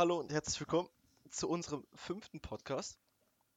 Hallo 0.00 0.18
und 0.18 0.32
herzlich 0.32 0.58
willkommen 0.58 0.88
zu 1.28 1.46
unserem 1.46 1.86
fünften 1.92 2.40
Podcast. 2.40 2.98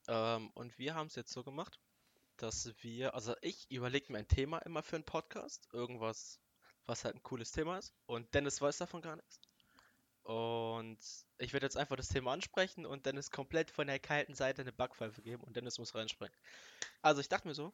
Ähm, 0.09 0.51
und 0.55 0.77
wir 0.77 0.93
haben 0.93 1.07
es 1.07 1.15
jetzt 1.15 1.31
so 1.31 1.41
gemacht, 1.41 1.79
dass 2.35 2.73
wir, 2.81 3.15
also 3.15 3.33
ich 3.39 3.71
überlege 3.71 4.11
mir 4.11 4.19
ein 4.19 4.27
Thema 4.27 4.57
immer 4.57 4.83
für 4.83 4.97
einen 4.97 5.05
Podcast, 5.05 5.69
irgendwas, 5.71 6.41
was 6.85 7.05
halt 7.05 7.15
ein 7.15 7.23
cooles 7.23 7.53
Thema 7.53 7.77
ist. 7.77 7.93
Und 8.07 8.33
Dennis 8.33 8.61
weiß 8.61 8.77
davon 8.77 9.01
gar 9.01 9.15
nichts. 9.15 9.39
Und 10.23 10.97
ich 11.37 11.53
werde 11.53 11.65
jetzt 11.65 11.77
einfach 11.77 11.95
das 11.95 12.09
Thema 12.09 12.33
ansprechen 12.33 12.85
und 12.85 13.05
Dennis 13.05 13.31
komplett 13.31 13.71
von 13.71 13.87
der 13.87 13.99
kalten 13.99 14.35
Seite 14.35 14.63
eine 14.63 14.73
Backpfeife 14.73 15.21
geben 15.21 15.45
und 15.45 15.55
Dennis 15.55 15.79
muss 15.79 15.95
reinspringen. 15.95 16.35
Also 17.01 17.21
ich 17.21 17.29
dachte 17.29 17.47
mir 17.47 17.55
so, 17.55 17.71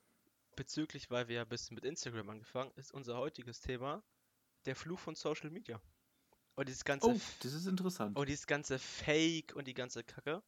bezüglich, 0.55 1.09
weil 1.09 1.27
wir 1.27 1.37
ja 1.37 1.41
ein 1.41 1.49
bisschen 1.49 1.73
mit 1.73 1.85
Instagram 1.85 2.29
angefangen, 2.29 2.71
ist 2.75 2.93
unser 2.93 3.17
heutiges 3.17 3.61
Thema 3.61 4.03
der 4.67 4.75
Fluch 4.75 4.99
von 4.99 5.15
Social 5.15 5.49
Media. 5.49 5.81
Und 6.59 6.67
dieses 6.67 6.83
ganze 6.83 7.11
Oh, 7.11 7.19
das 7.41 7.53
ist 7.53 7.67
interessant. 7.67 8.17
und 8.17 8.27
dieses 8.29 8.45
ganze 8.47 8.79
Fake 8.79 9.53
und 9.55 9.67
die 9.67 9.73
ganze 9.73 10.03
Kacke. 10.03 10.43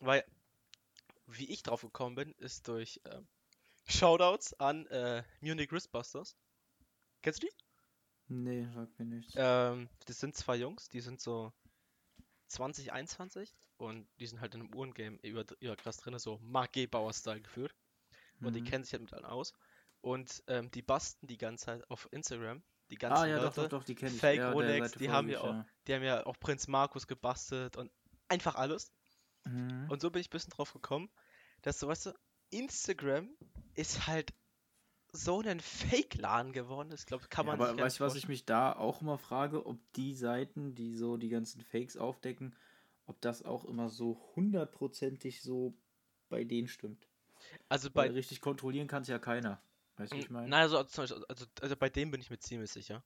Weil, 0.00 0.24
wie 1.26 1.50
ich 1.50 1.62
drauf 1.62 1.82
gekommen 1.82 2.14
bin, 2.14 2.32
ist 2.38 2.68
durch 2.68 3.00
ähm, 3.04 3.26
Shoutouts 3.86 4.54
an 4.60 4.86
äh, 4.86 5.22
Munich 5.40 5.70
Wristbusters. 5.72 6.36
Kennst 7.22 7.42
du 7.42 7.46
die? 7.46 7.52
Nee, 8.28 8.66
sagt 8.74 8.98
mir 8.98 9.04
nichts. 9.06 9.34
Ähm, 9.36 9.88
das 10.06 10.20
sind 10.20 10.36
zwei 10.36 10.56
Jungs, 10.56 10.88
die 10.88 11.00
sind 11.00 11.20
so 11.20 11.52
20, 12.48 12.92
21 12.92 13.54
und 13.78 14.08
die 14.20 14.26
sind 14.26 14.40
halt 14.40 14.54
in 14.54 14.62
einem 14.62 14.74
Uhrengame 14.74 15.18
über, 15.22 15.44
über 15.60 15.76
krass 15.76 15.98
drin, 15.98 16.18
so 16.18 16.38
Mark 16.42 16.72
Gebauer-Style 16.72 17.42
geführt. 17.42 17.74
Und 18.42 18.54
die 18.54 18.60
Mhm. 18.60 18.64
kennen 18.64 18.84
sich 18.84 18.92
halt 18.94 19.02
mit 19.02 19.12
allen 19.14 19.24
aus. 19.26 19.52
Und 20.00 20.42
ähm, 20.48 20.70
die 20.72 20.82
basten 20.82 21.26
die 21.28 21.38
ganze 21.38 21.66
Zeit 21.66 21.90
auf 21.90 22.08
Instagram. 22.12 22.62
Die 22.92 22.98
ganzen 22.98 23.22
Ah, 23.22 23.26
ja, 23.26 23.36
doch, 23.36 23.44
Leute. 23.44 23.62
doch, 23.62 23.68
doch, 23.70 23.84
die 23.84 23.94
kenne 23.94 24.12
ich. 24.14 24.20
Fake 24.20 24.38
Ja, 24.38 24.52
Rolex, 24.52 24.92
die 24.92 25.08
haben 25.08 25.30
ja 25.30 25.40
auch, 25.40 25.64
die 25.86 25.94
haben 25.94 26.02
ja 26.02 26.26
auch 26.26 26.38
Prinz 26.38 26.68
Markus 26.68 27.06
gebastelt 27.06 27.78
und 27.78 27.90
einfach 28.28 28.54
alles. 28.54 28.92
Mhm. 29.46 29.86
Und 29.88 30.02
so 30.02 30.10
bin 30.10 30.20
ich 30.20 30.28
ein 30.28 30.30
bisschen 30.30 30.50
drauf 30.50 30.74
gekommen, 30.74 31.10
dass 31.62 31.80
so, 31.80 31.88
weißt 31.88 32.06
du, 32.06 32.12
Instagram 32.50 33.30
ist 33.74 34.06
halt 34.06 34.34
so 35.12 35.40
ein 35.40 35.60
Fake-Laden 35.60 36.52
geworden. 36.52 36.92
Ich 36.94 37.06
glaube, 37.06 37.26
kann 37.28 37.46
Ja, 37.46 37.52
man 37.52 37.60
aber 37.60 37.68
sich 37.68 37.76
gar 37.78 37.86
weißt 37.86 38.00
du, 38.00 38.04
was 38.04 38.14
ich 38.14 38.28
mich 38.28 38.44
da 38.44 38.74
auch 38.76 39.00
immer 39.00 39.16
frage, 39.18 39.64
ob 39.64 39.78
die 39.94 40.14
Seiten, 40.14 40.74
die 40.74 40.94
so 40.94 41.16
die 41.16 41.30
ganzen 41.30 41.62
Fakes 41.62 41.96
aufdecken, 41.96 42.54
ob 43.06 43.20
das 43.22 43.42
auch 43.42 43.64
immer 43.64 43.88
so 43.88 44.20
hundertprozentig 44.36 45.42
so 45.42 45.74
bei 46.28 46.44
denen 46.44 46.68
stimmt. 46.68 47.08
Also 47.68 47.88
Weil 47.94 48.08
bei, 48.08 48.14
richtig 48.14 48.40
kontrollieren 48.40 48.86
kann 48.86 49.02
es 49.02 49.08
ja 49.08 49.18
keiner. 49.18 49.62
Weißt 50.02 50.12
du, 50.12 50.16
ich 50.16 50.30
meine? 50.30 50.48
na, 50.48 50.58
also, 50.60 50.78
also, 50.78 51.24
also, 51.60 51.76
bei 51.76 51.88
dem 51.88 52.10
bin 52.10 52.20
ich 52.20 52.30
mir 52.30 52.38
ziemlich 52.38 52.70
sicher. 52.70 53.02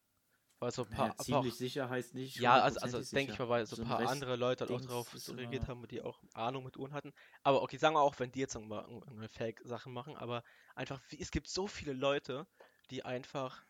Weil 0.59 0.71
so 0.73 0.85
ein 0.85 0.89
paar, 0.91 1.11
Naja, 1.11 1.17
ziemlich 1.19 1.53
auch, 1.53 1.57
sicher 1.57 1.91
heißt 1.91 2.15
nicht. 2.15 2.37
ja, 2.37 2.59
also, 2.61 2.81
also 2.81 3.03
denke 3.15 3.33
ich 3.33 3.39
mal, 3.39 3.49
weil 3.51 3.67
so 3.67 3.77
So 3.77 3.83
ein 3.83 3.89
paar 3.89 3.99
Rest 4.01 4.11
andere 4.11 4.37
Leute 4.37 4.67
halt 4.67 4.73
auch 4.73 4.87
drauf 4.87 5.29
immer- 5.29 5.39
reagiert 5.39 5.69
haben, 5.69 5.87
die 5.87 6.01
auch 6.01 6.19
Ahnung 6.33 6.65
mit 6.65 6.79
Uhren 6.79 6.95
hatten. 6.95 7.13
Aber 7.43 7.63
okay, 7.63 7.77
sagen 7.77 7.95
wir 7.95 8.01
auch, 8.01 8.19
wenn 8.19 8.33
die 8.33 8.41
jetzt 8.41 8.59
mal 8.59 8.83
irgendeine 8.85 9.29
Fake-Sachen 9.29 9.93
machen, 9.93 10.17
aber 10.17 10.43
einfach, 10.75 11.01
es 11.19 11.31
gibt 11.31 11.49
so 11.49 11.67
viele 11.67 11.93
Leute, 11.93 12.47
die 12.91 13.05
einfach 13.05 13.63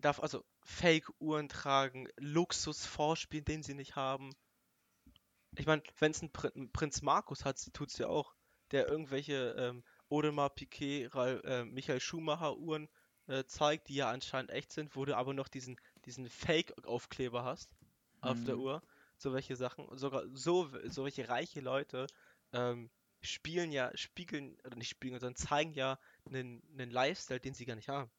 darf 0.00 0.20
also 0.20 0.44
Fake-Uhren 0.62 1.48
tragen, 1.48 2.08
Luxus 2.16 2.84
vorspielen, 2.86 3.44
den 3.44 3.62
sie 3.62 3.74
nicht 3.74 3.96
haben. 3.96 4.34
Ich 5.56 5.66
meine, 5.66 5.82
wenn 5.98 6.10
es 6.12 6.22
ein, 6.22 6.30
Prin 6.32 6.70
Prinz 6.72 7.02
Markus 7.02 7.44
hat, 7.44 7.58
tut 7.72 7.88
es 7.90 7.98
ja 7.98 8.08
auch, 8.08 8.34
der 8.70 8.88
irgendwelche 8.88 9.54
ähm, 9.58 9.84
Audemars 10.10 10.52
Piguet, 10.54 11.14
Ralf, 11.14 11.42
äh, 11.44 11.64
Michael 11.64 12.00
Schumacher 12.00 12.56
Uhren 12.58 12.88
äh, 13.26 13.44
zeigt, 13.44 13.88
die 13.88 13.96
ja 13.96 14.10
anscheinend 14.10 14.50
echt 14.50 14.72
sind, 14.72 14.96
wo 14.96 15.04
du 15.04 15.16
aber 15.16 15.34
noch 15.34 15.48
diesen, 15.48 15.76
diesen 16.04 16.28
Fake-Aufkleber 16.28 17.44
hast 17.44 17.70
auf 18.20 18.42
der 18.44 18.56
Mhm. 18.56 18.60
Uhr. 18.60 18.82
So 19.16 19.32
welche 19.32 19.56
Sachen. 19.56 19.84
Und 19.84 19.98
sogar 19.98 20.24
so, 20.32 20.68
so 20.88 21.04
welche 21.04 21.28
reiche 21.28 21.60
Leute 21.60 22.06
ähm, 22.52 22.90
spielen 23.20 23.72
ja, 23.72 23.90
spiegeln, 23.96 24.56
oder 24.64 24.76
nicht 24.76 24.90
spiegeln, 24.90 25.20
sondern 25.20 25.36
zeigen 25.36 25.72
ja 25.74 25.98
einen, 26.26 26.62
einen 26.72 26.90
Lifestyle, 26.90 27.40
den 27.40 27.54
sie 27.54 27.66
gar 27.66 27.76
nicht 27.76 27.88
haben. 27.88 28.10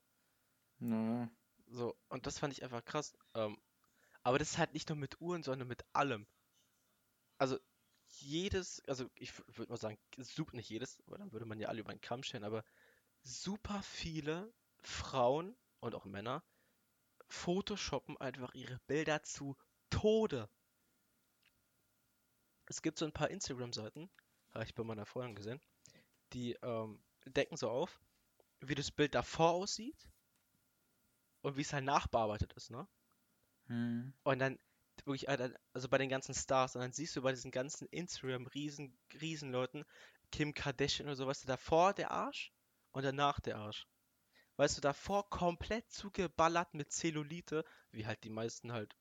Naja. 0.79 1.29
So, 1.67 1.95
und 2.09 2.25
das 2.27 2.37
fand 2.39 2.51
ich 2.53 2.63
einfach 2.63 2.83
krass. 2.83 3.17
Ähm, 3.33 3.57
aber 4.23 4.39
das 4.39 4.51
ist 4.51 4.57
halt 4.57 4.73
nicht 4.73 4.89
nur 4.89 4.97
mit 4.97 5.21
Uhren, 5.21 5.43
sondern 5.43 5.67
mit 5.67 5.85
allem. 5.93 6.27
Also 7.37 7.57
jedes, 8.17 8.81
also 8.87 9.09
ich 9.15 9.37
würde 9.57 9.71
mal 9.71 9.77
sagen, 9.77 9.97
super 10.17 10.55
nicht 10.55 10.69
jedes, 10.69 11.01
weil 11.05 11.19
dann 11.19 11.31
würde 11.31 11.45
man 11.45 11.59
ja 11.59 11.67
alle 11.69 11.81
über 11.81 11.91
einen 11.91 12.01
Kamm 12.01 12.23
stellen, 12.23 12.43
aber 12.43 12.63
super 13.23 13.81
viele 13.83 14.51
Frauen 14.81 15.55
und 15.79 15.95
auch 15.95 16.05
Männer 16.05 16.43
photoshoppen 17.27 18.17
einfach 18.17 18.53
ihre 18.55 18.79
Bilder 18.87 19.23
zu 19.23 19.55
Tode. 19.89 20.49
Es 22.65 22.81
gibt 22.81 22.97
so 22.97 23.05
ein 23.05 23.13
paar 23.13 23.29
Instagram-Seiten, 23.29 24.09
habe 24.51 24.63
ich 24.63 24.75
bei 24.75 24.83
meiner 24.83 25.05
Freundin 25.05 25.35
gesehen, 25.35 25.61
die 26.33 26.53
ähm, 26.61 27.01
decken 27.25 27.57
so 27.57 27.69
auf, 27.69 27.99
wie 28.61 28.75
das 28.75 28.91
Bild 28.91 29.15
davor 29.15 29.51
aussieht 29.51 30.09
und 31.41 31.57
wie 31.57 31.61
es 31.61 31.73
halt 31.73 31.85
nachbearbeitet 31.85 32.53
ist, 32.53 32.69
ne? 32.69 32.87
Hm. 33.67 34.13
Und 34.23 34.39
dann 34.39 34.59
wirklich, 35.05 35.25
dann- 35.25 35.57
also 35.73 35.89
bei 35.89 35.97
den 35.97 36.09
ganzen 36.09 36.33
Stars, 36.33 36.75
und 36.75 36.81
dann 36.81 36.91
siehst 36.91 37.15
du 37.15 37.21
bei 37.21 37.31
diesen 37.31 37.51
ganzen 37.51 37.87
Instagram-Riesen, 37.87 38.97
Riesenleuten, 39.21 39.85
Kim 40.31 40.53
Kardashian 40.53 41.07
oder 41.07 41.15
so, 41.15 41.27
weißt 41.27 41.43
du, 41.43 41.47
davor 41.47 41.93
der 41.93 42.11
Arsch 42.11 42.51
und 42.91 43.03
danach 43.03 43.39
der 43.39 43.57
Arsch. 43.57 43.87
Weißt 44.57 44.77
du, 44.77 44.81
davor 44.81 45.29
komplett 45.29 45.89
zugeballert 45.91 46.73
mit 46.73 46.91
Zellulite, 46.91 47.63
wie 47.91 48.05
halt 48.05 48.23
die 48.23 48.29
meisten 48.29 48.73
halt 48.73 48.95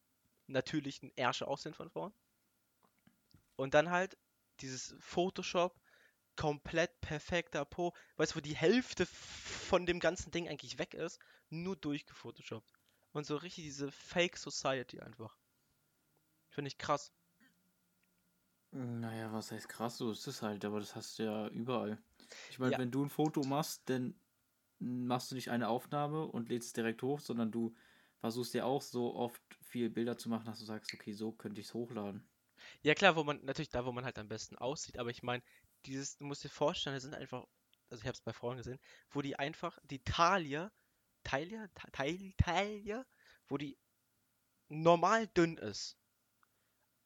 natürlichen 0.47 1.13
Ärsche 1.17 1.49
aussehen 1.49 1.75
von 1.75 1.91
Frauen. 1.91 2.15
Und 3.57 3.75
dann 3.75 3.91
halt 3.91 4.17
dieses 4.61 4.95
Photoshop, 5.01 5.81
komplett 6.37 7.01
perfekter 7.01 7.65
Po, 7.65 7.93
weißt 8.17 8.33
du, 8.33 8.37
wo 8.37 8.41
die 8.41 8.57
Hälfte 8.57 9.05
von 9.07 9.85
dem 9.85 9.99
ganzen 9.99 10.31
Ding 10.31 10.49
eigentlich 10.49 10.79
weg 10.79 10.95
ist, 10.95 11.19
nur 11.51 11.77
durchgefotoshoppt. 11.77 12.73
Und 13.13 13.27
so 13.27 13.37
richtig 13.37 13.65
diese 13.65 13.91
Fake 13.91 14.37
Society 14.37 15.01
einfach. 15.01 15.37
Finde 16.59 16.71
ich 16.71 16.79
krass. 16.79 17.13
Naja, 18.73 19.33
was 19.33 19.53
heißt 19.53 19.69
krass, 19.69 19.97
so 19.99 20.11
ist 20.11 20.27
es 20.27 20.43
halt, 20.43 20.65
aber 20.65 20.81
das 20.81 20.97
hast 20.97 21.21
du 21.21 21.23
ja 21.23 21.47
überall. 21.51 22.03
Ich 22.51 22.59
meine, 22.59 22.73
Ja. 22.73 22.79
wenn 22.79 22.91
du 22.91 23.05
ein 23.05 23.11
Foto 23.11 23.45
machst, 23.45 23.83
dann 23.89 24.19
machst 24.81 25.31
du 25.31 25.37
nicht 25.37 25.51
eine 25.51 25.69
Aufnahme 25.69 26.27
und 26.27 26.49
lädst 26.49 26.67
es 26.71 26.73
direkt 26.73 27.03
hoch, 27.05 27.21
sondern 27.21 27.53
du 27.53 27.77
versuchst 28.19 28.55
dir 28.55 28.67
auch 28.67 28.83
so 28.83 29.15
oft 29.15 29.41
viel 29.63 29.89
Bilder 29.89 30.19
zu 30.19 30.29
machen, 30.31 30.47
dass 30.47 30.59
du 30.59 30.65
sagst, 30.65 30.93
okay, 30.95 31.13
so 31.13 31.31
könnte 31.31 31.61
ich 31.61 31.69
es 31.69 31.75
hochladen. 31.75 32.29
Ja 32.83 32.95
klar, 32.95 33.15
wo 33.17 33.23
man, 33.25 33.45
natürlich 33.45 33.69
da, 33.69 33.85
wo 33.87 33.93
man 33.93 34.05
halt 34.05 34.19
am 34.19 34.29
besten 34.29 34.57
aussieht, 34.57 34.99
aber 34.99 35.11
ich 35.11 35.23
meine, 35.23 35.43
dieses, 35.87 36.17
du 36.17 36.25
musst 36.25 36.43
dir 36.45 36.49
vorstellen, 36.49 36.97
das 36.97 37.05
sind 37.05 37.15
einfach, 37.15 37.47
also 37.91 38.01
ich 38.03 38.09
habe 38.09 38.15
es 38.17 38.21
bei 38.21 38.33
Frauen 38.33 38.57
gesehen, 38.57 38.81
wo 39.11 39.23
die 39.23 39.39
einfach, 39.39 39.79
die 39.85 40.03
Taille, 40.03 40.73
Taille, 41.23 41.71
Ta- 41.75 41.89
Taille, 41.93 42.33
Taille, 42.37 43.07
wo 43.49 43.57
die 43.59 43.79
normal 44.69 45.27
dünn 45.29 45.59
ist. 45.59 45.98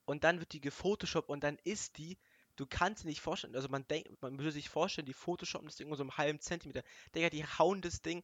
Und 0.04 0.24
dann 0.24 0.40
wird 0.40 0.52
die 0.52 0.60
gefotoshoppt 0.60 1.28
und 1.28 1.42
dann 1.44 1.58
ist 1.64 1.98
die, 1.98 2.18
du 2.56 2.66
kannst 2.66 3.04
dir 3.04 3.08
nicht 3.08 3.20
vorstellen, 3.20 3.54
also 3.56 3.68
man 3.68 3.86
denkt, 3.88 4.20
man 4.22 4.38
würde 4.38 4.52
sich 4.52 4.68
vorstellen, 4.68 5.06
die 5.06 5.12
photoshoppen 5.14 5.68
das 5.68 5.76
Ding 5.76 5.88
nur 5.88 5.96
so 5.96 6.02
einen 6.02 6.16
halben 6.16 6.40
Zentimeter. 6.40 6.82
Digga, 7.14 7.30
die 7.30 7.44
hauen 7.44 7.80
das 7.82 8.02
Ding, 8.02 8.22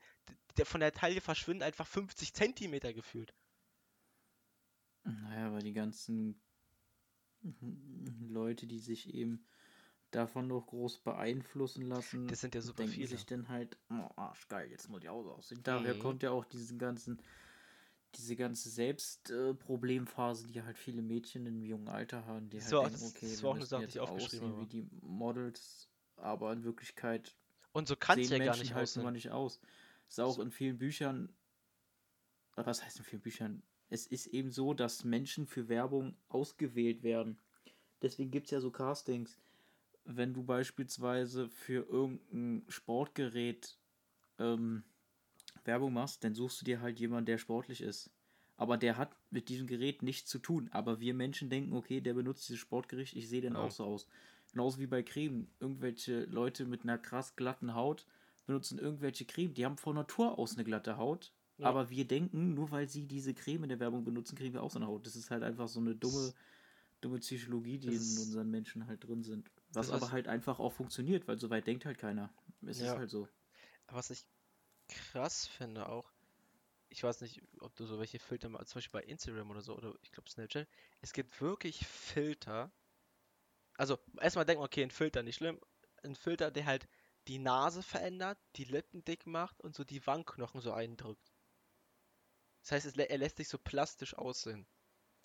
der 0.57 0.67
von 0.67 0.81
der 0.81 0.93
Taille 0.93 1.21
verschwinden 1.21 1.63
einfach 1.63 1.87
50 1.87 2.35
Zentimeter 2.35 2.93
gefühlt. 2.93 3.35
Naja, 5.05 5.47
aber 5.49 5.59
die 5.59 5.73
ganzen 5.73 6.41
Leute, 8.29 8.67
die 8.67 8.79
sich 8.79 9.13
eben 9.15 9.45
davon 10.11 10.47
noch 10.49 10.67
groß 10.67 10.99
beeinflussen 11.01 11.83
lassen, 11.87 12.29
Das 12.29 12.41
sind 12.41 12.55
ja 12.55 12.61
super 12.61 12.81
denken 12.81 12.95
viele. 12.95 13.09
sich 13.09 13.27
dann 13.27 13.49
halt, 13.49 13.79
oh, 13.91 14.09
arschgeil, 14.17 14.71
jetzt 14.71 14.89
muss 14.89 15.03
ich 15.03 15.09
auch 15.09 15.25
aussehen. 15.27 15.63
Daher 15.63 15.95
Mhm. 15.95 15.99
kommt 15.99 16.23
ja 16.23 16.31
auch 16.31 16.45
diesen 16.45 16.79
ganzen, 16.79 17.21
diese 18.15 18.37
ganze 18.37 18.71
Selbstproblemphase, 18.71 20.47
die 20.49 20.63
halt 20.63 20.79
viele 20.79 21.03
Mädchen 21.03 21.47
im 21.47 21.63
jungen 21.63 21.89
Alter 21.89 22.25
haben, 22.27 22.49
die 22.49 22.63
halt 22.63 22.73
auch- 22.75 22.83
denken, 22.85 23.01
das- 23.01 23.11
okay, 23.15 23.31
das 23.31 23.43
wir 23.43 23.49
auch 23.51 23.55
müssen 23.57 23.81
jetzt 23.81 23.99
aufgeschrieben 23.99 24.53
aussehen 24.53 24.61
wie 24.61 24.67
die 24.67 24.89
Models, 25.03 25.89
aber 26.17 26.53
in 26.53 26.65
Wirklichkeit 26.65 27.37
Und 27.73 27.87
so 27.89 27.97
kann 27.97 28.19
es 28.19 28.31
ja 28.31 28.39
gar 28.39 28.47
Menschen 28.47 28.63
nicht 28.63 28.75
halt 28.75 28.83
aussehen. 28.85 29.13
nicht 29.13 29.31
aus. 29.31 29.61
Ist 30.09 30.21
auch 30.21 30.39
in 30.39 30.51
vielen 30.51 30.79
Büchern, 30.79 31.29
was 32.57 32.83
heißt 32.83 32.99
in 32.99 33.05
vielen 33.05 33.23
Büchern? 33.23 33.63
Es 33.91 34.07
ist 34.07 34.27
eben 34.29 34.51
so, 34.51 34.75
dass 34.75 35.05
Menschen 35.05 35.47
für 35.47 35.69
Werbung 35.69 36.17
ausgewählt 36.29 37.03
werden. 37.03 37.39
Deswegen 38.03 38.31
gibt 38.31 38.47
es 38.47 38.51
ja 38.53 38.61
so 38.61 38.71
Castings. 38.71 39.39
Wenn 40.05 40.33
du 40.33 40.43
beispielsweise 40.43 41.49
für 41.51 41.85
irgendein 41.89 42.65
Sportgerät 42.71 43.79
ähm, 44.39 44.83
Werbung 45.69 45.93
machst, 45.93 46.25
dann 46.25 46.35
suchst 46.35 46.61
du 46.61 46.65
dir 46.65 46.81
halt 46.81 46.99
jemanden, 46.99 47.27
der 47.27 47.39
sportlich 47.39 47.81
ist. 47.81 48.11
Aber 48.57 48.77
der 48.77 48.97
hat 48.97 49.15
mit 49.31 49.49
diesem 49.49 49.69
Gerät 49.69 50.03
nichts 50.03 50.29
zu 50.29 50.41
tun. 50.41 50.69
Aber 50.73 50.99
wir 50.99 51.15
Menschen 51.15 51.49
denken, 51.49 51.73
okay, 51.75 52.01
der 52.01 52.15
benutzt 52.15 52.49
dieses 52.49 52.59
Sportgerät, 52.61 53.15
ich 53.15 53.29
sehe 53.29 53.41
den 53.41 53.53
Ja. 53.53 53.61
auch 53.61 53.71
so 53.71 53.85
aus. 53.85 54.09
Genauso 54.51 54.81
wie 54.81 54.89
bei 54.89 55.05
Creme. 55.05 55.47
Irgendwelche 55.61 56.25
Leute 56.25 56.65
mit 56.65 56.83
einer 56.83 56.99
krass 56.99 57.37
glatten 57.37 57.75
Haut 57.75 58.05
benutzen 58.47 58.79
irgendwelche 58.81 59.27
Creme. 59.27 59.55
Die 59.55 59.65
haben 59.65 59.77
von 59.77 59.95
Natur 59.95 60.39
aus 60.39 60.55
eine 60.55 60.65
glatte 60.65 60.97
Haut. 60.97 61.33
Ja. 61.59 61.67
Aber 61.67 61.91
wir 61.91 62.05
denken, 62.07 62.55
nur 62.55 62.71
weil 62.73 62.89
sie 62.89 63.05
diese 63.07 63.35
Creme 63.35 63.65
in 63.65 63.69
der 63.69 63.79
Werbung 63.79 64.05
benutzen, 64.05 64.37
kriegen 64.37 64.55
wir 64.55 64.63
auch 64.63 64.71
so 64.73 64.79
eine 64.79 64.89
Haut. 64.89 65.07
Das 65.07 65.15
ist 65.15 65.31
halt 65.31 65.43
einfach 65.45 65.69
so 65.69 65.79
eine 65.81 65.95
dumme 65.95 66.33
dumme 67.01 67.19
Psychologie, 67.19 67.79
die 67.79 67.95
Das 67.95 68.17
in 68.17 68.23
unseren 68.23 68.51
Menschen 68.51 68.87
halt 68.87 69.05
drin 69.05 69.23
sind. 69.23 69.51
Was 69.73 69.91
aber 69.91 70.11
halt 70.11 70.27
einfach 70.29 70.59
auch 70.59 70.73
funktioniert, 70.73 71.29
weil 71.29 71.39
so 71.39 71.51
weit 71.51 71.67
denkt 71.67 71.85
halt 71.85 71.99
keiner. 71.99 72.31
Es 72.67 72.81
Ja. 72.81 72.93
ist 72.93 72.99
halt 72.99 73.11
so. 73.11 73.29
Was 73.89 74.11
ich 74.11 74.25
krass 74.89 75.47
finde 75.47 75.89
auch, 75.89 76.13
ich 76.91 77.03
weiß 77.05 77.21
nicht, 77.23 77.43
ob 77.61 77.75
du 77.77 77.87
so 77.87 77.99
welche 78.01 78.19
Filter 78.21 78.49
zum 78.67 78.79
Beispiel 78.81 79.01
bei 79.01 79.07
Instagram 79.07 79.51
oder 79.51 79.63
so, 79.63 79.77
oder 79.77 79.95
ich 80.03 80.13
glaube 80.13 80.31
Snapchat, 80.31 80.69
es 81.03 81.13
gibt 81.15 81.41
wirklich 81.43 81.87
Filter. 81.87 82.73
Also, 83.79 83.99
erstmal 84.21 84.45
denkt 84.45 84.59
man, 84.61 84.67
okay, 84.67 84.83
ein 84.83 84.91
Filter 84.91 85.23
nicht 85.23 85.37
schlimm. 85.37 85.59
Ein 86.03 86.15
Filter, 86.15 86.51
der 86.51 86.67
halt 86.67 86.87
die 87.29 87.39
Nase 87.39 87.83
verändert, 87.83 88.37
die 88.57 88.65
Lippen 88.65 89.03
dick 89.07 89.27
macht 89.27 89.59
und 89.63 89.75
so 89.75 89.85
die 89.85 90.07
Wangenknochen 90.07 90.61
so 90.61 90.73
eindrückt. 90.75 91.33
Das 92.63 92.71
heißt, 92.71 92.97
lä- 92.97 93.09
er 93.09 93.19
lässt 93.19 93.39
sich 93.39 93.49
so 93.49 93.59
plastisch 93.59 94.15
aussehen. 94.17 94.65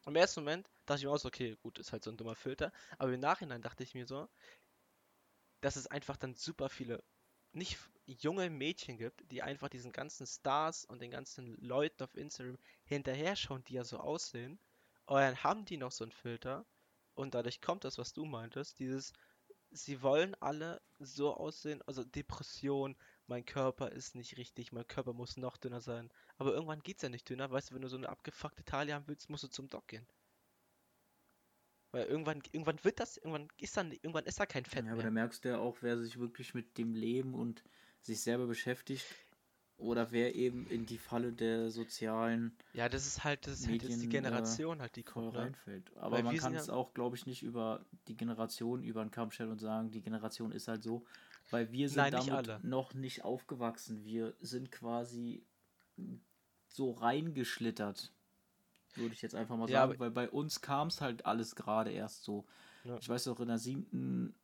Im 0.08 0.16
ersten 0.18 0.42
Moment 0.42 0.70
dachte 0.86 1.00
ich 1.02 1.06
mir 1.06 1.12
auch 1.12 1.18
so, 1.20 1.30
okay, 1.30 1.58
gut, 1.64 1.80
ist 1.80 1.92
halt 1.94 2.04
so 2.04 2.12
ein 2.12 2.18
dummer 2.18 2.36
Filter. 2.36 2.72
Aber 3.00 3.14
im 3.14 3.20
Nachhinein 3.22 3.62
dachte 3.64 3.84
ich 3.84 3.96
mir 3.96 4.08
so, 4.08 4.30
dass 5.62 5.78
es 5.78 5.88
einfach 5.88 6.16
dann 6.18 6.36
super 6.36 6.70
viele 6.70 7.04
nicht 7.54 7.78
junge 8.06 8.50
Mädchen 8.50 8.98
gibt, 8.98 9.30
die 9.32 9.42
einfach 9.44 9.70
diesen 9.70 9.92
ganzen 9.92 10.26
Stars 10.28 10.86
und 10.86 11.02
den 11.02 11.12
ganzen 11.12 11.56
Leuten 11.62 12.04
auf 12.04 12.16
Instagram 12.16 12.58
hinterher 12.86 13.36
schauen, 13.36 13.64
die 13.66 13.74
ja 13.76 13.84
so 13.84 13.98
aussehen. 14.00 14.60
Und 15.06 15.20
dann 15.20 15.44
haben 15.44 15.66
die 15.66 15.78
noch 15.78 15.92
so 15.92 16.04
einen 16.06 16.12
Filter. 16.12 16.66
Und 17.16 17.34
dadurch 17.36 17.62
kommt 17.62 17.84
das, 17.86 17.98
was 17.98 18.14
du 18.14 18.26
meintest, 18.26 18.80
dieses, 18.80 19.14
sie 19.72 20.02
wollen 20.02 20.36
alle 20.36 20.82
so 21.00 21.34
aussehen, 21.36 21.82
also 21.84 22.04
Depression, 22.04 22.96
mein 23.28 23.46
Körper 23.46 23.92
ist 23.92 24.16
nicht 24.16 24.38
richtig, 24.38 24.72
mein 24.72 24.88
Körper 24.88 25.14
muss 25.14 25.38
noch 25.38 25.58
dünner 25.58 25.82
sein. 25.82 26.12
Aber 26.38 26.54
irgendwann 26.54 26.82
geht's 26.82 27.02
ja 27.04 27.10
nicht 27.10 27.30
dünner, 27.30 27.52
weißt 27.52 27.72
du, 27.72 27.76
wenn 27.76 27.82
du 27.84 27.90
so 27.90 27.98
eine 27.98 28.10
abgefuckte 28.10 28.64
Taille 28.66 28.94
haben 28.94 29.08
willst, 29.08 29.30
musst 29.30 29.44
du 29.44 29.48
zum 29.50 29.70
Doc 29.70 29.88
gehen. 29.88 30.08
Weil 31.92 32.06
irgendwann, 32.08 32.42
irgendwann 32.52 32.84
wird 32.84 33.00
das, 33.00 33.16
irgendwann 33.18 33.48
ist 33.58 33.78
dann, 33.78 33.92
irgendwann 33.94 34.26
ist 34.26 34.40
da 34.40 34.46
kein 34.46 34.66
Fett 34.66 34.86
Ja, 34.86 34.94
aber 34.94 34.98
mehr. 34.98 35.04
da 35.04 35.12
merkst 35.12 35.44
du 35.46 35.50
ja 35.50 35.58
auch, 35.60 35.78
wer 35.82 35.98
sich 35.98 36.20
wirklich 36.20 36.54
mit 36.54 36.78
dem 36.78 36.94
Leben 36.96 37.34
und 37.36 37.64
sich 38.04 38.22
selber 38.22 38.46
beschäftigt 38.48 39.06
oder 39.78 40.12
wer 40.12 40.36
eben 40.36 40.68
in 40.68 40.86
die 40.86 40.98
Falle 41.00 41.34
der 41.34 41.72
sozialen 41.72 42.56
Ja, 42.74 42.88
das 42.90 43.08
ist 43.08 43.24
halt, 43.24 43.48
das 43.48 43.62
ist 43.62 43.68
halt 43.68 43.82
die 43.82 43.88
Medien, 43.88 44.04
äh, 44.04 44.08
generation 44.08 44.80
halt, 44.82 44.96
die 44.96 45.04
kommt, 45.04 45.34
ne? 45.34 45.40
reinfällt. 45.40 45.92
Aber 45.98 46.18
Weil 46.18 46.24
man 46.24 46.38
kann 46.38 46.54
ja- 46.54 46.60
es 46.60 46.70
auch, 46.70 46.94
glaube 46.94 47.16
ich, 47.16 47.26
nicht 47.26 47.42
über 47.44 47.84
die 48.08 48.16
Generation 48.16 48.84
über 48.84 49.04
den 49.04 49.10
Kamm 49.12 49.32
stellen 49.32 49.50
und 49.52 49.60
sagen, 49.60 49.90
die 49.92 50.02
Generation 50.02 50.52
ist 50.52 50.68
halt 50.68 50.84
so, 50.84 51.06
weil 51.50 51.72
wir 51.72 51.90
sind 51.90 51.98
Nein, 51.98 52.14
nicht 52.14 52.30
damit 52.30 52.50
alle. 52.50 52.60
noch 52.64 52.94
nicht 52.94 53.24
aufgewachsen. 53.24 54.04
Wir 54.06 54.36
sind 54.40 54.72
quasi 54.72 55.44
so 56.68 56.92
reingeschlittert, 56.92 58.12
würde 58.96 59.14
ich 59.14 59.22
jetzt 59.22 59.36
einfach 59.36 59.58
mal 59.58 59.70
Ja, 59.70 59.80
sagen, 59.82 59.92
aber- 59.94 60.00
weil 60.00 60.12
bei 60.12 60.30
uns 60.30 60.62
kam 60.62 60.88
es 60.90 61.02
halt 61.02 61.26
alles 61.26 61.56
gerade 61.56 61.92
erst 61.92 62.24
so. 62.24 62.46
Ja. 62.84 62.98
Ich 62.98 63.08
weiß 63.10 63.28
auch, 63.30 63.40
in 63.40 63.48
der 63.48 63.58
siebten, 63.60 64.36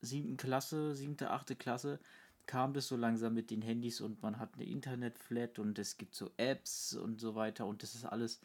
siebten 0.00 0.36
Klasse, 0.36 0.94
siebte, 0.94 1.30
achte 1.30 1.56
Klasse 1.56 1.98
kam 2.46 2.72
das 2.74 2.88
so 2.88 2.96
langsam 2.96 3.34
mit 3.34 3.50
den 3.50 3.62
Handys 3.62 4.00
und 4.00 4.22
man 4.22 4.38
hat 4.38 4.54
eine 4.54 4.64
Internetflat 4.64 5.58
und 5.58 5.78
es 5.78 5.96
gibt 5.96 6.14
so 6.14 6.30
Apps 6.36 6.94
und 6.94 7.20
so 7.20 7.34
weiter 7.34 7.66
und 7.66 7.82
das 7.82 7.94
ist 7.94 8.04
alles 8.04 8.40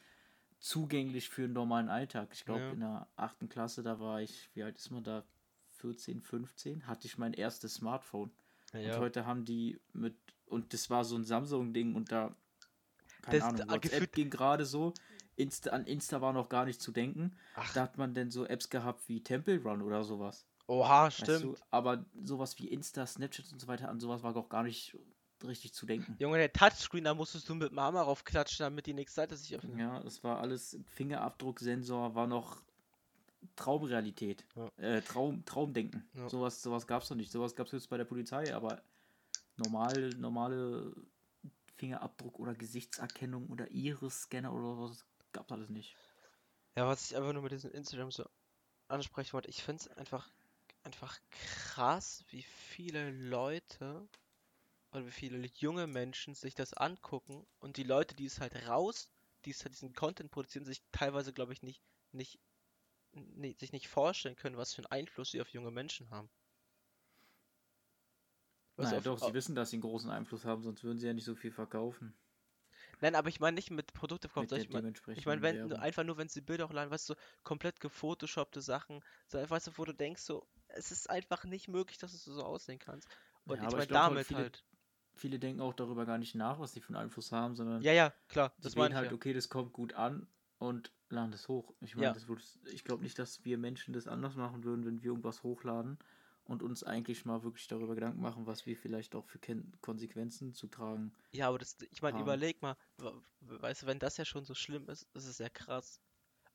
zugänglich 0.60 1.30
für 1.30 1.44
den 1.44 1.54
normalen 1.54 1.90
Alltag. 1.90 2.30
Ich 2.34 2.46
glaube, 2.46 2.62
Ja. 2.62 2.72
in 2.72 2.80
der 2.82 3.08
achten 3.16 3.50
Klasse, 3.50 3.84
da 3.84 4.00
war 4.00 4.22
ich, 4.22 4.50
wie 4.54 4.64
alt 4.64 4.78
ist 4.78 4.92
man 4.92 5.04
da? 5.04 5.24
14, 5.72 6.20
15, 6.22 6.88
hatte 6.88 7.08
ich 7.08 7.18
mein 7.18 7.34
erstes 7.34 7.76
Smartphone. 7.76 8.32
Ja, 8.74 8.96
Und 8.96 9.00
heute 9.02 9.26
haben 9.26 9.46
die 9.46 9.80
mit, 9.94 10.16
und 10.48 10.74
das 10.74 10.90
war 10.90 11.06
so 11.06 11.16
ein 11.16 11.24
Samsung-Ding 11.24 11.96
und 11.96 12.12
da, 12.12 12.36
keine 13.22 13.40
Das- 13.40 13.48
Ahnung, 13.48 13.70
WhatsApp 13.70 14.12
ging 14.12 14.30
gerade 14.30 14.66
so, 14.66 14.94
Insta, 15.38 15.70
an 15.72 15.86
Insta 15.86 16.20
war 16.20 16.34
noch 16.34 16.50
gar 16.50 16.66
nicht 16.66 16.82
zu 16.82 16.92
denken. 16.92 17.32
Ach, 17.56 17.74
Da 17.74 17.84
hat 17.84 17.98
man 17.98 18.14
denn 18.14 18.30
so 18.30 18.46
Apps 18.46 18.70
gehabt 18.70 19.08
wie 19.08 19.24
Temple 19.24 19.62
Run 19.64 19.82
oder 19.82 20.04
sowas. 20.04 20.46
Oha, 20.70 21.06
Weißt 21.06 21.18
stimmt. 21.18 21.44
du? 21.44 21.56
Aber 21.72 22.06
sowas 22.24 22.58
wie 22.60 22.68
Insta, 22.68 23.06
Snapchat 23.06 23.52
und 23.52 23.60
so 23.60 23.68
weiter, 23.68 23.90
an 23.90 24.00
sowas 24.00 24.24
war 24.24 24.36
auch 24.36 24.50
gar 24.50 24.64
nicht 24.64 24.98
richtig 25.44 25.74
zu 25.74 25.86
denken. 25.86 26.16
Junge, 26.20 26.38
der 26.38 26.52
Touchscreen, 26.52 27.04
da 27.06 27.14
musstest 27.14 27.48
du 27.50 27.56
mit 27.56 27.72
dem 27.72 27.80
Hammer 27.80 28.02
raufklatschen, 28.02 28.64
damit 28.66 28.86
die 28.86 28.94
nächste 28.94 29.22
Seite 29.22 29.38
sich 29.38 29.56
öffnet. 29.56 29.78
Ja, 29.80 30.00
es 30.02 30.24
war 30.24 30.40
alles, 30.40 30.78
Fingerabdrucksensor 30.86 32.14
war 32.14 32.28
noch 32.28 32.62
Traumrealität. 33.56 34.46
Ja. 34.56 34.70
Äh, 34.78 35.02
Traum, 35.02 35.44
Traumdenken. 35.46 36.08
Ja. 36.14 36.30
Sowas, 36.30 36.62
sowas 36.62 36.88
gab 36.88 37.04
es 37.04 37.10
noch 37.10 37.18
nicht. 37.18 37.32
Sowas 37.32 37.56
gab 37.56 37.68
es 37.68 37.72
jetzt 37.72 37.90
bei 37.90 37.98
der 37.98 38.06
Polizei, 38.06 38.54
aber 38.54 38.82
normal, 39.56 40.10
normale 40.18 40.94
Fingerabdruck 41.78 42.38
oder 42.40 42.54
Gesichtserkennung 42.54 43.48
oder 43.48 43.72
Iris-Scanner 43.72 44.54
oder 44.54 44.76
sowas 44.76 45.06
gab 45.32 45.46
es 45.46 45.52
alles 45.54 45.70
nicht. 45.70 45.96
Ja, 46.76 46.86
was 46.88 47.10
ich 47.10 47.18
einfach 47.18 47.34
nur 47.34 47.44
mit 47.44 47.54
diesem 47.54 47.72
Instagram 47.72 48.12
so 48.12 48.26
ansprechen 48.90 49.34
wollte, 49.34 49.50
ich 49.50 49.64
finde 49.64 49.82
es 49.84 49.88
einfach, 49.98 50.30
einfach 50.84 51.20
krass, 51.32 52.26
wie 52.30 52.44
viele 52.44 53.12
Leute 53.12 54.10
oder 54.92 55.06
wie 55.08 55.12
viele 55.12 55.48
junge 55.56 55.88
Menschen 55.88 56.36
sich 56.36 56.56
das 56.56 56.74
angucken 56.74 57.48
und 57.60 57.78
die 57.78 57.84
Leute, 57.84 58.16
die 58.16 58.26
es 58.26 58.40
halt 58.42 58.56
raus, 58.68 59.12
die 59.46 59.52
es 59.52 59.64
halt 59.66 59.74
diesen 59.76 59.94
Content 59.94 60.32
produzieren, 60.32 60.66
sich 60.66 60.84
teilweise, 60.92 61.34
glaube 61.34 61.54
ich, 61.54 61.64
nicht, 61.64 61.84
nicht, 62.12 62.40
nee, 63.14 63.56
sich 63.60 63.74
nicht 63.74 63.90
vorstellen 63.90 64.36
können, 64.38 64.58
was 64.58 64.74
für 64.76 64.82
einen 64.84 65.02
Einfluss 65.02 65.32
sie 65.32 65.42
auf 65.42 65.50
junge 65.50 65.72
Menschen 65.72 66.10
haben. 66.12 66.32
Naja, 68.80 68.98
auf- 68.98 69.04
doch, 69.04 69.20
sie 69.20 69.34
wissen, 69.36 69.54
dass 69.54 69.70
sie 69.70 69.76
einen 69.76 69.84
großen 69.84 70.10
Einfluss 70.10 70.44
haben, 70.44 70.64
sonst 70.64 70.84
würden 70.84 70.98
sie 70.98 71.06
ja 71.06 71.14
nicht 71.14 71.24
so 71.26 71.36
viel 71.36 71.52
verkaufen. 71.52 72.16
Nein, 73.02 73.16
aber 73.16 73.28
ich 73.30 73.40
meine 73.42 73.56
nicht 73.56 73.72
mit 73.72 73.94
Produkte 73.94 74.30
der 74.50 74.62
ich 74.62 74.70
meine, 74.70 74.86
Ich 75.14 75.26
meine, 75.26 75.42
wenn 75.42 75.74
einfach 75.74 76.04
nur, 76.04 76.18
wenn 76.18 76.30
sie 76.30 76.42
Bilder 76.42 76.66
hochladen, 76.70 76.92
weißt 76.92 77.10
du, 77.10 77.14
so 77.16 77.20
komplett 77.44 77.80
gefotoshoppte 77.82 78.62
Sachen, 78.62 79.02
so, 79.28 79.38
weißt 79.50 79.68
du, 79.68 79.72
wo 79.78 79.84
du 79.86 79.94
denkst, 79.94 80.22
so, 80.22 80.48
es 80.70 80.92
ist 80.92 81.10
einfach 81.10 81.46
nicht 81.46 81.68
möglich, 81.68 81.98
dass 81.98 82.12
du 82.24 82.32
so 82.32 82.44
aussehen 82.44 82.80
kannst. 82.80 83.08
Und 83.46 83.58
Ja, 83.58 83.62
ich 83.62 83.68
aber 83.68 83.72
meine, 83.74 83.84
ich 83.84 83.90
glaub 83.90 84.02
halt, 84.04 84.12
damit 84.12 84.26
viele- 84.28 84.40
halt. 84.44 84.64
Viele 85.16 85.40
denken 85.40 85.60
auch 85.62 85.74
darüber 85.74 86.06
gar 86.06 86.18
nicht 86.18 86.36
nach, 86.36 86.60
was 86.60 86.72
die 86.72 86.80
für 86.82 86.90
einen 86.90 87.04
Einfluss 87.04 87.32
haben, 87.34 87.56
sondern 87.56 87.82
Ja, 87.82 87.92
ja, 87.92 88.14
klar, 88.30 88.54
sie 88.58 88.64
das 88.64 88.74
sehen 88.74 88.80
meine 88.80 88.94
ich 88.94 88.96
halt, 88.96 89.08
ja. 89.10 89.14
okay, 89.14 89.34
das 89.34 89.50
kommt 89.50 89.74
gut 89.74 89.94
an 89.94 90.28
und 90.60 90.94
laden 91.10 91.32
das 91.32 91.48
hoch. 91.50 91.74
Ich 91.82 91.96
meine, 91.98 92.18
Ja. 92.18 92.38
ich 92.72 92.84
glaube 92.86 93.04
nicht, 93.04 93.20
dass 93.20 93.44
wir 93.44 93.58
Menschen 93.58 93.94
das 93.94 94.08
anders 94.08 94.36
machen 94.36 94.64
würden, 94.64 94.86
wenn 94.86 95.02
wir 95.02 95.08
irgendwas 95.10 95.44
hochladen 95.44 95.98
und 96.46 96.64
uns 96.64 96.84
eigentlich 96.84 97.26
mal 97.26 97.44
wirklich 97.44 97.68
darüber 97.68 97.96
Gedanken 97.96 98.22
machen, 98.22 98.46
was 98.46 98.66
wir 98.66 98.78
vielleicht 98.78 99.14
auch 99.14 99.26
für 99.26 99.40
Ken 99.40 99.74
Konsequenzen 99.82 100.54
zu 100.54 100.68
tragen. 100.68 101.12
Ja, 101.32 101.50
aber 101.50 101.58
das, 101.60 101.76
ich 101.92 102.02
meine, 102.02 102.20
überleg 102.22 102.62
mal, 102.62 102.78
weißt 103.42 103.82
du, 103.84 103.86
wenn 103.88 104.00
das 104.00 104.16
ja 104.18 104.26
schon 104.26 104.46
so 104.46 104.54
schlimm 104.54 104.88
ist, 104.88 105.08
ist 105.16 105.40
ja 105.40 105.50
krass. 105.50 106.00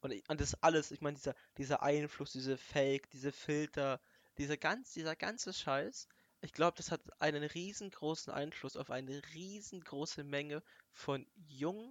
Und, 0.04 0.12
und 0.28 0.38
das 0.38 0.62
alles, 0.62 0.90
ich 0.90 1.00
meine, 1.00 1.16
dieser, 1.16 1.34
dieser 1.56 1.82
Einfluss, 1.82 2.32
diese 2.32 2.58
Fake, 2.58 3.08
diese 3.08 3.32
Filter, 3.32 4.02
dieser 4.36 4.58
ganz, 4.58 4.92
dieser 4.92 5.16
ganze 5.16 5.54
Scheiß, 5.54 6.08
ich 6.42 6.52
glaube, 6.52 6.76
das 6.76 6.90
hat 6.90 7.00
einen 7.22 7.42
riesengroßen 7.42 8.30
Einfluss 8.30 8.76
auf 8.76 8.90
eine 8.90 9.22
riesengroße 9.32 10.22
Menge 10.22 10.62
von 10.90 11.26
jungen 11.48 11.90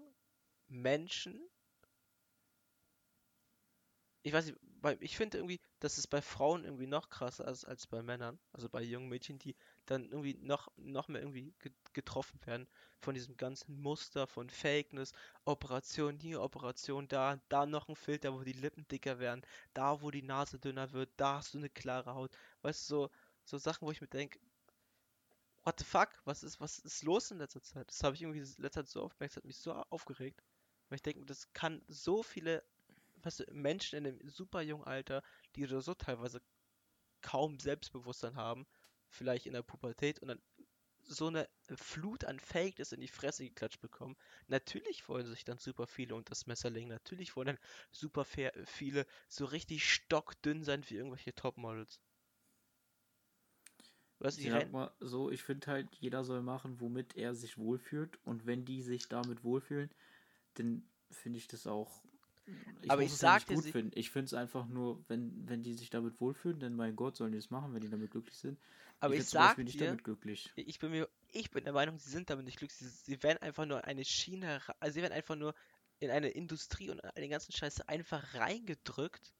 Menschen. 0.67 1.41
Ich 4.23 4.33
weiß 4.33 4.45
nicht, 4.47 4.57
weil 4.81 4.97
ich 5.01 5.15
finde 5.17 5.37
irgendwie, 5.37 5.59
dass 5.79 5.97
es 5.97 6.07
bei 6.07 6.21
Frauen 6.21 6.63
irgendwie 6.65 6.87
noch 6.87 7.09
krasser 7.09 7.47
ist 7.47 7.63
als 7.65 7.85
bei 7.87 8.01
Männern, 8.01 8.39
also 8.51 8.67
bei 8.69 8.81
jungen 8.81 9.07
Mädchen, 9.09 9.37
die 9.37 9.55
dann 9.85 10.05
irgendwie 10.05 10.33
noch, 10.41 10.69
noch 10.77 11.07
mehr 11.09 11.21
irgendwie 11.21 11.53
ge- 11.59 11.71
getroffen 11.93 12.39
werden 12.45 12.67
von 13.01 13.13
diesem 13.15 13.37
ganzen 13.37 13.79
Muster 13.81 14.25
von 14.27 14.49
Fakeness, 14.49 15.11
Operation 15.45 16.19
hier, 16.19 16.41
Operation 16.41 17.07
da, 17.07 17.39
da 17.49 17.65
noch 17.65 17.87
ein 17.89 17.95
Filter, 17.95 18.33
wo 18.33 18.43
die 18.43 18.53
Lippen 18.53 18.87
dicker 18.87 19.19
werden, 19.19 19.41
da 19.73 20.01
wo 20.01 20.09
die 20.11 20.21
Nase 20.23 20.57
dünner 20.59 20.91
wird, 20.93 21.09
da 21.17 21.35
hast 21.37 21.53
du 21.53 21.57
eine 21.59 21.69
klare 21.69 22.13
Haut. 22.15 22.31
Weißt 22.61 22.89
du, 22.89 22.95
so, 22.95 23.09
so 23.45 23.57
Sachen, 23.57 23.85
wo 23.87 23.91
ich 23.91 24.01
mir 24.01 24.07
denke, 24.07 24.39
what 25.65 25.77
the 25.79 25.83
fuck, 25.85 26.09
was 26.25 26.43
ist, 26.43 26.59
was 26.61 26.79
ist 26.79 27.03
los 27.03 27.31
in 27.31 27.37
letzter 27.37 27.61
Zeit? 27.61 27.87
Das 27.89 28.03
habe 28.03 28.15
ich 28.15 28.21
irgendwie 28.21 28.39
in 28.39 28.45
letzter 28.61 28.81
Zeit 28.85 28.89
so 28.89 29.01
aufgemerkt, 29.03 29.33
das 29.33 29.37
hat 29.37 29.45
mich 29.45 29.57
so 29.57 29.73
aufgeregt. 29.89 30.41
Weil 30.89 30.97
ich 30.97 31.01
denke, 31.01 31.25
das 31.25 31.51
kann 31.53 31.81
so 31.87 32.23
viele, 32.23 32.63
weißt 33.23 33.41
du, 33.41 33.45
Menschen 33.53 33.97
in 33.99 34.07
einem 34.07 34.29
super 34.29 34.61
jungen 34.61 34.85
Alter, 34.85 35.23
die 35.55 35.65
so 35.65 35.93
teilweise 35.95 36.41
kaum 37.21 37.59
Selbstbewusstsein 37.59 38.35
haben, 38.35 38.67
vielleicht 39.09 39.45
in 39.47 39.53
der 39.53 39.63
Pubertät 39.63 40.19
und 40.19 40.29
dann 40.29 40.41
so 41.03 41.27
eine 41.27 41.49
Flut 41.75 42.23
an 42.25 42.39
Fakeness 42.39 42.91
in 42.93 43.01
die 43.01 43.07
Fresse 43.09 43.43
geklatscht 43.45 43.81
bekommen. 43.81 44.15
Natürlich 44.47 45.07
wollen 45.09 45.25
sich 45.27 45.43
dann 45.45 45.57
super 45.57 45.87
viele 45.87 46.15
unter 46.15 46.31
das 46.31 46.47
Messer 46.47 46.69
legen. 46.69 46.89
Natürlich 46.89 47.35
wollen 47.35 47.47
dann 47.47 47.59
super 47.91 48.25
fair, 48.25 48.53
viele 48.65 49.05
so 49.29 49.45
richtig 49.45 49.91
stockdünn 49.91 50.63
sein 50.63 50.83
wie 50.89 50.95
irgendwelche 50.95 51.35
Topmodels. 51.35 51.99
Du, 54.27 54.39
Ich 54.41 54.49
sag 54.49 54.71
mal 54.71 54.91
so, 54.99 55.31
ich 55.31 55.43
finde 55.43 55.67
halt, 55.67 55.95
jeder 55.95 56.23
soll 56.23 56.41
machen, 56.41 56.79
womit 56.81 57.15
er 57.15 57.35
sich 57.35 57.57
wohlfühlt 57.57 58.19
und 58.25 58.45
wenn 58.45 58.65
die 58.65 58.81
sich 58.81 59.07
damit 59.09 59.43
wohlfühlen, 59.43 59.89
dann 60.55 60.83
finde 61.11 61.39
ich 61.39 61.47
das 61.47 61.67
auch. 61.67 62.03
Ich 62.81 62.89
Aber 62.89 63.01
ich 63.01 63.13
es 63.13 63.21
ja 63.21 63.39
dir, 63.39 63.55
gut 63.55 63.65
finden. 63.65 63.91
Ich 63.95 64.09
finde 64.09 64.25
es 64.25 64.33
einfach 64.33 64.67
nur, 64.67 65.03
wenn, 65.07 65.47
wenn 65.47 65.63
die 65.63 65.73
sich 65.73 65.89
damit 65.89 66.19
wohlfühlen, 66.19 66.59
dann 66.59 66.75
mein 66.75 66.95
Gott, 66.95 67.15
sollen 67.15 67.31
die 67.31 67.37
es 67.37 67.49
machen, 67.49 67.73
wenn 67.73 67.81
die 67.81 67.89
damit 67.89 68.11
glücklich 68.11 68.37
sind. 68.37 68.59
aber 68.99 69.13
ich 69.13 69.21
ich 69.21 69.27
sag 69.27 69.49
Beispiel 69.49 69.63
nicht 69.63 69.79
dir, 69.79 69.87
damit 69.87 70.03
glücklich. 70.03 70.51
ich 70.55 70.79
bin 70.79 70.91
mir, 70.91 71.07
ich 71.31 71.51
bin 71.51 71.63
der 71.63 71.73
Meinung, 71.73 71.97
sie 71.99 72.09
sind 72.09 72.29
damit 72.29 72.45
nicht 72.45 72.57
glücklich. 72.57 72.77
Sie, 72.77 72.87
sie 72.89 73.23
werden 73.23 73.41
einfach 73.41 73.65
nur 73.65 73.85
eine 73.85 74.03
Schiene, 74.03 74.61
also 74.79 74.93
sie 74.93 75.01
werden 75.01 75.13
einfach 75.13 75.35
nur 75.35 75.55
in 75.99 76.09
eine 76.09 76.29
Industrie 76.29 76.89
und 76.89 77.01
den 77.17 77.29
ganzen 77.29 77.53
Scheiße 77.53 77.87
einfach 77.87 78.33
reingedrückt 78.33 79.33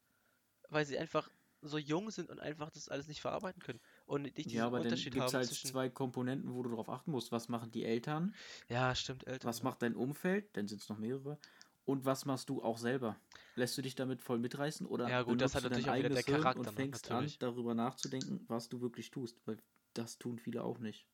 weil 0.70 0.84
sie 0.84 0.98
einfach 0.98 1.30
so 1.62 1.78
jung 1.78 2.10
sind 2.10 2.28
und 2.28 2.40
einfach 2.40 2.70
das 2.70 2.88
alles 2.88 3.08
nicht 3.08 3.20
verarbeiten 3.22 3.62
können. 3.62 3.80
Und 4.06 4.22
nicht 4.22 4.36
diesen 4.36 4.50
Ja, 4.50 4.66
aber 4.66 4.80
dann 4.80 4.84
Unterschied 4.84 5.14
gibt 5.14 5.16
es 5.16 5.22
haben 5.22 5.34
halt 5.34 5.46
zwischen. 5.48 5.70
zwei 5.70 5.88
Komponenten, 5.88 6.54
wo 6.54 6.62
du 6.62 6.70
darauf 6.70 6.90
achten 6.90 7.10
musst. 7.10 7.32
Was 7.32 7.48
machen 7.48 7.70
die 7.70 7.84
Eltern? 7.84 8.34
Ja, 8.68 8.94
stimmt, 8.94 9.26
Eltern. 9.26 9.48
Was 9.48 9.62
macht 9.62 9.80
dein 9.82 9.94
Umfeld? 9.94 10.54
Dann 10.56 10.68
sind 10.68 10.82
es 10.82 10.88
noch 10.88 10.98
mehrere. 10.98 11.38
Und 11.86 12.04
was 12.04 12.24
machst 12.24 12.48
du 12.48 12.62
auch 12.62 12.78
selber? 12.78 13.16
Lässt 13.56 13.76
du 13.76 13.82
dich 13.82 13.94
damit 13.94 14.22
voll 14.22 14.38
mitreißen 14.38 14.86
oder 14.86 15.08
Ja, 15.10 15.22
gut, 15.22 15.40
das 15.40 15.54
hat 15.54 15.64
du 15.64 15.68
dein 15.68 15.78
natürlich 15.80 15.90
auch 15.90 15.98
wieder 15.98 16.08
der 16.10 16.22
Charakter 16.22 16.60
und 16.60 16.70
fängst 16.70 17.10
natürlich. 17.10 17.34
an, 17.34 17.38
darüber 17.40 17.74
nachzudenken, 17.74 18.44
was 18.48 18.68
du 18.68 18.80
wirklich 18.80 19.10
tust? 19.10 19.36
Weil 19.46 19.58
das 19.92 20.18
tun 20.18 20.38
viele 20.38 20.64
auch 20.64 20.78
nicht. 20.78 21.06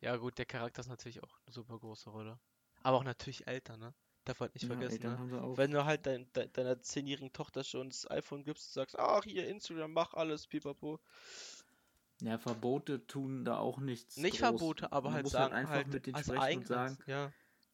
Ja, 0.00 0.16
gut, 0.16 0.38
der 0.38 0.46
Charakter 0.46 0.80
ist 0.80 0.88
natürlich 0.88 1.22
auch 1.22 1.38
eine 1.46 1.52
super 1.52 1.78
große 1.78 2.10
Rolle. 2.10 2.38
Aber 2.82 2.96
auch 2.96 3.04
natürlich 3.04 3.46
Eltern, 3.46 3.80
ne? 3.80 3.94
Darf 4.24 4.40
halt 4.40 4.54
nicht 4.54 4.64
Ja, 4.64 4.68
vergessen, 4.68 5.02
ne? 5.02 5.56
Wenn 5.56 5.70
du 5.70 5.84
halt 5.84 6.06
dein, 6.06 6.30
de, 6.32 6.48
deiner 6.48 6.80
zehnjährigen 6.80 7.32
Tochter 7.32 7.64
schon 7.64 7.88
das 7.88 8.10
iPhone 8.10 8.44
gibst 8.44 8.68
und 8.68 8.72
sagst, 8.72 8.98
ach, 8.98 9.24
hier 9.24 9.46
Instagram, 9.48 9.92
mach 9.92 10.14
alles, 10.14 10.46
pipapo. 10.46 11.00
Ja, 12.22 12.36
Verbote 12.38 13.06
tun 13.06 13.44
da 13.44 13.58
auch 13.58 13.78
nichts. 13.78 14.16
Nicht 14.18 14.38
groß. 14.38 14.40
Verbote, 14.40 14.92
aber 14.92 15.08
Man 15.08 15.14
halt 15.14 15.24
muss 15.24 15.32
sagen, 15.32 15.54
halt 15.54 15.54
einfach 15.54 15.74
halt 15.74 15.88
mit 15.88 16.06
denen 16.06 16.18
sprechen 16.18 16.58
und 16.58 16.66
sagen, 16.66 16.98
ja. 17.06 17.32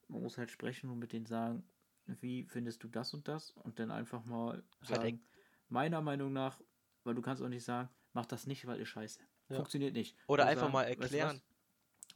man 0.09 0.23
muss 0.23 0.39
halt 0.39 0.51
sprechen 0.51 0.91
und 0.91 0.99
mit 0.99 1.13
denen 1.13 1.27
sagen, 1.27 1.65
wie 2.07 2.45
findest 2.45 2.83
du 2.83 2.89
das 2.89 3.13
und 3.15 3.29
das? 3.29 3.51
Und 3.51 3.79
dann 3.79 3.91
einfach 3.91 4.25
mal 4.25 4.63
sagen, 4.83 5.21
meiner 5.69 6.01
Meinung 6.01 6.33
nach, 6.33 6.61
weil 7.05 7.15
du 7.15 7.23
kannst 7.23 7.43
auch 7.43 7.49
nicht 7.49 7.65
sagen, 7.65 7.89
mach 8.13 8.27
das 8.27 8.47
nicht, 8.47 8.67
weil 8.67 8.81
ist 8.81 8.89
scheiße. 8.89 9.21
Ja. 9.49 9.57
Funktioniert 9.57 9.95
nicht. 9.95 10.17
Oder 10.27 10.45
Du 10.45 10.51
einfach 10.51 10.63
sagen, 10.63 10.73
mal 10.73 10.87
weißt 10.87 10.97
du 10.97 11.01
was? 11.05 11.13
erklären. 11.13 11.43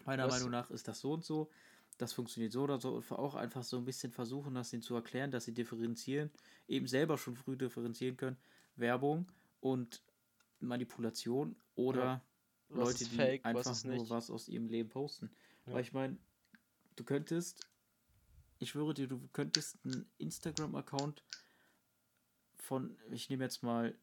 Meiner 0.05 0.27
Was- 0.27 0.35
Meinung 0.35 0.51
nach 0.51 0.71
ist 0.71 0.89
das 0.89 1.01
so 1.01 1.13
und 1.13 1.25
so. 1.25 1.51
Das 1.99 2.13
funktioniert 2.15 2.53
so 2.53 2.63
oder 2.63 2.81
so. 2.81 2.95
Und 2.97 3.13
auch 3.13 3.35
einfach 3.35 3.63
so 3.63 3.77
ein 3.77 3.85
bisschen 3.85 4.11
versuchen, 4.13 4.55
das 4.55 4.73
ihnen 4.73 4.81
zu 4.83 4.95
erklären, 4.95 5.31
dass 5.31 5.45
sie 5.45 5.53
differenzieren, 5.53 6.31
eben 6.67 6.87
selber 6.87 7.19
schon 7.19 7.37
früh 7.37 7.57
differenzieren 7.57 8.17
können. 8.17 8.39
Werbung 8.77 9.31
und 9.61 10.03
Manipulation 10.61 11.57
oder 11.75 12.03
Ja. 12.05 12.25
Leute, 12.71 12.99
die 13.05 13.17
fake, 13.17 13.45
einfach 13.45 13.85
nur 13.85 14.09
was 14.09 14.31
aus 14.31 14.49
ihrem 14.49 14.69
Leben 14.69 14.89
posten. 14.89 15.31
Ja. 15.67 15.75
Weil 15.75 15.83
ich 15.83 15.93
meine, 15.93 16.17
du 16.97 17.05
könntest, 17.05 17.67
ich 18.61 18.71
schwöre 18.71 18.95
dir, 18.95 19.09
du 19.09 19.21
könntest 19.33 19.79
einen 19.85 20.09
Instagram-Account 20.19 21.25
von, 22.55 22.97
ich 23.11 23.31
nehme 23.31 23.45
jetzt 23.45 23.63
mal 23.63 23.95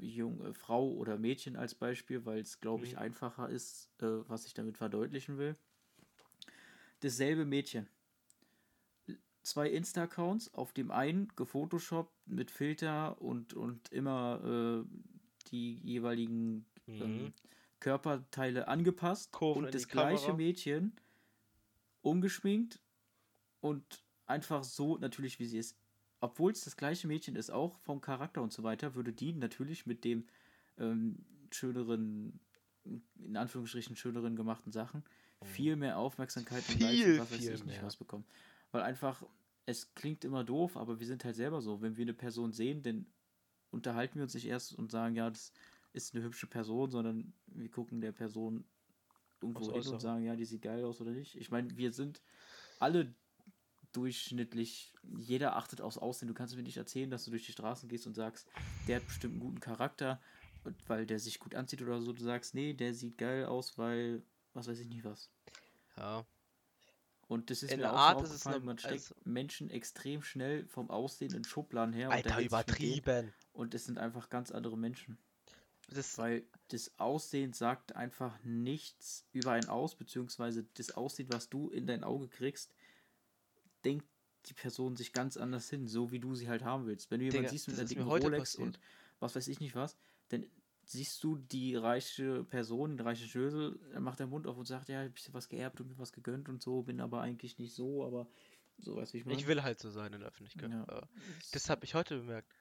junge 0.00 0.52
Frau 0.54 0.90
oder 0.92 1.16
Mädchen 1.18 1.56
als 1.56 1.74
Beispiel, 1.74 2.26
weil 2.26 2.40
es, 2.40 2.60
glaube 2.60 2.84
ich, 2.84 2.92
Mhm. 2.92 2.98
einfacher 2.98 3.48
ist, 3.48 3.88
äh, 4.02 4.28
was 4.28 4.44
ich 4.44 4.54
damit 4.54 4.76
verdeutlichen 4.76 5.38
will. 5.38 5.56
Dasselbe 7.00 7.44
Mädchen. 7.44 7.88
Zwei 9.42 9.70
Insta-Accounts, 9.70 10.52
auf 10.54 10.72
dem 10.72 10.90
einen 10.90 11.28
gefotoshoppt 11.36 12.12
mit 12.26 12.50
Filter 12.50 13.22
und, 13.22 13.54
und 13.54 13.92
immer 13.92 14.84
äh, 14.84 15.48
die 15.52 15.74
jeweiligen 15.76 16.66
ähm, 16.88 17.26
Mhm. 17.28 17.32
Körperteile 17.78 18.66
angepasst 18.66 19.30
Kurven 19.32 19.64
und 19.66 19.74
das 19.74 19.86
gleiche 19.86 20.32
Kamera. 20.32 20.36
Mädchen 20.36 20.96
ungeschminkt 22.02 22.80
und 23.60 24.04
einfach 24.26 24.64
so 24.64 24.96
natürlich 24.98 25.38
wie 25.38 25.46
sie 25.46 25.58
ist. 25.58 25.76
Obwohl 26.20 26.52
es 26.52 26.64
das 26.64 26.76
gleiche 26.76 27.06
Mädchen 27.06 27.36
ist, 27.36 27.50
auch 27.50 27.78
vom 27.80 28.00
Charakter 28.00 28.42
und 28.42 28.52
so 28.52 28.62
weiter, 28.62 28.94
würde 28.94 29.12
die 29.12 29.32
natürlich 29.32 29.86
mit 29.86 30.04
dem 30.04 30.26
ähm, 30.78 31.24
schöneren, 31.50 32.40
in 32.84 33.36
Anführungsstrichen 33.36 33.96
schöneren 33.96 34.34
gemachten 34.34 34.72
Sachen 34.72 35.04
viel 35.42 35.76
mehr 35.76 35.98
Aufmerksamkeit 35.98 36.64
Mhm. 36.68 36.72
Viel, 36.72 37.12
und 37.12 37.18
was 37.20 37.32
weiß 37.32 37.38
ich 37.40 37.50
nicht 37.50 37.66
mehr. 37.66 37.82
was 37.82 37.96
bekommen. 37.96 38.24
Weil 38.72 38.82
einfach, 38.82 39.22
es 39.66 39.94
klingt 39.94 40.24
immer 40.24 40.44
doof, 40.44 40.76
aber 40.76 40.98
wir 40.98 41.06
sind 41.06 41.24
halt 41.24 41.36
selber 41.36 41.60
so. 41.60 41.80
Wenn 41.82 41.96
wir 41.96 42.02
eine 42.02 42.14
Person 42.14 42.52
sehen, 42.52 42.82
dann 42.82 43.06
unterhalten 43.70 44.16
wir 44.16 44.22
uns 44.22 44.34
nicht 44.34 44.46
erst 44.46 44.74
und 44.74 44.90
sagen, 44.90 45.14
ja, 45.14 45.28
das 45.30 45.52
ist 45.92 46.14
eine 46.14 46.24
hübsche 46.24 46.46
Person, 46.46 46.90
sondern 46.90 47.32
wir 47.46 47.70
gucken 47.70 48.00
der 48.00 48.12
Person 48.12 48.64
irgendwo 49.40 49.72
hin 49.72 49.86
und 49.86 50.00
sagen, 50.00 50.24
ja, 50.24 50.34
die 50.36 50.44
sieht 50.44 50.62
geil 50.62 50.84
aus 50.84 51.00
oder 51.00 51.10
nicht. 51.10 51.36
Ich 51.36 51.50
meine, 51.50 51.76
wir 51.76 51.92
sind 51.92 52.22
alle 52.78 53.14
durchschnittlich, 53.92 54.92
jeder 55.16 55.56
achtet 55.56 55.80
aufs 55.80 55.98
Aussehen. 55.98 56.28
Du 56.28 56.34
kannst 56.34 56.56
mir 56.56 56.62
nicht 56.62 56.76
erzählen, 56.76 57.10
dass 57.10 57.24
du 57.24 57.30
durch 57.30 57.46
die 57.46 57.52
Straßen 57.52 57.88
gehst 57.88 58.06
und 58.06 58.14
sagst, 58.14 58.46
der 58.88 58.96
hat 58.96 59.06
bestimmt 59.06 59.34
einen 59.34 59.40
guten 59.42 59.60
Charakter, 59.60 60.20
und 60.64 60.76
weil 60.88 61.06
der 61.06 61.18
sich 61.20 61.38
gut 61.38 61.54
anzieht 61.54 61.80
oder 61.82 62.00
so. 62.00 62.12
Du 62.12 62.22
sagst, 62.24 62.54
nee, 62.54 62.72
der 62.74 62.92
sieht 62.92 63.18
geil 63.18 63.44
aus, 63.46 63.78
weil, 63.78 64.22
was 64.52 64.66
weiß 64.66 64.80
ich 64.80 64.88
nicht 64.88 65.04
was. 65.04 65.30
Ja. 65.96 66.26
Und 67.28 67.50
das 67.50 67.62
ist 67.62 67.72
In 67.72 67.80
mir 67.80 67.92
auch 67.92 67.96
Art 67.96 68.22
ist 68.22 68.44
noch- 68.44 68.62
man 68.62 68.78
steckt 68.78 68.92
also- 68.94 69.14
Menschen 69.24 69.70
extrem 69.70 70.22
schnell 70.22 70.66
vom 70.66 70.90
Aussehen 70.90 71.34
in 71.34 71.44
Schubladen 71.44 71.92
her. 71.94 72.10
Alter, 72.10 72.30
denen 72.36 72.46
übertrieben. 72.46 73.32
Und 73.52 73.74
es 73.74 73.84
sind 73.84 73.98
einfach 73.98 74.28
ganz 74.28 74.50
andere 74.50 74.76
Menschen. 74.76 75.18
Das, 75.88 76.18
Weil 76.18 76.44
das 76.68 76.98
Aussehen 76.98 77.52
sagt 77.52 77.94
einfach 77.94 78.36
nichts 78.42 79.24
über 79.32 79.52
ein 79.52 79.68
aus, 79.68 79.94
beziehungsweise 79.94 80.64
das 80.74 80.90
Aussehen, 80.92 81.28
was 81.32 81.48
du 81.48 81.70
in 81.70 81.86
dein 81.86 82.02
Auge 82.02 82.28
kriegst, 82.28 82.74
denkt 83.86 84.06
die 84.48 84.54
Person 84.54 84.96
sich 84.96 85.12
ganz 85.12 85.36
anders 85.36 85.68
hin, 85.70 85.86
so 85.86 86.12
wie 86.12 86.20
du 86.20 86.34
sie 86.34 86.48
halt 86.48 86.62
haben 86.62 86.86
willst. 86.86 87.10
Wenn 87.10 87.20
du 87.20 87.24
jemanden 87.24 87.42
Digga, 87.42 87.50
siehst 87.50 87.68
mit 87.68 87.78
einer 87.78 87.88
dicken 87.88 88.02
Rolex 88.02 88.52
passiert. 88.52 88.66
und 88.66 88.80
was 89.18 89.34
weiß 89.34 89.48
ich 89.48 89.60
nicht 89.60 89.74
was, 89.74 89.96
dann 90.28 90.46
siehst 90.84 91.22
du 91.24 91.36
die 91.36 91.74
reiche 91.74 92.44
Person, 92.44 92.96
den 92.96 93.06
reichen 93.06 93.26
Schnösel, 93.26 93.78
er 93.92 94.00
macht 94.00 94.20
den 94.20 94.28
Mund 94.28 94.46
auf 94.46 94.56
und 94.56 94.66
sagt, 94.66 94.88
ja, 94.88 95.04
ich 95.04 95.26
hab 95.26 95.34
was 95.34 95.48
geerbt 95.48 95.80
und 95.80 95.88
mir 95.88 95.98
was 95.98 96.12
gegönnt 96.12 96.48
und 96.48 96.62
so, 96.62 96.82
bin 96.82 97.00
aber 97.00 97.20
eigentlich 97.22 97.58
nicht 97.58 97.74
so, 97.74 98.04
aber 98.04 98.28
so 98.78 98.96
wie 98.96 99.18
ich 99.18 99.24
meine. 99.24 99.38
ich 99.38 99.46
will 99.46 99.62
halt 99.62 99.80
so 99.80 99.90
sein 99.90 100.12
in 100.12 100.20
der 100.20 100.28
Öffentlichkeit. 100.28 100.70
Ja. 100.70 101.08
Das 101.52 101.70
habe 101.70 101.84
ich 101.84 101.94
heute 101.94 102.18
bemerkt. 102.18 102.52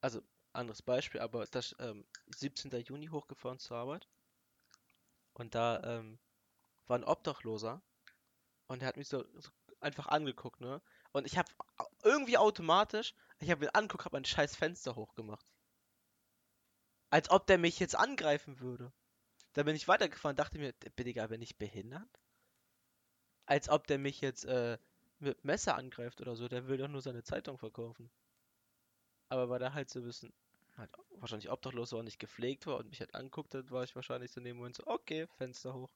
Also, 0.00 0.22
anderes 0.52 0.82
Beispiel, 0.82 1.20
aber 1.20 1.46
das 1.46 1.74
ähm, 1.78 2.04
17. 2.34 2.70
Juni 2.84 3.06
hochgefahren 3.06 3.58
zur 3.58 3.76
Arbeit. 3.76 4.08
Und 5.32 5.54
da 5.54 5.80
ähm, 5.84 6.18
war 6.86 6.98
ein 6.98 7.04
Obdachloser. 7.04 7.80
Und 8.66 8.82
der 8.82 8.88
hat 8.88 8.96
mich 8.96 9.08
so, 9.08 9.24
so 9.38 9.50
einfach 9.80 10.06
angeguckt, 10.06 10.60
ne? 10.60 10.80
Und 11.12 11.26
ich 11.26 11.38
habe 11.38 11.50
irgendwie 12.02 12.38
automatisch, 12.38 13.14
ich 13.38 13.50
habe 13.50 13.64
ihn 13.64 13.70
angeguckt, 13.70 14.04
habe 14.04 14.16
ein 14.16 14.24
scheiß 14.24 14.56
Fenster 14.56 14.96
hochgemacht. 14.96 15.46
Als 17.10 17.30
ob 17.30 17.46
der 17.46 17.58
mich 17.58 17.78
jetzt 17.80 17.96
angreifen 17.96 18.60
würde. 18.60 18.92
Da 19.54 19.64
bin 19.64 19.74
ich 19.74 19.88
weitergefahren, 19.88 20.36
dachte 20.36 20.58
mir, 20.58 20.72
bin 20.94 21.08
ich 21.08 21.20
aber 21.20 21.36
nicht 21.36 21.58
behindert? 21.58 22.08
Als 23.46 23.68
ob 23.68 23.86
der 23.88 23.98
mich 23.98 24.20
jetzt 24.20 24.44
äh, 24.44 24.78
mit 25.18 25.44
Messer 25.44 25.74
angreift 25.74 26.20
oder 26.20 26.36
so, 26.36 26.48
der 26.48 26.68
will 26.68 26.78
doch 26.78 26.88
nur 26.88 27.02
seine 27.02 27.24
Zeitung 27.24 27.58
verkaufen. 27.58 28.10
Aber 29.28 29.48
weil 29.48 29.62
er 29.62 29.74
halt 29.74 29.90
so 29.90 29.98
ein 30.00 30.04
bisschen 30.04 30.32
halt 30.76 30.90
wahrscheinlich 31.18 31.50
obdachlos 31.50 31.92
war 31.92 31.98
und 31.98 32.04
nicht 32.04 32.18
gepflegt 32.18 32.66
war 32.66 32.78
und 32.78 32.88
mich 32.88 33.00
halt 33.00 33.14
anguckt 33.14 33.54
hat, 33.54 33.70
war 33.70 33.82
ich 33.82 33.96
wahrscheinlich 33.96 34.30
so 34.30 34.40
dem 34.40 34.56
Moment 34.56 34.76
so, 34.76 34.86
okay, 34.86 35.26
Fenster 35.36 35.74
hoch. 35.74 35.90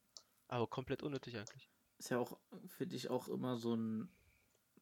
Aber 0.49 0.67
komplett 0.67 1.03
unnötig 1.03 1.37
eigentlich. 1.37 1.71
Ist 2.05 2.11
ja 2.11 2.19
auch, 2.19 2.39
finde 2.69 2.97
ich, 2.97 3.09
auch 3.09 3.29
immer 3.29 3.57
so 3.57 3.75
ein, 3.75 4.09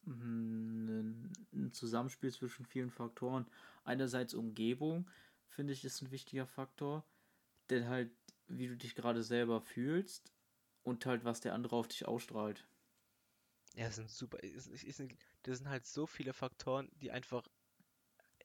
ein, 0.06 1.32
ein 1.52 1.72
Zusammenspiel 1.72 2.32
zwischen 2.32 2.64
vielen 2.66 2.90
Faktoren. 2.90 3.46
Einerseits 3.84 4.34
Umgebung, 4.34 5.08
finde 5.48 5.72
ich, 5.72 5.84
ist 5.84 6.02
ein 6.02 6.10
wichtiger 6.10 6.46
Faktor, 6.46 7.04
denn 7.70 7.86
halt, 7.86 8.10
wie 8.48 8.66
du 8.66 8.76
dich 8.76 8.96
gerade 8.96 9.22
selber 9.22 9.60
fühlst 9.60 10.32
und 10.82 11.06
halt, 11.06 11.24
was 11.24 11.40
der 11.40 11.54
andere 11.54 11.76
auf 11.76 11.86
dich 11.86 12.06
ausstrahlt. 12.08 12.66
Ja, 13.76 13.86
das 13.86 13.96
sind 13.96 14.10
super. 14.10 14.38
Das 14.42 15.58
sind 15.58 15.68
halt 15.68 15.86
so 15.86 16.06
viele 16.06 16.32
Faktoren, 16.32 16.90
die 17.00 17.12
einfach 17.12 17.46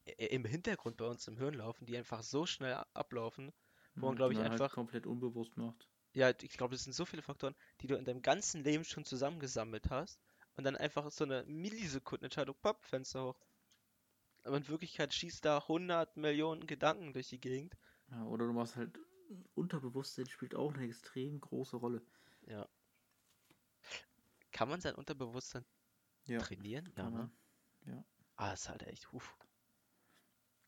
i- 0.08 0.12
im 0.28 0.46
Hintergrund 0.46 0.98
bei 0.98 1.06
uns 1.06 1.28
im 1.28 1.38
Hirn 1.38 1.56
laufen, 1.56 1.86
die 1.88 1.98
einfach 1.98 2.22
so 2.22 2.46
schnell 2.46 2.76
ablaufen. 2.94 3.52
Wo 3.96 4.02
man, 4.02 4.10
und 4.12 4.16
glaub 4.18 4.32
ich, 4.32 4.38
halt 4.38 4.52
einfach- 4.52 4.72
komplett 4.72 5.08
unbewusst 5.08 5.58
macht. 5.58 5.90
Ja, 6.14 6.30
ich 6.30 6.58
glaube, 6.58 6.76
das 6.76 6.84
sind 6.84 6.94
so 6.94 7.06
viele 7.06 7.22
Faktoren, 7.22 7.56
die 7.82 7.88
du 7.88 7.96
in 7.96 8.06
deinem 8.06 8.22
ganzen 8.22 8.64
Leben 8.64 8.84
schon 8.84 9.06
zusammengesammelt 9.06 9.90
hast 9.90 10.20
und 10.56 10.64
dann 10.64 10.76
einfach 10.76 11.12
so 11.12 11.24
eine 11.24 11.44
Millisekundenentscheidung, 11.46 12.56
pop, 12.62 12.84
Fenster 12.84 13.24
hoch. 13.26 13.40
Aber 14.44 14.58
in 14.58 14.68
Wirklichkeit 14.68 15.14
schießt 15.14 15.46
da 15.46 15.68
100 15.68 16.18
Millionen 16.18 16.66
Gedanken 16.68 17.14
durch 17.14 17.30
die 17.30 17.40
Gegend. 17.40 17.78
Ja, 18.12 18.24
oder 18.26 18.48
du 18.48 18.54
machst 18.54 18.76
halt, 18.76 18.98
Unterbewusstsein 19.56 20.28
spielt 20.28 20.56
auch 20.56 20.74
eine 20.74 20.86
extrem 20.86 21.40
große 21.40 21.78
Rolle. 21.78 22.02
Kann 24.52 24.70
man 24.70 24.82
sein 24.82 24.96
Unterbewusstsein 24.96 25.66
Ja, 26.26 26.40
trainieren? 26.40 26.92
Ja, 26.98 27.10
ne? 27.10 27.30
Ja. 27.86 28.04
Ah, 28.38 28.54
ist 28.54 28.70
halt 28.70 28.84
echt, 28.84 29.12
uff. 29.14 29.36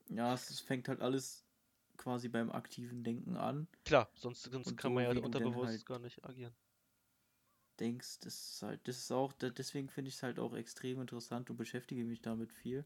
Ja, 0.10 0.34
es, 0.34 0.50
es 0.50 0.60
fängt 0.60 0.88
halt 0.88 1.02
alles 1.02 1.46
quasi 2.00 2.28
beim 2.30 2.50
aktiven 2.52 3.04
Denken 3.04 3.38
an. 3.38 3.68
Klar, 3.86 4.10
sonst, 4.16 4.44
sonst 4.44 4.76
kann 4.78 4.92
so 4.92 4.96
man 4.96 5.04
ja 5.04 5.24
unterbewusst 5.24 5.70
halt- 5.70 5.86
gar 5.86 6.00
nicht 6.00 6.24
agieren. 6.26 6.54
denkst, 7.80 8.20
das 8.20 8.34
ist 8.54 8.62
halt, 8.64 8.86
das 8.88 8.98
ist 8.98 9.12
auch, 9.12 9.32
deswegen 9.34 9.88
finde 9.90 10.10
ich 10.10 10.16
es 10.16 10.24
halt 10.24 10.38
auch 10.40 10.54
extrem 10.56 11.00
interessant 11.00 11.50
und 11.50 11.56
beschäftige 11.58 12.04
mich 12.04 12.22
damit 12.22 12.52
viel. 12.52 12.84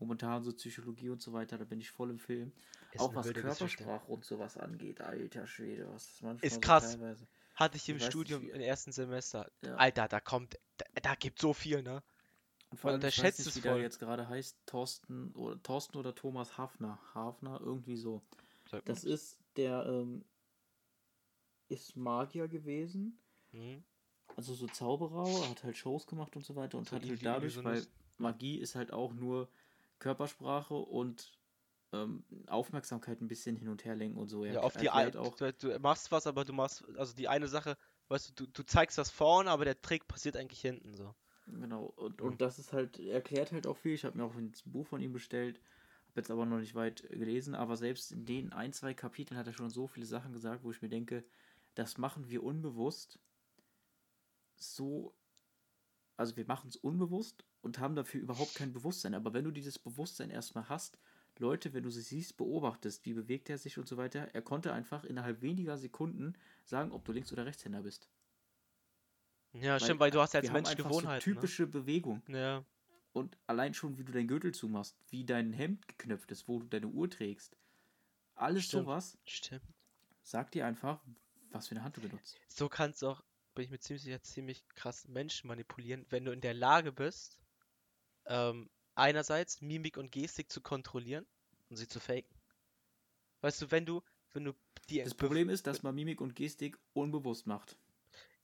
Momentan 0.00 0.42
so 0.42 0.52
Psychologie 0.52 1.10
und 1.10 1.22
so 1.22 1.32
weiter, 1.32 1.56
da 1.56 1.64
bin 1.64 1.78
ich 1.80 1.90
voll 1.92 2.10
im 2.10 2.18
Film. 2.18 2.52
Ist 2.92 3.00
auch 3.00 3.14
was. 3.14 3.32
Körpersprache 3.32 4.06
und 4.10 4.24
sowas 4.24 4.56
angeht, 4.56 5.00
alter 5.00 5.46
Schwede, 5.46 5.86
was 5.88 6.08
das 6.08 6.22
manchmal 6.22 6.46
Ist 6.46 6.54
so 6.54 6.60
krass. 6.60 6.90
teilweise. 6.92 7.28
Hatte 7.54 7.76
ich 7.76 7.88
im 7.88 7.96
Ich 7.96 8.02
nicht, 8.02 8.10
Studium 8.10 8.42
wie- 8.42 8.50
im 8.50 8.60
ersten 8.60 8.90
Semester. 8.90 9.48
Ja. 9.62 9.76
Alter, 9.76 10.08
da 10.08 10.18
kommt, 10.18 10.58
da, 10.78 10.86
da 11.00 11.14
gibt 11.14 11.38
so 11.40 11.52
viel, 11.52 11.82
ne? 11.84 12.02
Und 12.70 12.78
vor 12.80 12.90
allem, 12.90 12.98
ich 12.98 13.04
weiß 13.04 13.14
unterschätzt 13.18 13.38
nicht, 13.38 13.48
es 13.50 13.56
wie 13.56 13.60
der 13.60 13.72
voll. 13.74 13.82
jetzt 13.82 14.00
gerade 14.00 14.28
heißt, 14.28 14.58
Thorsten 14.66 15.30
oder 15.34 15.62
Thorsten 15.62 15.96
oder 15.96 16.12
Thomas 16.12 16.58
Hafner. 16.58 16.98
Hafner, 17.14 17.60
irgendwie 17.60 17.96
so. 17.96 18.20
Sag 18.70 18.86
Das 18.86 19.04
mal. 19.04 19.12
ist, 19.12 19.38
der 19.56 19.86
ähm, 19.86 20.24
ist 21.68 21.96
Magier 21.96 22.48
gewesen, 22.48 23.18
Mhm. 23.52 23.84
also 24.36 24.54
so 24.54 24.66
Zauberer, 24.66 25.48
hat 25.50 25.64
halt 25.64 25.76
Shows 25.76 26.06
gemacht 26.06 26.34
und 26.36 26.44
so 26.44 26.56
weiter 26.56 26.78
und 26.78 26.88
So 26.88 26.96
hat 26.96 27.08
halt 27.08 27.24
dadurch, 27.24 27.62
weil. 27.64 27.86
Magie 28.16 28.58
ist 28.58 28.76
halt 28.76 28.92
auch 28.92 29.12
nur 29.12 29.48
Körpersprache 29.98 30.74
und 30.74 31.32
ähm, 31.92 32.24
Aufmerksamkeit 32.46 33.20
ein 33.20 33.28
bisschen 33.28 33.56
hin 33.56 33.68
und 33.68 33.84
her 33.84 33.96
lenken 33.96 34.18
und 34.18 34.28
so. 34.28 34.44
Er 34.44 34.54
Ja, 34.54 34.60
auf 34.60 34.76
die 34.76 34.86
erklärt 34.86 35.16
auch. 35.16 35.36
du, 35.36 35.52
du 35.52 35.78
machst 35.80 36.12
was, 36.12 36.26
aber 36.26 36.44
du 36.44 36.52
machst, 36.52 36.84
also 36.96 37.14
die 37.14 37.28
eine 37.28 37.48
Sache, 37.48 37.76
weißt 38.08 38.30
du, 38.30 38.44
du, 38.46 38.52
du 38.52 38.62
zeigst 38.64 38.98
was 38.98 39.10
vorne, 39.10 39.50
aber 39.50 39.64
der 39.64 39.80
Trick 39.80 40.06
passiert 40.06 40.36
eigentlich 40.36 40.60
hinten 40.60 40.94
so. 40.94 41.14
Genau, 41.46 41.92
und, 41.96 42.20
Mhm. 42.20 42.28
und 42.28 42.40
das 42.40 42.58
ist 42.58 42.72
halt, 42.72 42.98
erklärt 42.98 43.52
halt 43.52 43.66
auch 43.66 43.76
viel. 43.76 43.94
Ich 43.94 44.04
habe 44.04 44.16
mir 44.16 44.24
auch 44.24 44.34
ein 44.34 44.52
Buch 44.64 44.86
von 44.86 45.00
ihm 45.00 45.12
bestellt, 45.12 45.60
habe 46.14 46.20
jetzt 46.20 46.30
aber 46.30 46.46
noch 46.46 46.60
nicht 46.60 46.74
weit 46.74 47.08
gelesen, 47.10 47.54
aber 47.54 47.76
selbst 47.76 48.12
in 48.12 48.24
den 48.24 48.52
ein, 48.52 48.72
zwei 48.72 48.94
Kapiteln 48.94 49.36
hat 49.36 49.48
er 49.48 49.52
schon 49.52 49.70
so 49.70 49.88
viele 49.88 50.06
Sachen 50.06 50.32
gesagt, 50.32 50.62
wo 50.62 50.70
ich 50.70 50.80
mir 50.80 50.88
denke, 50.88 51.24
das 51.74 51.98
machen 51.98 52.30
wir 52.30 52.44
unbewusst 52.44 53.18
so, 54.56 55.12
also 56.16 56.36
wir 56.36 56.46
machen 56.46 56.68
es 56.68 56.76
unbewusst 56.76 57.44
und 57.60 57.80
haben 57.80 57.96
dafür 57.96 58.20
überhaupt 58.20 58.54
kein 58.54 58.72
Bewusstsein. 58.72 59.14
Aber 59.14 59.32
wenn 59.32 59.44
du 59.44 59.50
dieses 59.50 59.78
Bewusstsein 59.78 60.30
erstmal 60.30 60.68
hast, 60.68 60.98
Leute, 61.38 61.72
wenn 61.74 61.82
du 61.82 61.90
sie 61.90 62.02
siehst, 62.02 62.36
beobachtest, 62.36 63.04
wie 63.06 63.14
bewegt 63.14 63.50
er 63.50 63.58
sich 63.58 63.76
und 63.76 63.88
so 63.88 63.96
weiter, 63.96 64.28
er 64.32 64.42
konnte 64.42 64.72
einfach 64.72 65.02
innerhalb 65.02 65.42
weniger 65.42 65.76
Sekunden 65.76 66.34
sagen, 66.64 66.92
ob 66.92 67.04
du 67.04 67.10
Links- 67.10 67.32
oder 67.32 67.44
Rechtshänder 67.44 67.82
bist. 67.82 68.08
Ja, 69.52 69.80
stimmt, 69.80 69.98
weil 70.00 70.12
du 70.12 70.20
hast 70.20 70.34
ja 70.34 70.40
als 70.40 70.52
Mensch 70.52 70.70
einfach 70.70 70.84
Gewohnheiten. 70.84 71.24
So 71.24 71.34
typische 71.34 71.66
Bewegung. 71.66 72.22
Ne? 72.26 72.38
Ja, 72.38 72.64
Und 73.14 73.38
allein 73.46 73.74
schon, 73.74 73.96
wie 73.96 74.02
du 74.02 74.12
deinen 74.12 74.26
Gürtel 74.26 74.52
zumachst, 74.52 74.96
wie 75.08 75.24
dein 75.24 75.52
Hemd 75.52 75.86
geknöpft 75.86 76.32
ist, 76.32 76.48
wo 76.48 76.58
du 76.58 76.66
deine 76.66 76.88
Uhr 76.88 77.08
trägst. 77.08 77.56
Alles 78.34 78.64
Stimmt. 78.64 78.86
sowas 78.86 79.18
stimmt. 79.24 79.62
sagt 80.24 80.54
dir 80.54 80.66
einfach, 80.66 81.00
was 81.50 81.68
für 81.68 81.76
eine 81.76 81.84
Hand 81.84 81.96
du 81.96 82.00
benutzt. 82.00 82.36
So 82.48 82.68
kannst 82.68 83.02
du 83.02 83.08
auch, 83.08 83.22
bin 83.54 83.66
ich 83.66 83.70
mir 83.70 83.78
ziemlich 83.78 84.02
sicher, 84.02 84.20
ziemlich 84.20 84.68
krass 84.70 85.06
Menschen 85.06 85.46
manipulieren, 85.46 86.04
wenn 86.10 86.24
du 86.24 86.32
in 86.32 86.40
der 86.40 86.54
Lage 86.54 86.90
bist, 86.90 87.38
ähm, 88.26 88.68
einerseits 88.96 89.60
Mimik 89.60 89.96
und 89.96 90.10
Gestik 90.10 90.50
zu 90.50 90.60
kontrollieren 90.60 91.24
und 91.70 91.76
sie 91.76 91.86
zu 91.86 92.00
faken. 92.00 92.34
Weißt 93.42 93.62
du, 93.62 93.70
wenn 93.70 93.86
du, 93.86 94.02
wenn 94.32 94.44
du 94.44 94.54
die 94.88 95.04
Das 95.04 95.14
Problem 95.14 95.50
ist, 95.50 95.68
dass 95.68 95.84
man 95.84 95.94
Mimik 95.94 96.20
und 96.20 96.34
Gestik 96.34 96.76
unbewusst 96.94 97.46
macht. 97.46 97.78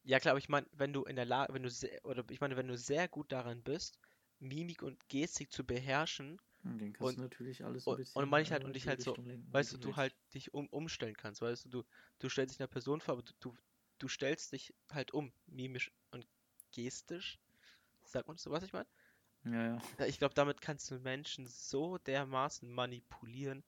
Ja 0.05 0.21
klar, 0.21 0.33
aber 0.33 0.39
ich 0.39 0.49
meine, 0.49 0.69
wenn 0.73 0.93
du 0.93 1.03
in 1.03 1.17
der 1.17 1.25
Lage, 1.27 1.53
wenn 1.53 1.65
du 1.65 1.71
sehr, 1.71 2.05
oder 2.05 2.25
ich 2.31 2.41
meine, 2.41 2.57
wenn 2.57 2.69
du 2.69 2.79
sehr 2.79 3.09
gut 3.09 3.33
darin 3.33 3.63
bist, 3.65 3.99
Mimik 4.41 4.83
und 4.83 5.09
Gestik 5.09 5.53
zu 5.53 5.65
beherrschen, 5.65 6.41
Und 6.65 6.79
den 6.79 6.93
kannst 6.93 7.13
Und- 7.13 7.17
du 7.19 7.23
natürlich 7.23 7.65
alles 7.65 7.87
und- 7.87 7.95
ein 7.95 7.97
bisschen 7.99 8.23
und 8.23 8.51
halt- 8.51 8.65
und 8.65 8.73
dich 8.75 8.83
die 8.83 8.89
halt 8.89 9.03
so, 9.03 9.15
lenken, 9.17 9.53
weißt 9.53 9.73
du, 9.73 9.79
du 9.79 9.97
halt 9.97 10.15
dich 10.35 10.53
um, 10.53 10.67
umstellen 10.69 11.17
kannst, 11.17 11.41
weißt 11.41 11.67
du, 11.67 11.69
du, 11.69 11.85
du 12.19 12.29
stellst 12.29 12.55
dich 12.55 12.61
einer 12.61 12.69
Person 12.69 13.01
vor, 13.01 13.13
aber 13.13 13.23
du, 13.23 13.33
du, 13.41 13.55
du 13.99 14.09
stellst 14.09 14.53
dich 14.53 14.75
halt 14.91 15.13
um, 15.13 15.33
mimisch 15.47 15.91
und 16.11 16.27
gestisch. 16.73 17.39
Sagt 18.05 18.29
man 18.29 18.37
so, 18.37 18.51
was 18.51 18.65
ich 18.65 18.73
meine? 18.73 18.89
Ja, 19.45 19.53
ja. 19.75 19.83
Ja, 19.99 20.07
Ich 20.07 20.19
glaube, 20.19 20.35
damit 20.35 20.61
kannst 20.61 20.91
du 20.91 20.99
Menschen 20.99 21.47
so 21.47 21.99
dermaßen 21.99 22.71
manipulieren 22.71 23.63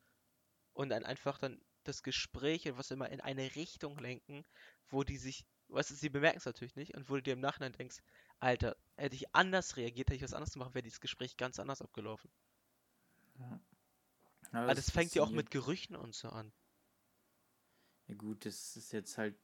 und 0.75 0.89
dann 0.89 1.05
einfach 1.05 1.39
dann 1.39 1.61
das 1.85 2.03
Gespräch 2.03 2.67
und 2.69 2.79
was 2.79 2.91
immer 2.91 3.09
in 3.11 3.21
eine 3.21 3.55
Richtung 3.57 3.99
lenken, 3.99 4.45
wo 4.89 5.05
die 5.05 5.17
sich, 5.17 5.45
weißt 5.69 5.91
du, 5.91 5.95
sie 5.95 6.11
bemerken 6.11 6.39
es 6.39 6.45
natürlich 6.45 6.77
nicht 6.77 6.95
und 6.95 7.09
wo 7.11 7.15
du 7.17 7.23
dir 7.23 7.33
im 7.33 7.41
Nachhinein 7.41 7.73
denkst, 7.73 7.99
Alter, 8.43 8.77
hätte 8.97 9.15
ich 9.15 9.33
anders 9.35 9.77
reagiert, 9.77 10.09
hätte 10.09 10.17
ich 10.17 10.23
was 10.23 10.35
anderes 10.35 10.53
gemacht, 10.53 10.75
wäre 10.75 10.83
dieses 10.83 11.01
Gespräch 11.01 11.37
ganz 11.37 11.61
anders 11.61 11.81
abgelaufen. 11.81 12.31
ja. 13.39 13.61
Aber 14.51 14.63
Aber 14.65 14.75
das 14.75 14.91
fängt 14.91 15.15
ja 15.15 15.23
auch 15.23 15.31
mit. 15.31 15.51
Gerüchen 15.51 15.95
und 15.97 16.15
so 16.15 16.29
an. 16.29 16.53
Ja 18.09 18.15
gut, 18.17 18.45
das 18.45 18.77
ist 18.77 18.93
jetzt 18.93 19.17
halt. 19.17 19.37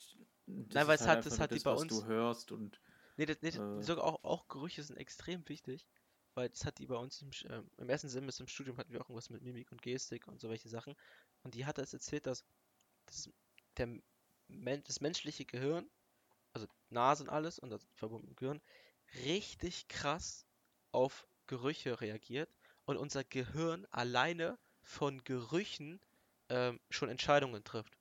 Das 0.46 0.74
Nein, 0.74 0.86
weil 0.88 0.96
es 0.96 1.06
halt 1.06 1.18
hat- 1.18 1.26
das 1.26 1.38
hat 1.38 1.50
die 1.52 1.56
das, 1.56 1.62
bei 1.64 1.72
was 1.72 1.82
uns- 1.82 2.00
du 2.00 2.04
hörst 2.06 2.52
und 2.52 2.80
Nee, 3.16 3.26
das, 3.26 3.38
nee, 3.40 3.50
das, 3.50 3.58
Äh. 3.60 3.82
sogar 3.82 4.04
auch, 4.04 4.22
auch 4.24 4.48
Gerüche 4.48 4.82
sind 4.82 4.96
extrem 4.96 5.48
wichtig, 5.48 5.88
weil 6.34 6.48
das 6.50 6.64
hat 6.64 6.78
die 6.78 6.86
bei 6.86 6.96
uns 6.96 7.20
im, 7.22 7.30
ähm, 7.50 7.68
im 7.76 7.88
ersten 7.88 8.08
Semester 8.08 8.42
im 8.42 8.48
Studium 8.48 8.76
hatten 8.78 8.92
wir 8.92 9.00
auch 9.00 9.08
irgendwas 9.08 9.30
mit 9.30 9.42
Mimik 9.42 9.72
und 9.72 9.82
Gestik 9.82 10.28
und 10.28 10.40
so 10.40 10.48
welche 10.50 10.68
Sachen. 10.68 10.94
Und 11.42 11.54
die 11.54 11.66
hat 11.66 11.78
das 11.78 11.92
erzählt, 11.92 12.26
dass, 12.26 12.44
das, 13.06 13.28
der, 13.76 14.00
das 14.84 15.00
menschliche 15.00 15.44
Gehirn, 15.46 15.88
also 16.52 16.66
Nase 16.90 17.24
und 17.24 17.28
alles 17.30 17.58
und 17.58 17.70
das 17.70 17.84
verbundene 17.94 18.34
Gehirn, 18.34 18.60
richtig 19.14 19.88
krass 19.88 20.46
auf 20.92 21.26
Gerüche 21.46 22.00
reagiert 22.00 22.50
und 22.84 22.96
unser 22.96 23.24
Gehirn 23.24 23.86
alleine 23.90 24.58
von 24.82 25.24
Gerüchen 25.24 26.00
ähm, 26.48 26.80
schon 26.90 27.08
Entscheidungen 27.10 27.64
trifft. 27.64 27.98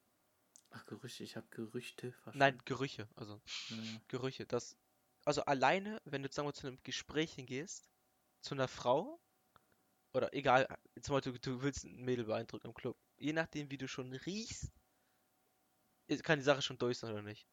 ach 0.70 0.86
Gerüchte, 0.86 1.24
ich 1.26 1.36
habe 1.36 1.48
Gerüchte 1.50 2.14
verstanden. 2.14 2.38
Nein, 2.38 2.62
Gerüche, 2.66 3.10
also 3.16 3.42
Ja. 3.70 4.02
Gerüche. 4.10 4.46
Das, 4.48 4.78
also 5.26 5.44
alleine, 5.46 6.02
wenn 6.06 6.24
du 6.24 6.30
sagen 6.32 6.48
wir, 6.48 6.54
zu 6.54 6.68
einem 6.68 6.80
Gespräch 6.84 7.34
hingehst, 7.34 7.90
zu 8.42 8.56
einer 8.56 8.68
Frau, 8.68 9.22
oder 10.14 10.34
egal, 10.34 10.68
zum 11.02 11.16
Beispiel 11.16 11.34
du, 11.34 11.40
du 11.40 11.62
willst 11.64 11.86
ein 11.86 12.04
Mädel 12.04 12.26
beeindrucken 12.26 12.68
im 12.68 12.74
Club, 12.74 12.98
je 13.18 13.34
nachdem, 13.34 13.72
wie 13.72 13.78
du 13.78 13.88
schon 13.88 14.14
riechst, 14.14 14.72
kann 16.24 16.40
die 16.40 16.44
Sache 16.46 16.62
schon 16.62 16.78
durch 16.78 16.98
sein 16.98 17.12
oder 17.14 17.22
nicht. 17.22 17.48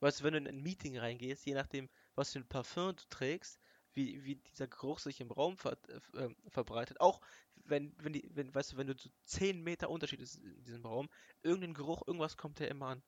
Weißt 0.00 0.20
du, 0.20 0.24
wenn 0.24 0.32
du 0.34 0.38
in 0.40 0.48
ein 0.48 0.62
Meeting 0.62 0.98
reingehst, 0.98 1.46
je 1.46 1.54
nachdem, 1.54 1.90
was 2.20 2.32
für 2.32 2.38
ein 2.40 2.48
Parfum 2.48 2.94
du 2.96 3.04
trägst, 3.10 3.58
wie, 3.94 4.24
wie 4.24 4.36
dieser 4.36 4.68
Geruch 4.68 5.00
sich 5.00 5.20
im 5.20 5.30
Raum 5.32 5.56
ver, 5.58 5.76
äh, 5.88 6.00
ähm, 6.24 6.36
verbreitet, 6.48 7.00
auch 7.00 7.20
wenn, 7.64 7.94
wenn 7.98 8.12
die, 8.12 8.30
wenn, 8.34 8.54
weißt 8.54 8.72
du, 8.72 8.76
wenn 8.76 8.86
du 8.86 8.94
so 8.98 9.10
10 9.24 9.62
Meter 9.62 9.90
Unterschied 9.90 10.20
ist 10.20 10.36
in 10.36 10.64
diesem 10.64 10.86
Raum, 10.86 11.08
irgendein 11.42 11.74
Geruch, 11.74 12.02
irgendwas 12.06 12.36
kommt 12.36 12.60
ja 12.60 12.66
immer 12.66 12.86
an. 12.88 13.02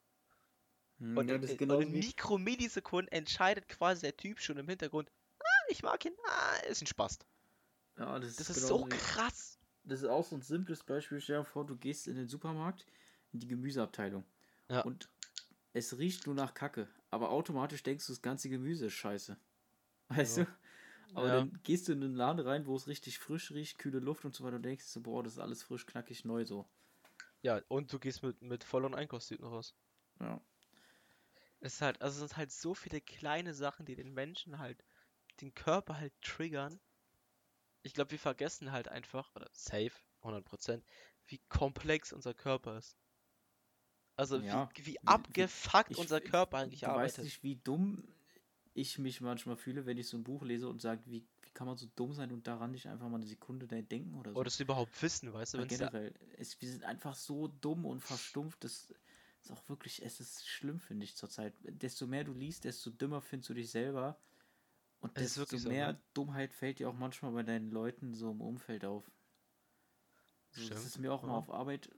Hm, 0.99 1.17
Und, 1.17 1.29
ja, 1.29 1.37
in, 1.37 1.43
in, 1.43 1.71
und 1.71 1.81
in 1.81 1.99
Mikromillisekunden 1.99 3.09
entscheidet 3.13 3.69
quasi 3.69 4.03
der 4.03 4.17
Typ 4.17 4.41
schon 4.41 4.59
im 4.59 4.69
Hintergrund, 4.69 5.11
ah, 5.41 5.65
ich 5.69 5.83
mag 5.83 6.05
ihn, 6.05 6.15
ah, 6.27 6.57
ist 6.69 6.83
ein 6.83 6.87
Spast. 6.87 7.27
ja, 7.99 8.19
das, 8.19 8.37
Das 8.37 8.51
ist 8.51 8.57
ist 8.57 8.67
so 8.67 8.79
genauso 8.79 8.91
wie, 8.91 8.99
krass. 8.99 9.59
das 9.85 10.01
ist 10.03 10.09
auch 10.09 10.25
so 10.27 10.37
ein 10.37 10.43
simples 10.43 10.83
Beispiel. 10.85 11.21
Stell 11.21 11.39
dir 11.39 11.45
vor, 11.45 11.67
du 11.67 11.77
gehst 11.77 12.09
in 12.09 12.17
den 12.17 12.29
Supermarkt, 12.29 12.87
in 13.33 13.41
die 13.41 13.49
Gemüseabteilung. 13.49 14.25
Ja. 14.69 14.81
Und 14.83 15.09
es 15.73 15.99
riecht 15.99 16.27
nur 16.27 16.35
nach 16.35 16.55
Kacke. 16.55 16.89
Aber 17.13 17.31
automatisch 17.31 17.83
denkst 17.83 18.07
du, 18.07 18.13
das 18.13 18.23
ganze 18.23 18.49
Gemüse 18.49 18.87
ist 18.87 18.95
scheiße. 18.95 19.37
Weißt 20.09 20.39
Ja. 20.39 20.45
du? 20.45 20.47
Aber 21.15 21.29
Ja. 21.29 21.41
dann 21.41 21.61
gehst 21.63 21.87
du 21.87 21.93
in 21.93 22.01
den 22.01 22.15
Laden 22.15 22.41
rein, 22.41 22.67
wo 22.67 22.75
es 22.75 22.87
richtig 22.87 23.19
frisch 23.19 23.53
riecht, 23.53 23.79
kühle 23.79 23.99
Luft 23.99 24.25
und 24.25 24.35
so 24.35 24.43
weiter 24.45 24.57
und 24.57 24.63
denkst 24.63 24.85
so, 24.85 25.03
boah, 25.03 25.23
das 25.23 25.35
ist 25.35 25.39
alles 25.39 25.63
frisch, 25.63 25.85
knackig, 25.85 26.25
neu 26.25 26.47
so. 26.47 26.67
Ja, 27.43 27.61
und 27.69 27.93
du 27.93 27.99
gehst 27.99 28.23
mit, 28.23 28.41
mit 28.41 28.65
vollen 28.65 28.95
Einkaufstüten 28.95 29.45
raus. 29.45 29.75
Ja. 30.21 30.41
Es 31.61 31.75
ist 31.75 31.83
halt, 31.83 32.01
also 32.01 32.25
es 32.25 32.31
sind 32.31 32.39
halt 32.39 32.51
so 32.51 32.73
viele 32.75 33.03
kleine 33.03 33.53
Sachen, 33.53 33.85
die 33.85 33.95
den 33.95 34.15
Menschen 34.15 34.59
halt, 34.59 34.83
den 35.43 35.55
Körper 35.55 35.99
halt 35.99 36.15
triggern. 36.23 36.81
Ich 37.83 37.93
glaube, 37.93 38.13
wir 38.13 38.19
vergessen 38.19 38.73
halt 38.73 38.89
einfach, 38.89 39.37
oder 39.37 39.51
safe, 39.53 39.93
100%, 40.23 40.83
wie 41.27 41.41
komplex 41.51 42.13
unser 42.15 42.33
Körper 42.33 42.79
ist. 42.79 42.97
Also 44.23 44.41
Ja, 44.47 44.69
wie, 44.77 44.85
wie 44.85 44.99
abgefuckt 45.05 45.91
ich- 45.91 45.99
unser 45.99 46.21
Körper 46.21 46.59
eigentlich 46.59 46.83
Du 46.83 46.87
weißt 46.95 47.19
arbeitet. 47.19 47.25
nicht, 47.25 47.43
wie 47.43 47.57
dumm 47.57 48.05
ich 48.75 48.99
mich 48.99 49.21
manchmal 49.21 49.57
fühle, 49.57 49.85
wenn 49.85 49.99
ich 49.99 50.07
so 50.09 50.17
ein 50.17 50.25
Buch 50.25 50.43
lese 50.45 50.69
und 50.69 50.81
sage, 50.81 51.03
wie, 51.07 51.27
wie 51.43 51.51
kann 51.51 51.67
man 51.67 51.77
so 51.77 51.87
dumm 51.97 52.13
sein 52.15 52.33
und 52.33 52.47
daran 52.47 52.71
nicht 52.71 52.87
einfach 52.87 53.09
mal 53.09 53.17
eine 53.17 53.27
Sekunde 53.27 53.67
da 53.67 53.81
denken 53.83 54.15
oder 54.15 54.31
so. 54.31 54.37
Oder 54.37 54.45
das 54.45 54.61
überhaupt 54.61 55.03
wissen, 55.03 55.33
weißt 55.33 55.55
du, 55.55 55.59
Ja, 55.59 55.63
wenn 55.63 55.69
es 55.69 55.77
da, 55.79 55.89
generell, 55.91 56.15
es, 56.39 56.61
wir 56.61 56.71
sind 56.71 56.85
einfach 56.85 57.15
so 57.15 57.49
dumm 57.49 57.85
und 57.85 58.01
verstumpft. 58.01 58.63
Das 58.65 58.95
ist 59.43 59.51
auch 59.51 59.69
wirklich, 59.69 60.03
es 60.05 60.21
ist 60.21 60.47
schlimm, 60.49 60.79
finde 60.81 61.05
ich 61.05 61.17
zurzeit. 61.17 61.53
Desto 61.65 62.07
mehr 62.07 62.25
du 62.25 62.33
liest, 62.33 62.65
desto 62.65 62.91
dümmer 62.91 63.21
findest 63.21 63.51
du 63.51 63.55
dich 63.55 63.71
selber. 63.71 64.17
Und 65.01 65.17
Es 65.17 65.23
desto 65.23 65.41
wirklich 65.41 65.61
so, 65.63 65.69
mehr 65.69 65.89
ne? 65.89 65.99
Dummheit 66.15 66.55
fällt 66.55 66.79
dir 66.79 66.89
auch 66.89 66.95
manchmal 66.95 67.33
bei 67.33 67.43
deinen 67.43 67.71
Leuten 67.71 68.15
so 68.15 68.31
im 68.31 68.41
Umfeld 68.41 68.85
auf. 68.85 69.11
So, 70.53 70.69
das 70.69 70.87
ist 70.87 70.99
mir 70.99 71.13
auch 71.13 71.23
mal 71.23 71.33
ja. 71.33 71.39
auf 71.39 71.51
Arbeit, 71.51 71.89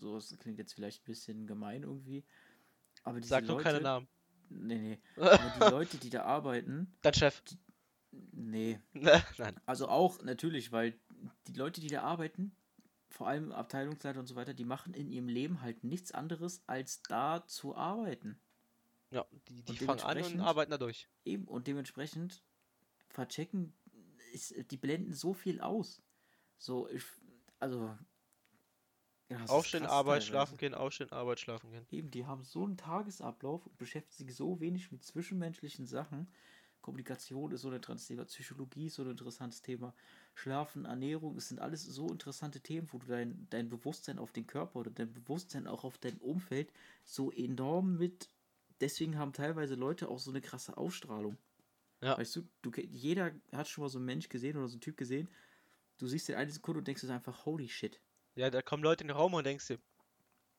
so, 0.00 0.16
es 0.16 0.36
klingt 0.38 0.58
jetzt 0.58 0.74
vielleicht 0.74 1.02
ein 1.02 1.06
bisschen 1.06 1.46
gemein 1.46 1.82
irgendwie. 1.82 2.24
Aber 3.04 3.20
diese 3.20 3.30
sag 3.30 3.44
nur 3.44 3.56
Leute, 3.56 3.64
keine 3.64 3.80
Namen. 3.80 4.08
Nee, 4.48 4.78
nee. 4.78 4.98
Aber 5.16 5.52
die 5.56 5.70
Leute, 5.70 5.98
die 5.98 6.10
da 6.10 6.22
arbeiten, 6.24 6.92
Dein 7.02 7.14
Chef. 7.14 7.42
nee. 8.32 8.80
Nein. 8.92 9.60
Also 9.66 9.88
auch 9.88 10.22
natürlich, 10.22 10.72
weil 10.72 10.98
die 11.46 11.52
Leute, 11.52 11.80
die 11.80 11.88
da 11.88 12.02
arbeiten, 12.02 12.56
vor 13.08 13.28
allem 13.28 13.52
Abteilungsleiter 13.52 14.20
und 14.20 14.26
so 14.26 14.36
weiter, 14.36 14.54
die 14.54 14.64
machen 14.64 14.94
in 14.94 15.10
ihrem 15.10 15.28
Leben 15.28 15.62
halt 15.62 15.84
nichts 15.84 16.12
anderes, 16.12 16.62
als 16.66 17.02
da 17.02 17.46
zu 17.46 17.76
arbeiten. 17.76 18.40
Ja, 19.10 19.26
die, 19.48 19.62
die 19.62 19.76
fangen 19.76 20.00
an 20.00 20.22
und 20.22 20.40
arbeiten 20.40 20.70
da 20.70 20.78
durch. 20.78 21.08
Eben, 21.24 21.46
und 21.46 21.66
dementsprechend 21.66 22.44
verchecken, 23.08 23.74
ist, 24.32 24.54
die 24.70 24.76
blenden 24.76 25.12
so 25.12 25.34
viel 25.34 25.60
aus. 25.60 26.02
So, 26.58 26.88
ich, 26.88 27.04
also. 27.58 27.96
Ja, 29.30 29.44
es 29.44 29.50
Aufstehen, 29.50 29.84
krass 29.84 29.92
Arbeit, 29.92 30.24
schlafen 30.24 30.58
gehen, 30.58 30.74
aufstehen, 30.74 31.12
Arbeit, 31.12 31.40
schlafen 31.40 31.70
gehen. 31.70 31.86
Eben, 31.90 32.10
die 32.10 32.26
haben 32.26 32.42
so 32.44 32.64
einen 32.64 32.76
Tagesablauf 32.76 33.64
und 33.64 33.78
beschäftigen 33.78 34.28
sich 34.28 34.36
so 34.36 34.60
wenig 34.60 34.90
mit 34.90 35.04
zwischenmenschlichen 35.04 35.86
Sachen. 35.86 36.26
Kommunikation 36.80 37.52
ist 37.52 37.60
so 37.62 37.68
ein 37.68 37.74
interessantes 37.74 38.06
Thema, 38.06 38.24
Psychologie 38.24 38.86
ist 38.86 38.94
so 38.94 39.02
ein 39.02 39.10
interessantes 39.10 39.62
Thema, 39.62 39.94
Schlafen, 40.34 40.86
Ernährung, 40.86 41.36
es 41.36 41.48
sind 41.48 41.60
alles 41.60 41.84
so 41.84 42.08
interessante 42.08 42.60
Themen, 42.60 42.88
wo 42.90 42.98
du 42.98 43.06
dein, 43.06 43.46
dein 43.50 43.68
Bewusstsein 43.68 44.18
auf 44.18 44.32
den 44.32 44.46
Körper 44.46 44.80
oder 44.80 44.90
dein 44.90 45.12
Bewusstsein 45.12 45.66
auch 45.66 45.84
auf 45.84 45.98
dein 45.98 46.16
Umfeld 46.18 46.72
so 47.04 47.30
enorm 47.30 47.98
mit. 47.98 48.28
Deswegen 48.80 49.18
haben 49.18 49.34
teilweise 49.34 49.74
Leute 49.74 50.08
auch 50.08 50.18
so 50.18 50.30
eine 50.30 50.40
krasse 50.40 50.76
Ausstrahlung. 50.76 51.36
Ja. 52.00 52.16
Weißt 52.16 52.34
du, 52.36 52.48
du, 52.62 52.70
jeder 52.80 53.32
hat 53.52 53.68
schon 53.68 53.82
mal 53.82 53.90
so 53.90 53.98
einen 53.98 54.06
Mensch 54.06 54.28
gesehen 54.30 54.56
oder 54.56 54.68
so 54.68 54.74
einen 54.74 54.80
Typ 54.80 54.96
gesehen. 54.96 55.28
Du 55.98 56.06
siehst 56.06 56.28
den 56.28 56.36
eine 56.36 56.50
Sekunde 56.50 56.78
und 56.78 56.88
denkst 56.88 57.02
dir 57.02 57.12
einfach, 57.12 57.44
holy 57.44 57.68
shit. 57.68 58.00
Ja, 58.36 58.50
da 58.50 58.62
kommen 58.62 58.82
Leute 58.82 59.04
in 59.04 59.08
den 59.08 59.16
Raum 59.16 59.34
und 59.34 59.44
denkst 59.44 59.66
dir, 59.68 59.78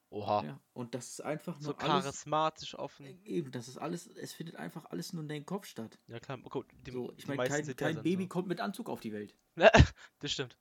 oha, 0.10 0.44
Ja, 0.46 0.60
und 0.74 0.94
das 0.94 1.10
ist 1.10 1.22
einfach 1.22 1.60
so 1.60 1.70
nur 1.70 1.80
alles. 1.82 2.04
charismatisch 2.06 2.76
offen. 2.76 3.06
Eben, 3.26 3.52
das 3.52 3.68
ist 3.68 3.78
alles, 3.78 4.08
es 4.08 4.34
findet 4.34 4.56
einfach 4.56 4.86
alles 4.86 5.14
nur 5.14 5.24
in 5.24 5.30
deinem 5.30 5.46
Kopf 5.46 5.66
statt. 5.66 5.98
Ja 6.08 6.20
klar, 6.20 6.38
gut, 6.38 6.68
die, 6.86 6.92
So, 6.92 7.14
ich 7.18 7.28
meine, 7.28 7.44
kein, 7.44 7.76
kein 7.76 8.02
Baby 8.04 8.28
kommt 8.28 8.48
mit 8.48 8.60
Anzug 8.60 8.90
auf 8.90 9.00
die 9.00 9.14
Welt. 9.14 9.36
So. 9.56 9.64
das 10.20 10.32
stimmt. 10.32 10.58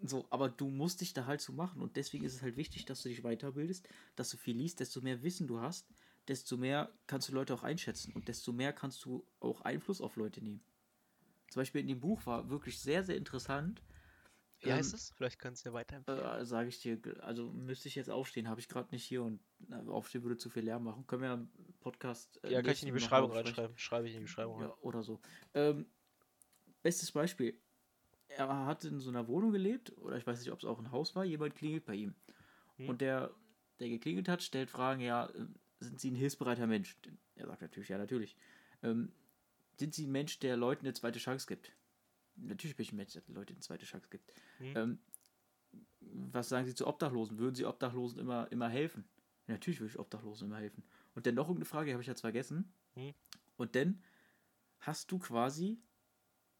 So, 0.00 0.26
aber 0.30 0.48
du 0.48 0.68
musst 0.68 1.00
dich 1.00 1.12
da 1.12 1.26
halt 1.26 1.40
so 1.40 1.52
machen 1.52 1.82
und 1.82 1.96
deswegen 1.96 2.24
ist 2.24 2.34
es 2.34 2.42
halt 2.42 2.56
wichtig, 2.56 2.84
dass 2.84 3.02
du 3.02 3.08
dich 3.08 3.22
weiterbildest, 3.22 3.88
dass 4.14 4.30
du 4.30 4.36
viel 4.36 4.56
liest, 4.56 4.78
desto 4.80 5.00
mehr 5.00 5.22
Wissen 5.24 5.48
du 5.48 5.60
hast, 5.60 5.88
desto 6.28 6.56
mehr 6.56 6.92
kannst 7.08 7.28
du 7.28 7.32
Leute 7.32 7.52
auch 7.52 7.64
einschätzen 7.64 8.12
und 8.12 8.28
desto 8.28 8.52
mehr 8.52 8.72
kannst 8.72 9.04
du 9.04 9.26
auch 9.40 9.62
Einfluss 9.62 10.00
auf 10.00 10.14
Leute 10.16 10.40
nehmen. 10.42 10.62
Zum 11.50 11.60
Beispiel 11.60 11.80
in 11.80 11.88
dem 11.88 12.00
Buch 12.00 12.26
war 12.26 12.48
wirklich 12.50 12.78
sehr, 12.80 13.02
sehr 13.04 13.16
interessant. 13.16 13.82
Wie 14.60 14.72
heißt 14.72 14.92
Ähm, 14.92 14.96
es? 14.96 15.12
Vielleicht 15.16 15.38
kannst 15.38 15.64
du 15.64 15.68
ja 15.70 15.72
weiterempfehlen. 15.72 16.20
Äh, 16.20 16.44
Sage 16.44 16.68
ich 16.68 16.80
dir, 16.80 17.00
also 17.20 17.50
müsste 17.50 17.88
ich 17.88 17.94
jetzt 17.94 18.10
aufstehen, 18.10 18.48
habe 18.48 18.60
ich 18.60 18.68
gerade 18.68 18.88
nicht 18.90 19.04
hier 19.04 19.22
und 19.22 19.40
aufstehen 19.88 20.22
würde 20.22 20.36
zu 20.36 20.50
viel 20.50 20.64
Lärm 20.64 20.84
machen. 20.84 21.06
Können 21.06 21.22
wir 21.22 21.32
im 21.32 21.48
Podcast. 21.80 22.42
äh, 22.44 22.52
ja, 22.52 22.62
kann 22.62 22.72
ich 22.72 22.82
in 22.82 22.86
die 22.86 22.92
Beschreibung 22.92 23.30
reinschreiben. 23.32 23.76
Schreibe 23.78 24.08
ich 24.08 24.14
in 24.14 24.20
die 24.20 24.24
Beschreibung 24.24 24.60
rein. 24.60 24.68
Ja, 24.68 24.76
oder 24.80 25.02
so. 25.02 25.20
Ähm, 25.54 25.86
bestes 26.82 27.12
Beispiel. 27.12 27.60
Er 28.28 28.66
hat 28.66 28.84
in 28.84 29.00
so 29.00 29.10
einer 29.10 29.26
Wohnung 29.26 29.52
gelebt, 29.52 29.96
oder 29.98 30.16
ich 30.16 30.26
weiß 30.26 30.38
nicht, 30.40 30.52
ob 30.52 30.58
es 30.58 30.64
auch 30.64 30.78
ein 30.78 30.90
Haus 30.90 31.14
war, 31.16 31.24
jemand 31.24 31.54
klingelt 31.54 31.86
bei 31.86 31.94
ihm. 31.94 32.14
Hm. 32.76 32.88
Und 32.88 33.00
der, 33.00 33.34
der 33.80 33.88
geklingelt 33.88 34.28
hat, 34.28 34.42
stellt 34.42 34.70
Fragen, 34.70 35.00
ja, 35.00 35.26
äh, 35.26 35.46
sind 35.80 36.00
Sie 36.00 36.10
ein 36.10 36.16
hilfsbereiter 36.16 36.66
Mensch? 36.66 36.96
Er 37.36 37.46
sagt 37.46 37.62
natürlich, 37.62 37.88
ja, 37.88 37.98
natürlich. 37.98 38.36
Ähm, 38.82 39.12
sind 39.76 39.94
Sie 39.94 40.06
ein 40.06 40.12
Mensch, 40.12 40.40
der 40.40 40.56
Leuten 40.56 40.84
eine 40.84 40.94
zweite 40.94 41.20
Chance 41.20 41.46
gibt? 41.46 41.72
Natürlich 42.40 42.76
bin 42.76 42.84
ich 42.84 42.92
ein 42.92 42.96
Mensch, 42.96 43.12
der 43.12 43.22
Leuten 43.28 43.52
eine 43.52 43.60
zweite 43.60 43.86
Chance 43.86 44.08
gibt. 44.10 44.32
Hm. 44.58 44.76
Ähm, 44.76 44.98
was 46.00 46.48
sagen 46.48 46.66
Sie 46.66 46.74
zu 46.74 46.86
Obdachlosen? 46.86 47.38
Würden 47.38 47.54
Sie 47.54 47.66
Obdachlosen 47.66 48.18
immer, 48.18 48.50
immer 48.50 48.68
helfen? 48.68 49.08
Natürlich 49.46 49.80
würde 49.80 49.92
ich 49.92 49.98
Obdachlosen 49.98 50.48
immer 50.48 50.58
helfen. 50.58 50.84
Und 51.14 51.26
dann 51.26 51.34
noch 51.34 51.44
irgendeine 51.44 51.64
Frage, 51.64 51.86
die 51.86 51.92
habe 51.92 52.02
ich 52.02 52.08
jetzt 52.08 52.20
vergessen. 52.20 52.72
Hm. 52.94 53.14
Und 53.56 53.74
dann 53.74 54.02
hast 54.80 55.10
du 55.10 55.18
quasi 55.18 55.80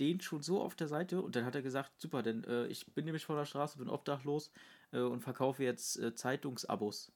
den 0.00 0.20
schon 0.20 0.42
so 0.42 0.60
auf 0.60 0.74
der 0.74 0.88
Seite 0.88 1.22
und 1.22 1.34
dann 1.36 1.44
hat 1.44 1.54
er 1.54 1.62
gesagt, 1.62 2.00
super, 2.00 2.22
denn 2.22 2.44
äh, 2.44 2.66
ich 2.66 2.86
bin 2.94 3.04
nämlich 3.04 3.24
vor 3.24 3.36
der 3.36 3.44
Straße, 3.44 3.78
bin 3.78 3.88
obdachlos 3.88 4.50
äh, 4.92 5.00
und 5.00 5.20
verkaufe 5.20 5.64
jetzt 5.64 5.98
äh, 5.98 6.14
Zeitungsabos. 6.14 7.12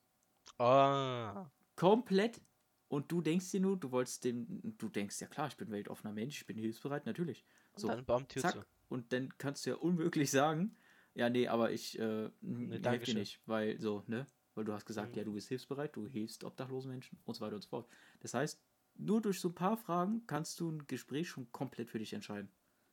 Ah. 0.59 1.47
Komplett. 1.77 2.41
Und 2.89 3.11
du 3.11 3.23
denkst 3.23 3.51
dir 3.51 3.61
nur, 3.61 3.79
du 3.79 3.91
wolltest 3.91 4.25
den, 4.25 4.77
du 4.77 4.89
denkst, 4.89 5.21
ja 5.21 5.27
klar, 5.27 5.49
ich 5.49 5.57
bin 5.57 5.71
weltoffener 5.71 6.13
Mensch, 6.13 6.39
ich 6.39 6.47
bin 6.47 6.59
hilfsbereit, 6.59 7.07
natürlich. 7.07 7.47
Und 7.75 7.83
So, 7.83 7.89
dann 7.89 8.07
bam, 8.07 8.29
Tür 8.29 8.43
zack. 8.43 8.55
zu. 8.55 8.65
Und 8.89 9.13
dann 9.13 9.37
kannst 9.39 9.65
du 9.67 9.71
ja 9.71 9.77
unmöglich 9.77 10.31
sagen, 10.31 10.77
ja, 11.15 11.29
nee, 11.31 11.49
aber 11.49 11.71
ich 11.73 11.99
äh, 11.99 12.31
nee, 12.41 12.81
helfe 12.83 13.05
dir 13.07 13.15
nicht, 13.15 13.41
weil 13.47 13.79
so, 13.81 14.05
ne? 14.07 14.27
Weil 14.55 14.65
du 14.65 14.73
hast 14.73 14.85
gesagt, 14.87 15.13
Mhm. 15.13 15.17
ja, 15.17 15.25
du 15.25 15.33
bist 15.33 15.49
hilfsbereit, 15.49 15.97
du 15.97 16.07
hilfst 16.07 16.45
obdachlosen 16.45 16.91
Menschen 16.91 17.19
und 17.25 17.35
so 17.35 17.41
weiter 17.45 17.55
und 17.57 17.63
so 17.63 17.69
fort. 17.69 17.89
Das 18.21 18.35
heißt, 18.35 18.63
nur 18.95 19.23
durch 19.23 19.41
so 19.41 19.49
ein 19.49 19.55
paar 19.55 19.77
Fragen 19.79 20.27
kannst 20.27 20.61
du 20.61 20.71
ein 20.71 20.87
Gespräch 20.87 21.29
schon 21.29 21.51
komplett 21.53 21.91
für 21.91 21.99
dich 21.99 22.13
entscheiden. 22.13 22.51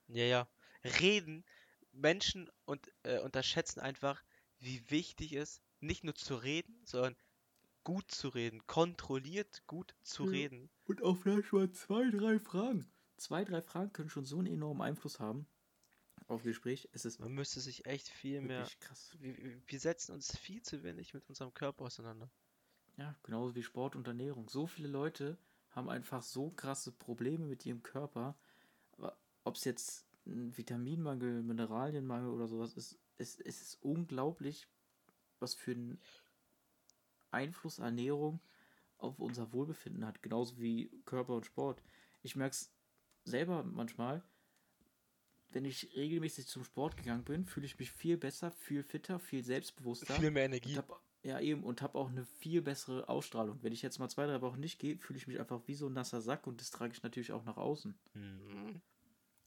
Ja, 0.07 0.23
ja. 0.25 0.49
Reden. 0.83 1.45
Menschen 1.93 2.49
und, 2.65 2.91
äh, 3.03 3.19
unterschätzen 3.19 3.79
einfach, 3.79 4.23
wie 4.57 4.89
wichtig 4.91 5.31
es 5.33 5.61
nicht 5.79 6.03
nur 6.03 6.15
zu 6.15 6.35
reden, 6.35 6.81
sondern 6.85 7.15
gut 7.83 8.11
zu 8.11 8.29
reden. 8.29 8.65
Kontrolliert 8.67 9.63
gut 9.67 9.95
zu 10.03 10.23
Ja. 10.23 10.25
reden. 10.25 10.71
Und 10.85 11.01
auch 11.03 11.17
vielleicht 11.17 11.51
mal 11.51 11.71
zwei, 11.71 12.09
drei 12.09 12.39
Fragen. 12.39 12.91
Zwei, 13.19 13.43
drei 13.43 13.61
Fragen 13.61 13.93
können 13.93 14.09
schon 14.09 14.25
so 14.25 14.37
einen 14.39 14.47
enormen 14.47 14.81
Einfluss 14.81 15.19
haben 15.19 15.47
auf 16.27 16.43
Gespräch. 16.43 16.89
Es 16.91 17.05
ist 17.05 17.19
Man 17.19 17.33
müsste 17.33 17.59
sich 17.59 17.85
echt 17.85 18.07
viel 18.09 18.41
mehr. 18.41 18.67
krass. 18.79 19.15
Wir, 19.19 19.37
wir- 19.37 19.61
wir 19.65 19.79
setzen 19.79 20.13
uns 20.13 20.35
viel 20.37 20.61
zu 20.61 20.83
wenig 20.83 21.13
mit 21.13 21.27
unserem 21.27 21.53
Körper 21.53 21.85
auseinander. 21.85 22.29
Ja, 22.97 23.15
genauso 23.23 23.55
wie 23.55 23.63
Sport 23.63 23.95
und 23.95 24.07
Ernährung. 24.07 24.49
So 24.49 24.67
viele 24.67 24.87
Leute 24.89 25.37
haben 25.71 25.89
einfach 25.89 26.21
so 26.23 26.51
krasse 26.51 26.91
Probleme 26.91 27.45
mit 27.45 27.65
ihrem 27.65 27.81
Körper. 27.83 28.37
Ob 29.43 29.55
es 29.55 29.63
jetzt 29.63 30.05
ein 30.25 30.55
Vitaminmangel, 30.57 31.41
Mineralienmangel 31.41 32.29
oder 32.29 32.47
sowas 32.47 32.73
ist, 32.73 32.99
es, 33.17 33.39
es 33.39 33.61
ist 33.61 33.75
unglaublich, 33.81 34.67
was 35.39 35.53
für 35.55 35.71
einen 35.71 35.99
Einfluss 37.31 37.79
Ernährung 37.79 38.39
auf 38.97 39.19
unser 39.19 39.51
Wohlbefinden 39.53 40.05
hat. 40.05 40.21
Genauso 40.21 40.59
wie 40.59 40.89
Körper 41.05 41.35
und 41.35 41.45
Sport. 41.45 41.81
Ich 42.21 42.35
merke 42.35 42.53
es 42.53 42.71
selber 43.29 43.63
manchmal, 43.63 44.23
wenn 45.51 45.65
ich 45.65 45.95
regelmäßig 45.95 46.47
zum 46.47 46.63
Sport 46.63 46.97
gegangen 46.97 47.23
bin, 47.23 47.45
fühle 47.45 47.65
ich 47.65 47.79
mich 47.79 47.91
viel 47.91 48.17
besser, 48.17 48.51
viel 48.51 48.83
fitter, 48.83 49.19
viel 49.19 49.43
selbstbewusster. 49.43 50.13
Viel 50.15 50.31
mehr 50.31 50.45
Energie. 50.45 50.77
hab, 50.77 51.01
ja, 51.23 51.39
eben, 51.39 51.63
und 51.63 51.81
habe 51.81 51.97
auch 51.97 52.09
eine 52.09 52.25
viel 52.25 52.61
bessere 52.61 53.09
Ausstrahlung. 53.09 53.59
Wenn 53.61 53.73
ich 53.73 53.81
jetzt 53.81 53.99
mal 53.99 54.09
zwei, 54.09 54.25
drei 54.27 54.41
Wochen 54.41 54.59
nicht 54.59 54.79
gehe, 54.79 54.97
fühle 54.97 55.17
ich 55.17 55.27
mich 55.27 55.39
einfach 55.39 55.61
wie 55.65 55.75
so 55.75 55.87
ein 55.87 55.93
nasser 55.93 56.21
Sack 56.21 56.45
und 56.47 56.61
das 56.61 56.69
trage 56.69 56.93
ich 56.93 57.03
natürlich 57.03 57.31
auch 57.31 57.43
nach 57.45 57.57
außen. 57.57 57.97
Mhm. 58.13 58.81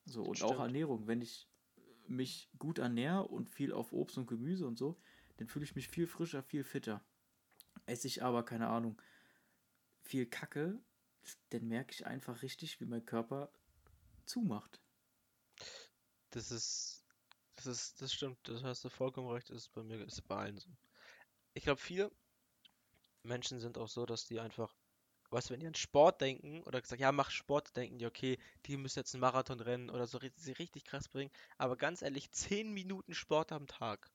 So, 0.05 0.25
und 0.25 0.37
Stimmt. 0.37 0.53
auch 0.53 0.61
Ernährung. 0.61 1.07
Wenn 1.07 1.23
ich 1.23 1.49
mich 2.09 2.51
gut 2.59 2.79
ernähre 2.79 3.29
und 3.29 3.49
viel 3.49 3.73
auf 3.73 3.93
Obst 3.93 4.19
und 4.19 4.27
Gemüse 4.27 4.67
und 4.67 4.77
so, 4.77 4.99
dann 5.37 5.47
fühle 5.47 5.65
ich 5.65 5.77
mich 5.77 5.89
viel 5.89 6.07
frischer, 6.07 6.43
viel 6.43 6.65
fitter. 6.65 7.05
Esse 7.87 8.09
ich 8.09 8.23
aber, 8.23 8.45
keine 8.45 8.69
Ahnung, 8.69 9.01
viel 10.03 10.27
Kacke, 10.27 10.81
dann 11.51 11.69
merke 11.69 11.93
ich 11.93 12.07
einfach 12.07 12.43
richtig, 12.43 12.81
wie 12.81 12.87
mein 12.87 13.07
Körper 13.07 13.53
zumacht. 14.27 14.81
Das 16.31 16.51
ist, 16.51 17.05
das 17.57 17.67
ist, 17.67 18.01
das 18.01 18.13
stimmt, 18.13 18.39
das 18.49 18.63
hast 18.63 18.85
du 18.85 18.89
vollkommen 18.89 19.29
recht, 19.29 19.51
das 19.51 19.59
ist 19.59 19.73
bei 19.73 19.83
mir, 19.83 20.01
ist 20.01 20.27
bei 20.27 20.37
allen 20.37 20.59
so. 20.59 20.71
Ich 21.55 21.65
glaube, 21.65 21.81
viele 21.81 22.11
Menschen 23.23 23.61
sind 23.61 23.79
auch 23.79 23.89
so, 23.89 24.07
dass 24.07 24.25
die 24.25 24.41
einfach, 24.41 24.75
weißt 25.31 25.51
du, 25.51 25.53
wenn 25.53 25.61
die 25.61 25.67
an 25.67 25.75
Sport 25.75 26.21
denken 26.21 26.63
oder 26.63 26.81
gesagt, 26.81 27.01
ja, 27.01 27.13
mach 27.13 27.31
Sport, 27.31 27.77
denken 27.77 27.99
die, 27.99 28.07
okay, 28.07 28.39
die 28.67 28.77
müssen 28.77 28.99
jetzt 28.99 29.15
einen 29.15 29.21
Marathon 29.21 29.61
rennen 29.61 29.91
oder 29.91 30.07
so, 30.07 30.19
sie 30.37 30.53
richtig 30.53 30.85
krass 30.85 31.09
bringen. 31.09 31.31
Aber 31.59 31.77
ganz 31.77 32.03
ehrlich, 32.03 32.31
10 32.31 32.73
Minuten 32.73 33.15
Sport 33.15 33.53
am 33.53 33.67
Tag 33.67 34.11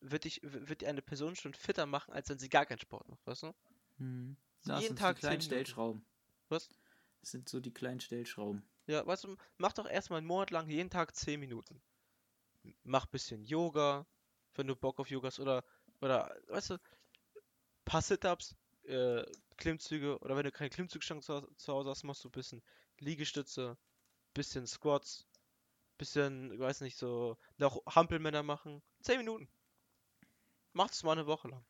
wird 0.00 0.24
dich, 0.24 0.40
wird 0.42 0.82
die 0.82 0.86
eine 0.86 1.02
Person 1.02 1.34
schon 1.34 1.54
fitter 1.54 1.86
machen, 1.86 2.12
als 2.12 2.28
wenn 2.28 2.38
sie 2.38 2.48
gar 2.48 2.66
keinen 2.66 2.78
Sport 2.78 3.08
macht, 3.08 3.26
weißt 3.26 3.44
du? 3.44 3.54
Hm. 3.98 4.36
Jeden 4.64 4.96
Tag 4.96 5.18
kleinen 5.18 5.40
10 5.40 5.48
Minuten. 5.48 5.64
Stellschrauben. 5.64 6.06
Was? 6.48 6.68
Sind 7.24 7.48
so 7.48 7.60
die 7.60 7.72
kleinen 7.72 8.00
Stellschrauben. 8.00 8.62
Ja, 8.86 9.06
weißt 9.06 9.24
du, 9.24 9.36
mach 9.56 9.72
doch 9.72 9.88
erstmal 9.88 10.18
einen 10.18 10.26
Monat 10.26 10.50
lang 10.50 10.68
jeden 10.68 10.90
Tag 10.90 11.16
10 11.16 11.40
Minuten. 11.40 11.80
Mach 12.82 13.06
bisschen 13.06 13.44
Yoga, 13.44 14.06
wenn 14.54 14.66
du 14.66 14.76
Bock 14.76 15.00
auf 15.00 15.08
Yoga 15.08 15.28
hast, 15.28 15.40
oder, 15.40 15.64
oder, 16.00 16.34
weißt 16.48 16.70
du, 16.70 16.80
paar 17.84 18.02
Sit-Ups, 18.02 18.56
äh, 18.84 19.24
Klimmzüge, 19.56 20.18
oder 20.18 20.36
wenn 20.36 20.44
du 20.44 20.52
keine 20.52 20.70
Klimmzugstange 20.70 21.20
zu, 21.20 21.40
zu 21.56 21.72
Hause 21.72 21.90
hast, 21.90 22.04
machst 22.04 22.24
du 22.24 22.28
ein 22.28 22.32
bisschen 22.32 22.62
Liegestütze, 22.98 23.76
bisschen 24.34 24.66
Squats, 24.66 25.26
bisschen, 25.98 26.52
ich 26.52 26.60
weiß 26.60 26.80
nicht, 26.82 26.96
so, 26.96 27.36
noch 27.56 27.82
Hampelmänner 27.86 28.42
machen. 28.42 28.82
10 29.00 29.18
Minuten. 29.18 29.48
Mach 30.72 30.88
das 30.88 31.02
mal 31.02 31.12
eine 31.12 31.26
Woche 31.26 31.48
lang. 31.48 31.64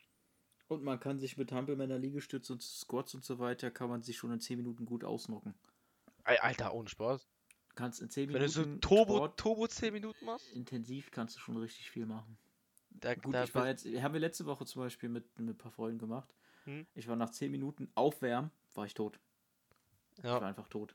Und 0.69 0.83
man 0.83 0.99
kann 0.99 1.19
sich 1.19 1.37
mit 1.37 1.53
Hampelmänner, 1.53 1.99
Liegestütze 1.99 2.53
und 2.55 2.63
Squats 2.63 3.15
und 3.15 3.25
so 3.25 3.39
weiter, 3.39 3.71
kann 3.71 3.89
man 3.91 4.03
sich 4.03 4.17
schon 4.17 4.33
in 4.33 4.41
10 4.41 4.57
Minuten 4.59 4.87
gut 4.87 5.05
ausnocken. 5.05 5.55
Alter, 6.25 6.73
ohne 6.75 6.89
Spaß. 6.89 7.29
Kannst 7.75 8.01
in 8.01 8.09
10 8.09 8.29
Wenn 8.33 8.41
du 8.41 8.49
Minuten 8.49 8.73
so 8.75 8.79
Turbo, 8.89 9.17
Sport 9.17 9.39
Turbo 9.41 9.67
10 9.67 9.93
Minuten 9.93 10.25
machst, 10.25 10.51
intensiv 10.53 11.11
kannst 11.11 11.37
du 11.37 11.41
schon 11.41 11.57
richtig 11.59 11.91
viel 11.91 12.07
machen. 12.07 12.39
da, 12.91 13.15
Gut, 13.15 13.35
da 13.35 13.45
ich 13.45 13.55
war 13.55 13.67
jetzt, 13.69 13.85
haben 13.85 14.13
wir 14.15 14.21
letzte 14.21 14.47
Woche 14.47 14.65
zum 14.65 14.81
Beispiel 14.83 15.09
mit, 15.09 15.39
mit 15.39 15.55
ein 15.55 15.59
paar 15.59 15.73
Freunden 15.73 15.99
gemacht. 15.99 16.33
Hm? 16.65 16.87
Ich 16.95 17.09
war 17.09 17.17
nach 17.17 17.31
10 17.31 17.51
Minuten 17.51 17.91
aufwärmen, 17.95 18.51
war 18.75 18.87
ich 18.87 18.95
tot. 18.95 19.19
Ich 20.17 20.25
war 20.25 20.41
ja, 20.41 20.47
einfach 20.49 20.69
tot. 20.69 20.95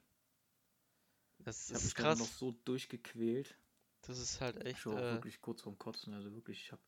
das 1.40 1.70
Ich 1.70 1.76
ist 1.76 1.84
mich 1.84 1.94
dann 1.96 2.18
noch 2.18 2.26
krass. 2.26 2.40
so 2.40 2.56
durchgequält. 2.66 3.56
Das 4.02 4.18
ist 4.18 4.40
halt 4.42 4.66
echt. 4.66 4.80
Ich 4.80 4.86
war 4.86 4.98
Äh, 4.98 5.14
wirklich 5.14 5.42
kurz 5.42 5.62
vorm 5.62 5.78
Kotzen. 5.78 6.14
Also 6.14 6.34
wirklich, 6.34 6.62
ich 6.64 6.72
habe 6.72 6.82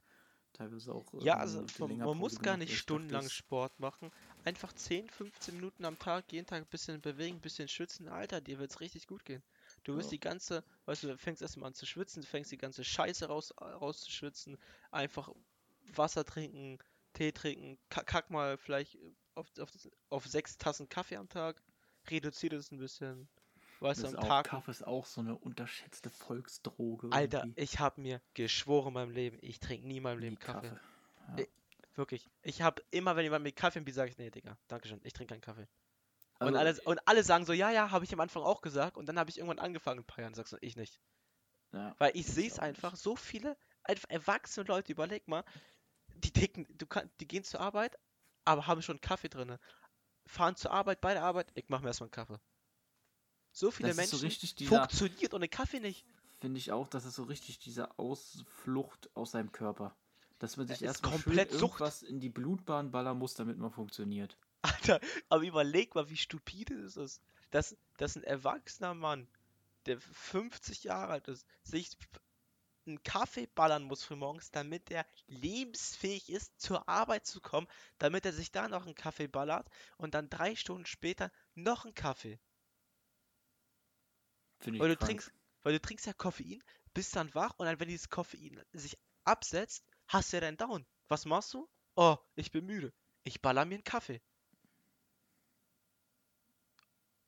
teilweise 0.54 0.94
auch. 0.94 1.06
ja, 1.24 1.36
äh, 1.36 1.40
also 1.40 1.60
eine 1.60 1.68
man, 1.80 1.98
man 1.98 2.18
muss 2.18 2.40
gar 2.40 2.58
nicht 2.58 2.78
stundenlang 2.78 3.30
Sport 3.30 3.80
machen. 3.80 4.12
Einfach 4.44 4.74
10, 4.74 5.10
15 5.10 5.56
Minuten 5.56 5.86
am 5.86 5.98
Tag, 6.00 6.32
jeden 6.32 6.46
Tag 6.48 6.64
ein 6.64 6.68
bisschen 6.70 7.02
bewegen, 7.02 7.38
ein 7.38 7.42
bisschen 7.42 7.68
schwitzen. 7.68 8.08
Alter, 8.08 8.42
dir 8.42 8.60
wird's 8.60 8.80
richtig 8.80 9.08
gut 9.08 9.24
gehen. 9.26 9.44
Du 9.84 9.96
wirst 9.96 10.08
Ja. 10.12 10.16
die 10.16 10.20
ganze, 10.20 10.64
weißt 10.86 11.04
du, 11.04 11.18
fängst 11.18 11.42
erstmal 11.42 11.68
an 11.68 11.74
zu 11.74 11.86
schwitzen, 11.86 12.24
fängst 12.24 12.52
die 12.52 12.58
ganze 12.58 12.84
Scheiße 12.84 13.28
raus, 13.28 13.54
rauszuschwitzen. 13.60 14.58
Einfach 14.92 15.30
Wasser 15.94 16.26
trinken, 16.26 16.78
Tee 17.14 17.32
trinken, 17.32 17.78
ka- 17.90 18.04
kack 18.04 18.30
mal 18.30 18.58
vielleicht 18.58 18.98
auf, 19.36 19.48
auf, 19.60 19.70
auf 20.10 20.26
sechs 20.28 20.58
Tassen 20.58 20.90
Kaffee 20.90 21.18
am 21.18 21.30
Tag. 21.30 21.62
reduziert 22.10 22.54
es 22.54 22.72
ein 22.72 22.78
bisschen. 22.80 23.30
Weißt 23.82 24.04
du, 24.04 24.08
am 24.08 24.16
auch, 24.18 24.28
Tag. 24.28 24.46
Kaffee 24.48 24.72
ist 24.72 24.86
auch 24.86 25.06
so 25.06 25.22
eine 25.22 25.36
unterschätzte 25.36 26.10
Volksdroge. 26.10 27.10
Alter, 27.12 27.40
irgendwie. 27.40 27.62
ich 27.62 27.80
habe 27.80 28.00
mir 28.02 28.22
geschworen 28.36 28.90
in 28.90 28.94
meinem 28.94 29.12
Leben, 29.12 29.40
ich 29.42 29.60
trinke 29.60 29.88
nie 29.88 29.98
in 29.98 30.04
meinem 30.04 30.20
Leben 30.20 30.38
Kaffee. 30.40 30.80
Ja. 31.28 31.38
Äh, 31.38 31.48
Wirklich. 31.96 32.30
Ich 32.42 32.62
habe 32.62 32.82
immer, 32.92 33.16
wenn 33.16 33.24
jemand 33.24 33.44
mir 33.44 33.52
Kaffee 33.52 33.80
anbietet, 33.80 33.96
sage 33.98 34.12
ich, 34.12 34.18
nee, 34.18 34.30
Digga, 34.30 34.58
Dankeschön, 34.68 35.02
ich 35.04 35.14
trinke 35.14 35.34
keinen 35.34 35.42
Kaffee. 35.42 35.68
und, 36.40 36.56
Also, 36.56 36.60
alle, 36.60 36.82
und 36.86 37.08
alle 37.08 37.24
sagen 37.24 37.46
so, 37.46 37.54
ja, 37.54 37.70
ja, 37.72 37.92
habe 37.92 38.06
ich 38.06 38.14
am 38.14 38.20
Anfang 38.20 38.44
auch 38.44 38.62
gesagt. 38.62 38.98
Und 38.98 39.08
dann 39.08 39.20
habe 39.20 39.30
ich 39.30 39.38
irgendwann 39.38 39.60
angefangen, 39.60 40.00
ein 40.00 40.06
paar 40.06 40.22
Jahren, 40.22 40.34
sagst 40.34 40.54
du, 40.54 40.58
ich 40.62 40.76
nicht. 40.76 41.02
ja, 41.74 41.96
Weil 41.98 42.12
ich 42.12 42.22
ich 42.22 42.28
sehe 42.28 42.48
es 42.48 42.60
einfach, 42.60 42.92
nicht. 42.94 43.02
so 43.04 43.16
viele 43.16 43.58
einfach 43.84 44.10
erwachsene 44.10 44.68
Leute, 44.68 44.92
überleg 44.92 45.28
mal, 45.28 45.44
die 46.16 46.32
ticken, 46.32 46.68
du 46.78 46.86
kann, 46.86 47.10
die 47.20 47.28
gehen 47.28 47.44
zur 47.44 47.60
Arbeit, 47.60 47.98
aber 48.46 48.68
haben 48.68 48.82
schon 48.82 49.02
Kaffee 49.02 49.30
drin. 49.30 49.58
Fahren 50.28 50.56
zur 50.56 50.72
Arbeit, 50.72 51.02
bei 51.02 51.14
der 51.14 51.24
Arbeit, 51.24 51.52
ich 51.56 51.68
mache 51.68 51.82
mir 51.82 51.90
erstmal 51.90 52.06
einen 52.08 52.12
Kaffee. 52.12 52.40
So 53.52 53.72
viele 53.72 53.90
Das 53.90 53.96
so 53.96 54.02
Menschen 54.02 54.20
richtig 54.20 54.56
dieser, 54.56 54.78
funktioniert 54.78 55.34
ohne 55.34 55.48
Kaffee 55.50 55.80
nicht. 55.80 56.06
finde 56.40 56.58
ich 56.58 56.72
auch, 56.72 56.88
das 56.88 57.06
ist 57.06 57.16
so 57.16 57.24
richtig 57.24 57.60
diese 57.60 57.98
Ausflucht 58.00 59.10
aus 59.14 59.32
seinem 59.32 59.52
Körper. 59.52 59.96
Dass 60.40 60.58
man 60.58 60.68
sich 60.68 60.82
erstmal 60.82 61.20
schön 61.20 61.38
Sucht. 61.38 61.52
irgendwas 61.52 62.02
in 62.02 62.20
die 62.20 62.30
Blutbahn 62.30 62.92
ballern 62.92 63.18
muss, 63.18 63.36
damit 63.36 63.58
man 63.58 63.72
funktioniert. 63.72 64.38
Alter, 64.64 65.00
aber 65.30 65.44
überleg 65.44 65.94
mal, 65.94 66.10
wie 66.10 66.18
stupide 66.18 66.82
das 66.82 66.98
ist. 66.98 67.22
Dass, 67.52 67.76
dass 67.98 68.16
ein 68.16 68.24
erwachsener 68.24 68.94
Mann, 68.94 69.28
der 69.86 70.00
50 70.00 70.84
Jahre 70.84 71.14
alt 71.14 71.28
ist, 71.28 71.46
sich 71.64 71.98
einen 72.88 73.04
Kaffee 73.04 73.48
ballern 73.48 73.84
muss 73.84 74.04
für 74.04 74.16
morgens, 74.16 74.52
damit 74.52 74.90
er 74.90 75.06
lebensfähig 75.28 76.30
ist, 76.30 76.60
zur 76.60 76.88
Arbeit 76.90 77.26
zu 77.26 77.42
kommen, 77.42 77.68
damit 78.00 78.26
er 78.26 78.34
sich 78.34 78.52
da 78.52 78.68
noch 78.68 78.86
einen 78.86 78.96
Kaffee 78.96 79.28
ballert 79.28 79.68
und 79.98 80.14
dann 80.16 80.30
drei 80.30 80.56
Stunden 80.56 80.86
später 80.86 81.32
noch 81.54 81.86
einen 81.86 81.94
Kaffee. 81.94 82.40
Finde 84.62 84.78
ich 84.78 84.82
Weil 84.82 84.90
du 84.90 84.98
krank. 84.98 85.10
trinkst, 85.10 85.32
weil 85.64 85.74
du 85.74 85.82
trinkst 85.82 86.06
ja 86.06 86.14
Koffein, 86.14 86.64
bist 86.94 87.16
dann 87.16 87.34
wach 87.36 87.54
und 87.58 87.66
dann, 87.66 87.80
wenn 87.80 87.88
dieses 87.88 88.10
Koffein 88.10 88.64
sich 88.74 88.98
absetzt, 89.24 89.86
hast 90.08 90.32
du 90.32 90.38
ja 90.38 90.42
deinen 90.42 90.58
Down. 90.58 90.86
Was 91.08 91.26
machst 91.26 91.54
du? 91.54 91.68
Oh, 91.96 92.18
ich 92.36 92.52
bin 92.52 92.66
müde. 92.66 92.94
Ich 93.24 93.42
baller 93.42 93.66
mir 93.66 93.76
einen 93.76 93.84
Kaffee. 93.84 94.22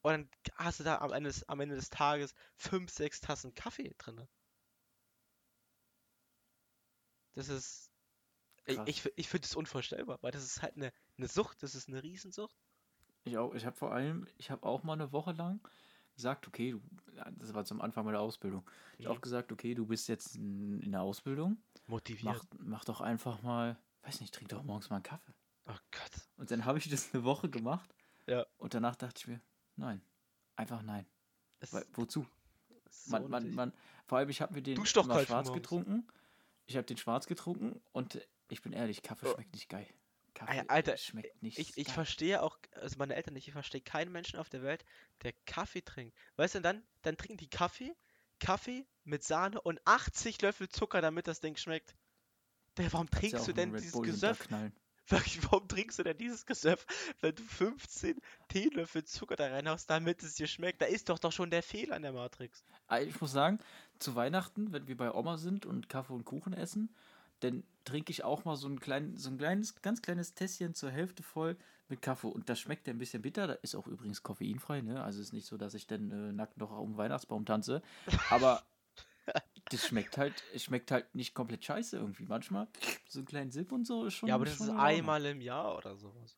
Und 0.02 0.12
dann 0.12 0.30
hast 0.56 0.80
du 0.80 0.84
da 0.84 0.98
am 1.00 1.14
Ende 1.14 1.30
des, 1.30 1.48
am 1.48 1.60
Ende 1.62 1.76
des 1.76 1.90
Tages 1.90 2.34
fünf, 2.56 2.92
sechs 2.92 3.22
Tassen 3.22 3.56
Kaffee 3.56 3.94
drin. 3.98 4.28
Das 7.36 7.48
ist. 7.50 7.90
Ich, 8.66 8.76
Krass. 8.76 8.88
ich, 8.88 9.12
ich 9.18 9.28
finde 9.28 9.46
es 9.46 9.56
unvorstellbar, 9.56 10.20
weil 10.22 10.32
das 10.32 10.44
ist 10.44 10.62
halt 10.62 10.76
eine, 10.76 10.94
eine 11.18 11.28
Sucht, 11.28 11.64
das 11.64 11.76
ist 11.76 11.90
eine 11.90 12.02
Riesensucht. 12.02 12.56
Ich 13.26 13.38
auch, 13.38 13.54
ich 13.54 13.66
habe 13.66 13.76
vor 13.76 13.94
allem, 13.94 14.28
ich 14.38 14.52
habe 14.52 14.66
auch 14.66 14.84
mal 14.84 14.94
eine 14.94 15.12
Woche 15.12 15.32
lang 15.32 15.66
gesagt, 16.16 16.48
okay, 16.48 16.72
du, 16.72 16.82
das 17.38 17.54
war 17.54 17.66
zum 17.66 17.82
Anfang 17.82 18.06
meiner 18.06 18.20
Ausbildung. 18.20 18.64
Ich 18.98 19.06
habe 19.06 19.16
auch 19.18 19.22
gesagt, 19.22 19.52
okay, 19.52 19.74
du 19.74 19.86
bist 19.86 20.08
jetzt 20.08 20.36
in, 20.36 20.92
der 20.92 21.02
Ausbildung, 21.02 21.58
Motiviert. 21.88 22.24
mach, 22.24 22.44
mach 22.60 22.86
doch 22.86 23.02
einfach 23.02 23.42
mal, 23.42 23.78
weiß 24.04 24.22
nicht, 24.22 24.34
trink 24.34 24.50
doch 24.50 24.64
morgens 24.64 24.90
mal 24.90 24.98
einen 24.98 25.04
Kaffee. 25.04 25.34
Oh 25.66 25.76
Gott. 25.92 26.12
Und 26.38 26.52
dann 26.52 26.66
habe 26.66 26.78
ich 26.78 26.90
das 26.90 27.14
eine 27.14 27.24
Woche 27.24 27.50
gemacht. 27.50 27.94
Ja. 28.28 28.46
Und 28.58 28.74
danach 28.74 28.96
dachte 28.96 29.20
ich 29.20 29.28
mir, 29.28 29.42
nein, 29.76 30.02
einfach 30.56 30.82
nein. 30.82 31.06
Weil, 31.72 31.86
wozu? 31.94 32.26
so 32.90 33.12
Man, 33.12 33.30
man, 33.30 33.52
man, 33.54 33.74
vor 34.06 34.18
allem, 34.18 34.30
ich 34.30 34.42
habe 34.42 34.54
mir 34.54 34.62
den 34.62 34.76
immer 34.76 34.84
kalt 34.86 35.28
schwarz 35.28 35.48
morgens. 35.48 35.54
getrunken. 35.64 36.08
Ich 36.66 36.76
habe 36.78 36.86
den 36.86 36.98
schwarz 36.98 37.28
getrunken 37.28 37.82
und 37.92 38.20
ich 38.50 38.62
bin 38.62 38.74
ehrlich, 38.74 39.02
Kaffee 39.02 39.28
Oh. 39.28 39.34
schmeckt 39.34 39.54
nicht 39.54 39.70
geil. 39.70 39.88
Kaffee 40.34 40.64
Alter, 40.68 40.98
schmeckt 40.98 41.42
nicht 41.42 41.58
Ich, 41.60 41.78
ich 41.78 41.86
geil. 41.86 41.94
verstehe 41.96 42.42
auch, 42.42 42.58
also 42.82 42.98
meine 42.98 43.16
Eltern 43.16 43.34
nicht, 43.34 43.48
ich 43.48 43.54
verstehe 43.54 43.82
keinen 43.82 44.12
Menschen 44.12 44.40
auf 44.40 44.50
der 44.50 44.64
Welt, 44.64 44.84
der 45.24 45.34
Kaffee 45.46 45.82
trinkt. 45.82 46.16
Weißt 46.36 46.56
du, 46.56 46.62
dann, 46.62 46.84
dann 47.02 47.18
trinken 47.18 47.38
die 47.38 47.50
Kaffee, 47.50 47.96
Kaffee 48.40 48.86
mit 49.04 49.24
Sahne 49.24 49.62
und 49.62 49.80
80 49.86 50.42
Löffel 50.42 50.70
Zucker, 50.70 51.02
damit 51.02 51.28
das 51.28 51.40
Ding 51.40 51.56
schmeckt. 51.56 51.96
Der, 52.78 52.92
warum 52.92 53.10
trinkst 53.10 53.48
du 53.48 53.54
denn 53.54 53.74
dieses 53.74 53.94
Gesöff? 54.02 54.48
Wirklich, 55.08 55.44
warum 55.44 55.68
trinkst 55.68 56.00
du 56.00 56.04
denn 56.04 56.18
dieses 56.18 56.46
Gesöff, 56.46 56.86
wenn 57.20 57.36
du 57.36 57.44
15 57.44 58.20
Teelöffel 58.48 59.04
Zucker 59.04 59.36
da 59.36 59.48
reinhaust, 59.48 59.90
damit 59.90 60.24
es 60.24 60.36
dir 60.36 60.48
schmeckt? 60.48 60.82
Da 60.82 60.86
ist 60.86 61.10
doch 61.10 61.20
doch 61.20 61.34
schon 61.34 61.50
der 61.50 61.62
Fehler 61.62 61.98
in 61.98 62.04
der 62.04 62.14
Matrix. 62.14 62.64
Ah, 62.88 63.02
Ich 63.02 63.20
muss 63.20 63.34
sagen, 63.34 63.60
zu 64.00 64.16
Weihnachten, 64.16 64.72
wenn 64.72 64.88
wir 64.88 64.96
bei 64.96 65.12
Oma 65.14 65.38
sind 65.38 65.66
und 65.66 65.90
Kaffee 65.90 66.14
und 66.14 66.24
Kuchen 66.24 66.54
essen, 66.54 66.96
dann 67.44 67.64
trinke 67.86 68.12
ich 68.12 68.24
auch 68.24 68.46
mal 68.46 68.56
so 68.56 68.68
ein, 68.68 68.80
klein, 68.80 69.18
so 69.18 69.30
ein 69.30 69.38
kleines, 69.38 69.82
ganz 69.82 70.02
kleines 70.02 70.34
Tässchen 70.34 70.74
zur 70.74 70.90
Hälfte 70.92 71.24
voll 71.24 71.58
mit 71.90 72.02
Kaffee. 72.02 72.28
Und 72.28 72.50
das 72.50 72.60
schmeckt 72.60 72.88
ja 72.88 72.94
ein 72.94 72.98
bisschen 72.98 73.22
bitter. 73.22 73.48
Da 73.48 73.54
ist 73.54 73.76
auch 73.76 73.88
übrigens 73.88 74.24
koffeinfrei, 74.24 74.82
ne? 74.82 75.04
Also 75.04 75.22
ist 75.22 75.34
nicht 75.34 75.46
so, 75.46 75.58
dass 75.58 75.74
ich 75.74 75.86
dann 75.88 76.12
äh, 76.12 76.32
nackt 76.32 76.58
noch 76.58 76.72
um 76.78 76.92
den 76.94 76.98
Weihnachtsbaum 76.98 77.46
tanze. 77.46 77.82
Aber 78.30 78.64
das 79.70 79.86
schmeckt 79.88 80.18
halt, 80.18 80.34
es 80.54 80.64
schmeckt 80.64 80.92
halt 80.92 81.14
nicht 81.16 81.34
komplett 81.34 81.66
scheiße 81.66 81.98
irgendwie. 81.98 82.26
Manchmal 82.26 82.68
so 83.08 83.20
einen 83.20 83.26
kleinen 83.26 83.52
Sip 83.52 83.72
und 83.72 83.86
so 83.86 84.06
ist 84.06 84.14
schon. 84.14 84.30
Ja, 84.30 84.36
aber 84.36 84.46
das 84.46 84.60
ist 84.60 84.70
einmal 84.70 85.26
im 85.26 85.42
Jahr 85.42 85.78
oder 85.78 85.96
sowas. 85.98 86.38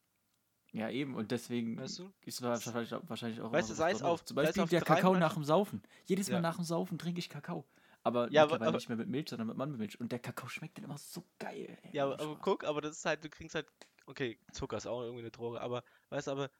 Ja, 0.71 0.89
eben. 0.89 1.15
Und 1.15 1.31
deswegen 1.31 1.77
Weißt 1.77 1.99
du? 1.99 2.11
ist 2.25 2.41
wahrscheinlich, 2.41 2.91
wahrscheinlich 3.07 3.39
auch. 3.39 3.51
Weißt 3.51 3.69
du, 3.69 3.73
sei 3.75 3.91
es 3.91 4.01
auf- 4.01 4.25
Zum 4.25 4.35
Beispiel 4.35 4.61
auf 4.63 4.69
der 4.69 4.81
Kakao 4.81 5.15
nach 5.15 5.35
dem 5.35 5.43
Saufen. 5.45 5.81
Jedes 6.05 6.27
Mal 6.27 6.35
Ja. 6.37 6.41
nach 6.41 6.57
dem 6.57 6.65
Saufen 6.65 6.97
trinke 6.97 7.19
ich 7.19 7.29
Kakao. 7.29 7.63
Aber 8.05 8.31
Ja, 8.31 8.43
mittlerweile 8.43 8.67
aber- 8.69 8.77
nicht 8.77 8.87
mehr 8.89 8.97
mit 8.97 9.07
Milch, 9.09 9.29
sondern 9.29 9.47
mit 9.47 9.57
Mandelmilch. 9.57 9.99
Und 9.99 10.11
der 10.11 10.19
Kakao 10.19 10.47
schmeckt 10.47 10.77
dann 10.77 10.85
immer 10.85 10.97
so 10.97 11.25
geil. 11.39 11.77
ey, 11.81 11.89
Ja, 11.95 12.05
aber, 12.05 12.19
aber 12.19 12.35
guck, 12.37 12.63
aber 12.63 12.79
das 12.81 12.97
ist 12.97 13.05
halt, 13.05 13.23
du 13.23 13.29
kriegst 13.29 13.55
halt, 13.55 13.67
okay, 14.05 14.37
Zucker 14.53 14.77
ist 14.77 14.85
auch 14.85 15.01
irgendwie 15.01 15.21
eine 15.23 15.31
Droge, 15.31 15.59
aber, 15.59 15.83
weißt 16.09 16.27
du, 16.27 16.31
aber, 16.31 16.51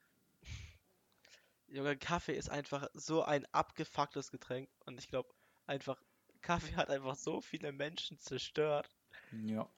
Junge, 1.68 1.96
Kaffee 1.96 2.34
ist 2.36 2.48
einfach 2.50 2.88
so 2.94 3.22
ein 3.24 3.44
abgefucktes 3.52 4.30
Getränk 4.30 4.68
und 4.86 4.98
ich 4.98 5.08
glaube 5.08 5.32
einfach, 5.66 6.00
Kaffee 6.42 6.74
hat 6.76 6.90
einfach 6.90 7.16
so 7.16 7.40
viele 7.40 7.72
Menschen 7.72 8.18
zerstört. 8.18 8.88
Ja. 9.32 9.68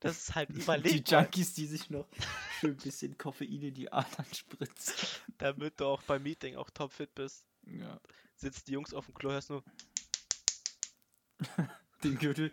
Das 0.00 0.18
ist 0.18 0.34
halt 0.34 0.48
Die 0.54 0.60
überlegt, 0.60 1.10
mal, 1.12 1.22
Junkies, 1.22 1.54
die 1.54 1.66
sich 1.66 1.90
noch 1.90 2.08
schön 2.60 2.72
ein 2.72 2.76
bisschen 2.76 3.16
Koffein 3.18 3.62
in 3.62 3.74
die 3.74 3.90
Adern 3.92 4.26
spritzen. 4.34 4.94
damit 5.38 5.78
du 5.80 5.86
auch 5.86 6.02
beim 6.02 6.22
Meeting 6.24 6.56
auch 6.56 6.70
topfit 6.70 7.14
bist. 7.14 7.44
Ja. 7.66 8.00
Sitzen 8.36 8.64
die 8.66 8.72
Jungs 8.72 8.92
auf 8.94 9.06
dem 9.06 9.14
Klo, 9.14 9.30
hörst 9.30 9.50
nur, 9.50 9.62
Den 12.04 12.18
Gürtel. 12.18 12.52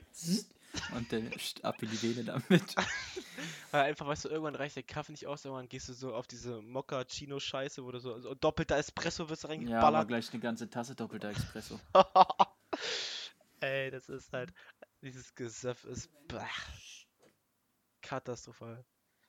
Und 0.95 1.11
dann 1.11 1.31
ab 1.63 1.81
in 1.81 1.89
die 1.89 2.01
Vene 2.01 2.23
damit. 2.23 2.75
weil 3.71 3.83
einfach, 3.85 4.05
weißt 4.05 4.25
du, 4.25 4.29
irgendwann 4.29 4.55
reicht 4.55 4.75
der 4.75 4.83
Kaffee 4.83 5.11
nicht 5.11 5.25
aus, 5.25 5.43
irgendwann 5.43 5.67
gehst 5.67 5.89
du 5.89 5.93
so 5.93 6.13
auf 6.13 6.27
diese 6.27 6.61
Mokka-Chino-Scheiße, 6.61 7.83
wo 7.83 7.91
du 7.91 7.99
so, 7.99 8.19
so 8.19 8.35
doppelter 8.35 8.77
Espresso 8.77 9.29
wirst 9.29 9.43
Ja, 9.43 9.49
aber 9.49 9.55
reingeballert. 9.55 10.07
gleich 10.07 10.31
eine 10.31 10.41
ganze 10.41 10.69
Tasse 10.69 10.95
doppelter 10.95 11.29
Espresso. 11.29 11.79
Ey, 13.61 13.89
das 13.89 14.09
ist 14.09 14.31
halt, 14.31 14.53
dieses 15.01 15.33
Gesöff 15.33 15.83
ist 15.85 16.09
bah, 16.27 16.47
katastrophal. 18.01 18.85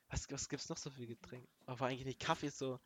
Was, 0.09 0.29
was 0.29 0.47
gibt's 0.47 0.69
noch 0.69 0.77
so 0.77 0.89
für 0.89 1.07
Getränke? 1.07 1.47
Aber 1.65 1.87
eigentlich 1.87 2.05
nicht. 2.05 2.19
Kaffee 2.19 2.47
ist 2.47 2.57
so. 2.57 2.79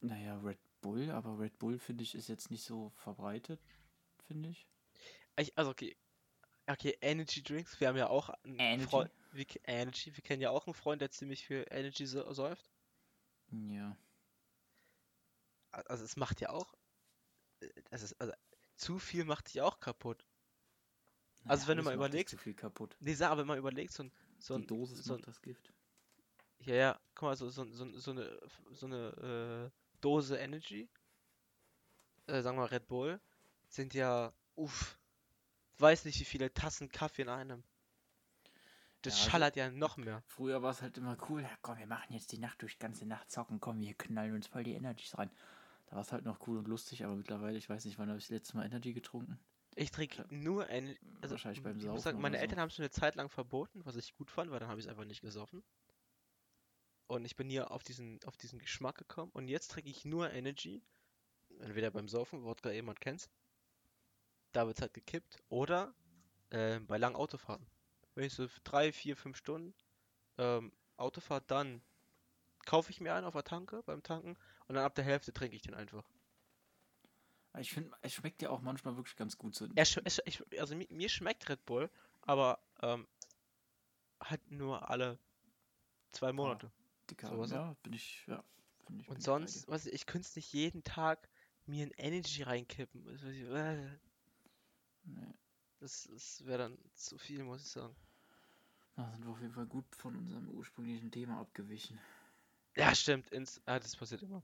Naja, 0.00 0.38
Red 0.38 0.58
Bull, 0.80 1.10
aber 1.10 1.38
Red 1.38 1.58
Bull 1.58 1.78
finde 1.78 2.04
ich 2.04 2.14
ist 2.14 2.28
jetzt 2.28 2.50
nicht 2.50 2.64
so 2.64 2.90
verbreitet, 2.96 3.60
finde 4.26 4.50
ich. 4.50 4.68
Ich, 5.36 5.56
also 5.56 5.70
okay. 5.70 5.96
Okay, 6.66 6.98
Energy 7.00 7.42
Drinks. 7.42 7.80
Wir 7.80 7.88
haben 7.88 7.96
ja 7.96 8.08
auch 8.08 8.28
einen 8.44 8.58
Energy? 8.58 8.90
Freund. 8.90 9.10
Wir, 9.32 9.46
Energy. 9.64 10.14
Wir 10.14 10.22
kennen 10.22 10.42
ja 10.42 10.50
auch 10.50 10.66
einen 10.66 10.74
Freund, 10.74 11.00
der 11.00 11.10
ziemlich 11.10 11.46
viel 11.46 11.64
Energy 11.70 12.06
so, 12.06 12.30
säuft. 12.32 12.70
Ja. 13.50 13.96
Also 15.70 16.04
es 16.04 16.16
macht 16.16 16.40
ja 16.40 16.50
auch. 16.50 16.74
ist, 17.90 18.20
also, 18.20 18.32
zu 18.76 18.98
viel 18.98 19.24
macht 19.24 19.48
dich 19.48 19.62
auch 19.62 19.80
kaputt. 19.80 20.24
Also 21.44 21.68
wenn 21.68 21.78
du 21.78 21.84
mal 21.84 21.94
überlegst- 21.94 22.30
zu 22.30 22.38
viel 22.38 22.54
kaputt. 22.54 22.96
Nee, 23.00 23.14
sag 23.14 23.30
aber 23.30 23.44
mal 23.44 23.58
überlegt, 23.58 23.92
so 23.92 24.04
ein. 24.04 24.12
So 24.38 24.56
Die 24.56 24.64
ein 24.64 24.66
Dosis 24.66 25.04
so 25.04 25.14
ein, 25.14 25.22
das 25.22 25.40
Gift. 25.40 25.72
Ja, 26.60 26.74
ja, 26.74 27.00
guck 27.14 27.28
mal, 27.28 27.36
so, 27.36 27.48
so, 27.48 27.64
so, 27.72 27.98
so 27.98 28.10
eine, 28.10 28.40
so 28.72 28.86
eine 28.86 29.70
äh, 29.72 29.77
Dose 30.00 30.36
Energy, 30.36 30.88
äh, 32.26 32.42
sagen 32.42 32.56
wir 32.56 32.62
mal 32.62 32.68
Red 32.68 32.86
Bull, 32.88 33.20
sind 33.68 33.94
ja, 33.94 34.32
uff, 34.54 34.98
weiß 35.78 36.04
nicht 36.04 36.18
wie 36.20 36.24
viele 36.24 36.52
Tassen 36.52 36.88
Kaffee 36.90 37.22
in 37.22 37.28
einem. 37.28 37.62
Das 39.02 39.14
Ja, 39.14 39.18
also- 39.20 39.30
schallert 39.30 39.56
ja 39.56 39.70
noch 39.70 39.96
mehr. 39.96 40.22
Früher 40.26 40.62
war 40.62 40.72
es 40.72 40.82
halt 40.82 40.98
immer 40.98 41.16
cool, 41.28 41.42
ja 41.42 41.50
komm, 41.62 41.78
wir 41.78 41.86
machen 41.86 42.12
jetzt 42.12 42.32
die 42.32 42.38
Nacht 42.38 42.60
durch, 42.62 42.78
ganze 42.78 43.06
Nacht 43.06 43.30
zocken, 43.30 43.60
komm, 43.60 43.80
wir 43.80 43.94
knallen 43.94 44.34
uns 44.34 44.46
voll 44.48 44.64
die 44.64 44.74
Energies 44.74 45.16
rein. 45.16 45.30
Da 45.86 45.92
war 45.96 46.02
es 46.02 46.12
halt 46.12 46.24
noch 46.24 46.46
cool 46.46 46.58
und 46.58 46.68
lustig, 46.68 47.04
aber 47.04 47.14
mittlerweile, 47.14 47.56
ich 47.56 47.68
weiß 47.68 47.84
nicht, 47.84 47.98
wann 47.98 48.08
habe 48.08 48.18
ich 48.18 48.24
das 48.24 48.30
letzte 48.30 48.56
Mal 48.56 48.66
Energy 48.66 48.92
getrunken. 48.92 49.38
Ich 49.76 49.90
trinke 49.92 50.26
nur 50.28 50.68
Energy, 50.68 50.98
also 51.20 51.34
Wahrscheinlich 51.34 51.62
beim 51.62 51.76
ich 51.78 51.84
muss 51.84 51.84
Saufen 51.84 52.02
sagen, 52.02 52.20
meine 52.20 52.34
oder 52.36 52.40
so. 52.40 52.42
Eltern 52.42 52.60
haben 52.60 52.68
es 52.68 52.78
mir 52.78 52.84
eine 52.84 52.90
Zeit 52.90 53.14
lang 53.14 53.28
verboten, 53.30 53.84
was 53.84 53.94
ich 53.96 54.14
gut 54.16 54.30
fand, 54.30 54.50
weil 54.50 54.58
dann 54.58 54.68
habe 54.68 54.80
ich 54.80 54.86
es 54.86 54.90
einfach 54.90 55.04
nicht 55.04 55.20
gesoffen. 55.22 55.62
Und 57.08 57.24
ich 57.24 57.36
bin 57.36 57.48
nie 57.48 57.60
auf 57.60 57.82
diesen, 57.82 58.22
auf 58.24 58.36
diesen 58.36 58.58
Geschmack 58.58 58.96
gekommen. 58.96 59.32
Und 59.32 59.48
jetzt 59.48 59.70
trinke 59.70 59.90
ich 59.90 60.04
nur 60.04 60.30
Energy. 60.30 60.82
Entweder 61.58 61.90
beim 61.90 62.06
Saufen, 62.06 62.44
Wodka 62.44 62.70
jemand 62.70 63.00
kennt's. 63.00 63.30
Da 64.52 64.66
wird's 64.66 64.82
halt 64.82 64.94
gekippt. 64.94 65.38
Oder 65.48 65.94
ähm, 66.50 66.86
bei 66.86 66.98
langen 66.98 67.16
Autofahrten. 67.16 67.66
Wenn 68.14 68.24
ich 68.24 68.34
so 68.34 68.46
drei, 68.64 68.92
vier, 68.92 69.16
fünf 69.16 69.36
Stunden 69.36 69.74
ähm, 70.36 70.72
Autofahrt, 70.96 71.50
dann 71.50 71.82
kaufe 72.66 72.90
ich 72.90 73.00
mir 73.00 73.14
einen 73.14 73.26
auf 73.26 73.34
der 73.34 73.44
Tanke, 73.44 73.82
beim 73.84 74.02
Tanken, 74.02 74.36
und 74.66 74.74
dann 74.74 74.84
ab 74.84 74.94
der 74.94 75.04
Hälfte 75.04 75.32
trinke 75.32 75.56
ich 75.56 75.62
den 75.62 75.74
einfach. 75.74 76.04
Ich 77.58 77.72
finde, 77.72 77.96
es 78.02 78.12
schmeckt 78.12 78.42
ja 78.42 78.50
auch 78.50 78.60
manchmal 78.60 78.96
wirklich 78.96 79.16
ganz 79.16 79.38
gut 79.38 79.54
so. 79.54 79.66
Er 79.74 79.82
es, 80.04 80.20
ich, 80.26 80.42
also 80.60 80.76
mi 80.76 80.86
mir 80.90 81.08
schmeckt 81.08 81.48
Red 81.48 81.64
Bull, 81.64 81.90
aber 82.20 82.60
ähm, 82.82 83.08
halt 84.20 84.50
nur 84.50 84.90
alle 84.90 85.18
zwei 86.12 86.32
Monate. 86.32 86.70
Dicker, 87.10 87.28
sowas. 87.28 87.50
ja, 87.50 87.74
bin 87.82 87.92
ich, 87.92 88.24
ja. 88.26 88.42
Find 88.86 89.00
ich, 89.02 89.06
bin 89.06 89.16
Und 89.16 89.20
ich 89.20 89.24
bei 89.26 89.32
sonst, 89.32 89.68
was 89.68 89.86
ich, 89.86 89.92
ich 89.94 90.06
könnte 90.06 90.26
es 90.28 90.36
nicht 90.36 90.52
jeden 90.52 90.82
Tag 90.84 91.28
mir 91.66 91.84
ein 91.86 91.92
Energy 91.96 92.42
reinkippen. 92.42 93.04
Das, 93.04 93.22
ich- 93.24 93.42
äh. 93.42 93.88
Nee. 95.04 95.34
das, 95.80 96.08
das 96.12 96.44
wäre 96.46 96.58
dann 96.58 96.78
zu 96.94 97.18
viel, 97.18 97.42
muss 97.44 97.62
ich 97.62 97.70
sagen. 97.70 97.94
Da 98.96 99.10
sind 99.12 99.24
wir 99.24 99.30
auf 99.32 99.40
jeden 99.40 99.52
Fall 99.52 99.66
gut 99.66 99.84
von 99.94 100.16
unserem 100.16 100.48
ursprünglichen 100.50 101.10
Thema 101.10 101.40
abgewichen. 101.40 101.98
Ja, 102.76 102.94
stimmt. 102.94 103.30
Ins, 103.30 103.60
ah, 103.64 103.78
das 103.78 103.94
passiert 103.96 104.22
immer. 104.22 104.42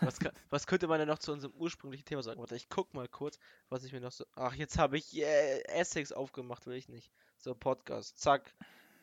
Was, 0.00 0.18
kann, 0.20 0.32
was 0.50 0.66
könnte 0.66 0.86
man 0.86 0.98
denn 0.98 1.08
noch 1.08 1.18
zu 1.18 1.32
unserem 1.32 1.54
ursprünglichen 1.54 2.04
Thema 2.04 2.22
sagen? 2.22 2.38
Warte, 2.40 2.54
ich 2.56 2.68
guck 2.68 2.92
mal 2.94 3.08
kurz, 3.08 3.38
was 3.70 3.84
ich 3.84 3.92
mir 3.92 4.00
noch 4.00 4.12
so. 4.12 4.24
Ach, 4.34 4.54
jetzt 4.54 4.76
habe 4.78 4.98
ich 4.98 5.16
äh, 5.16 5.62
Essex 5.68 6.12
aufgemacht, 6.12 6.66
will 6.66 6.76
ich 6.76 6.88
nicht. 6.88 7.10
So, 7.38 7.54
Podcast. 7.54 8.18
Zack. 8.18 8.54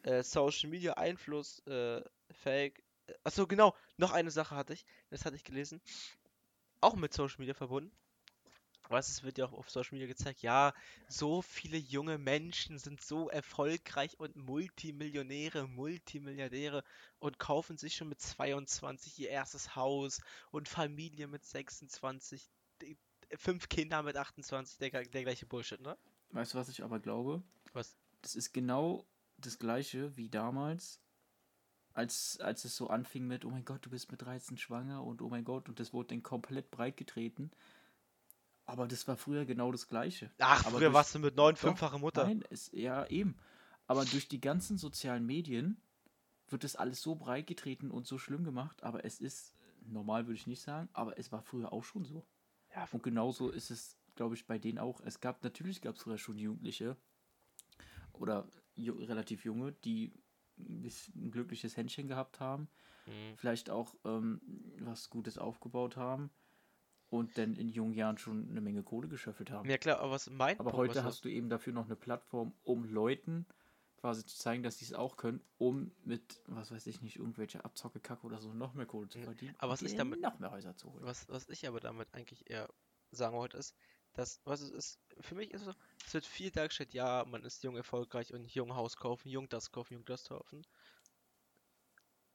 Äh, 0.04 0.22
Social 0.22 0.70
Media 0.70 0.94
Einfluss, 0.94 1.60
äh, 1.68 2.04
Fake. 2.32 2.84
Achso, 3.24 3.48
genau. 3.48 3.76
Noch 3.98 4.12
eine 4.12 4.32
Sache 4.32 4.56
hatte 4.56 4.74
ich. 4.74 4.86
Das 5.10 5.26
hatte 5.26 5.36
ich 5.36 5.44
gelesen. 5.44 5.82
Auch 6.82 6.96
mit 6.96 7.14
Social 7.14 7.38
Media 7.40 7.54
verbunden. 7.54 7.92
Was 8.90 9.10
es 9.10 9.24
wird 9.24 9.40
ja 9.40 9.46
auch 9.46 9.54
auf 9.54 9.72
Social 9.72 9.94
Media 9.94 10.06
gezeigt, 10.08 10.44
ja, 10.44 10.72
so 11.08 11.42
viele 11.42 11.78
junge 11.78 12.20
Menschen 12.20 12.78
sind 12.78 13.02
so 13.02 13.30
erfolgreich 13.30 14.20
und 14.20 14.36
Multimillionäre, 14.36 15.68
Multimilliardäre 15.68 16.84
und 17.18 17.40
kaufen 17.40 17.78
sich 17.80 17.96
schon 17.96 18.10
mit 18.10 18.22
22 18.22 19.18
ihr 19.18 19.30
erstes 19.30 19.76
Haus 19.76 20.22
und 20.52 20.70
Familie 20.70 21.26
mit 21.28 21.44
26, 21.44 22.48
die- 22.84 22.96
fünf 23.38 23.70
Kinder 23.70 24.04
mit 24.04 24.18
28, 24.18 24.78
der, 24.78 24.92
der 24.92 25.24
gleiche 25.24 25.48
Bullshit, 25.48 25.82
ne? 25.82 25.98
Weißt 26.30 26.54
du, 26.54 26.60
was 26.60 26.70
ich 26.70 26.84
aber 26.84 27.00
glaube? 27.00 27.42
Was? 27.74 27.98
Das 28.22 28.36
ist 28.36 28.54
genau 28.54 29.04
das 29.38 29.58
gleiche 29.58 30.16
wie 30.16 30.30
damals, 30.30 31.02
als, 31.96 32.40
als 32.42 32.64
es 32.66 32.76
so 32.76 32.90
anfing 32.90 33.26
mit, 33.26 33.44
oh 33.46 33.50
mein 33.50 33.66
Gott, 33.66 33.84
du 33.86 33.90
bist 33.90 34.12
mit 34.12 34.22
13 34.22 34.58
schwanger 34.58 35.04
und 35.04 35.22
oh 35.22 35.30
mein 35.30 35.44
Gott, 35.46 35.68
und 35.70 35.80
das 35.80 35.94
wurde 35.94 36.10
dann 36.10 36.22
komplett 36.22 36.70
breit 36.70 36.98
getreten. 36.98 37.50
Aber 38.66 38.88
das 38.88 39.08
war 39.08 39.16
früher 39.18 39.46
genau 39.46 39.72
das 39.72 39.88
gleiche. 39.88 40.30
Ach, 40.40 40.62
Aber 40.66 40.72
früher 40.78 40.80
durch- 40.90 40.94
warst 40.94 41.16
du 41.16 41.20
mit 41.20 41.36
neun, 41.36 41.56
fünffache 41.56 41.98
Mutter. 42.00 42.26
Nein, 42.26 42.44
es, 42.50 42.70
ja, 42.74 43.06
eben. 43.08 43.36
Aber 43.88 44.06
durch 44.06 44.28
die 44.28 44.42
ganzen 44.42 44.78
sozialen 44.78 45.26
Medien 45.26 45.78
wird 46.50 46.64
das 46.64 46.76
alles 46.76 47.02
so 47.02 47.16
breit 47.16 47.48
getreten 47.48 47.92
und 47.92 48.06
so 48.08 48.18
schlimm 48.18 48.44
gemacht. 48.44 48.84
Aber 48.84 49.06
es 49.06 49.20
ist, 49.22 49.56
normal 49.88 50.26
würde 50.28 50.36
ich 50.40 50.48
nicht 50.48 50.62
sagen, 50.62 50.90
aber 50.94 51.18
es 51.18 51.32
war 51.32 51.42
früher 51.44 51.72
auch 51.72 51.84
schon 51.84 52.06
so. 52.06 52.26
Ja, 52.76 52.88
Und 52.92 53.04
genauso 53.04 53.50
ist 53.52 53.70
es, 53.72 53.98
glaube 54.16 54.36
ich, 54.36 54.46
bei 54.48 54.58
denen 54.58 54.80
auch. 54.80 55.00
Es 55.02 55.22
gab, 55.22 55.44
natürlich 55.44 55.82
gab 55.82 55.96
es 55.96 56.02
früher 56.02 56.18
schon 56.18 56.38
Jugendliche 56.40 56.98
oder 58.14 58.48
relativ 58.78 59.46
junge, 59.46 59.72
die 59.72 60.12
ein, 60.58 61.32
glückliches 61.32 61.78
Händchen 61.78 62.08
gehabt 62.08 62.40
haben, 62.40 62.68
Mhm. 63.08 63.36
vielleicht 63.38 63.70
auch 63.70 63.96
ähm, 64.06 64.42
was 64.80 65.10
Gutes 65.10 65.38
aufgebaut 65.38 65.98
haben 65.98 66.30
und 67.10 67.38
dann 67.38 67.56
in 67.56 67.70
jungen 67.70 67.94
Jahren 67.94 68.18
schon 68.18 68.50
eine 68.50 68.62
Menge 68.62 68.84
Kohle 68.84 69.08
geschöffelt 69.08 69.52
haben. 69.52 69.70
Ja 69.70 69.78
klar, 69.78 70.00
aber 70.00 70.12
was 70.12 70.30
mein 70.30 70.58
Aber 70.58 70.72
Punkt, 70.72 70.90
heute 70.90 71.04
hast 71.04 71.26
du 71.26 71.30
eben 71.30 71.50
dafür 71.50 71.74
noch 71.74 71.86
eine 71.86 71.96
Plattform, 71.96 72.54
um 72.64 72.86
Leuten 72.86 73.46
quasi 73.98 74.26
zu 74.26 74.38
zeigen, 74.38 74.62
dass 74.64 74.78
sie 74.78 74.86
es 74.86 74.94
auch 74.94 75.18
können, 75.18 75.42
um 75.58 75.92
mit, 76.04 76.40
was 76.48 76.72
weiß 76.72 76.86
ich 76.88 77.02
nicht, 77.02 77.18
irgendwelche 77.18 77.66
Abzocke-Kacke 77.66 78.26
oder 78.26 78.40
so 78.40 78.54
noch 78.54 78.74
mehr 78.74 78.86
Kohle 78.86 79.08
zu 79.10 79.18
Ja, 79.20 79.26
verdienen. 79.26 79.56
aber 79.58 79.74
was 79.74 79.82
ich 79.82 79.96
damit- 79.96 80.22
noch 80.22 80.38
mehr 80.40 80.52
Häuser 80.52 80.76
zu 80.78 80.92
holen. 80.92 81.04
was, 81.04 81.28
was 81.30 81.50
ich 81.50 81.68
aber 81.68 81.80
damit 81.80 82.14
eigentlich 82.14 82.50
eher 82.50 82.70
sagen 83.12 83.36
wollte, 83.36 83.58
ist, 83.58 83.76
dass, 84.14 84.42
was 84.46 84.62
es 84.62 84.72
ist, 84.72 85.00
für 85.20 85.36
mich 85.36 85.52
ist 85.52 85.62
es 85.62 85.68
so, 85.68 85.74
es 86.06 86.14
wird 86.14 86.26
viel 86.26 86.52
dargestellt, 86.52 86.94
ja, 86.94 87.26
man 87.26 87.44
ist 87.44 87.64
jung 87.64 87.76
erfolgreich 87.76 88.34
und 88.34 88.46
jung 88.54 88.76
Haus 88.76 88.98
kaufen, 88.98 89.30
jung 89.30 89.50
das 89.50 89.72
kaufen, 89.72 89.96
jung 89.96 90.06
das 90.06 90.26
kaufen. 90.26 90.66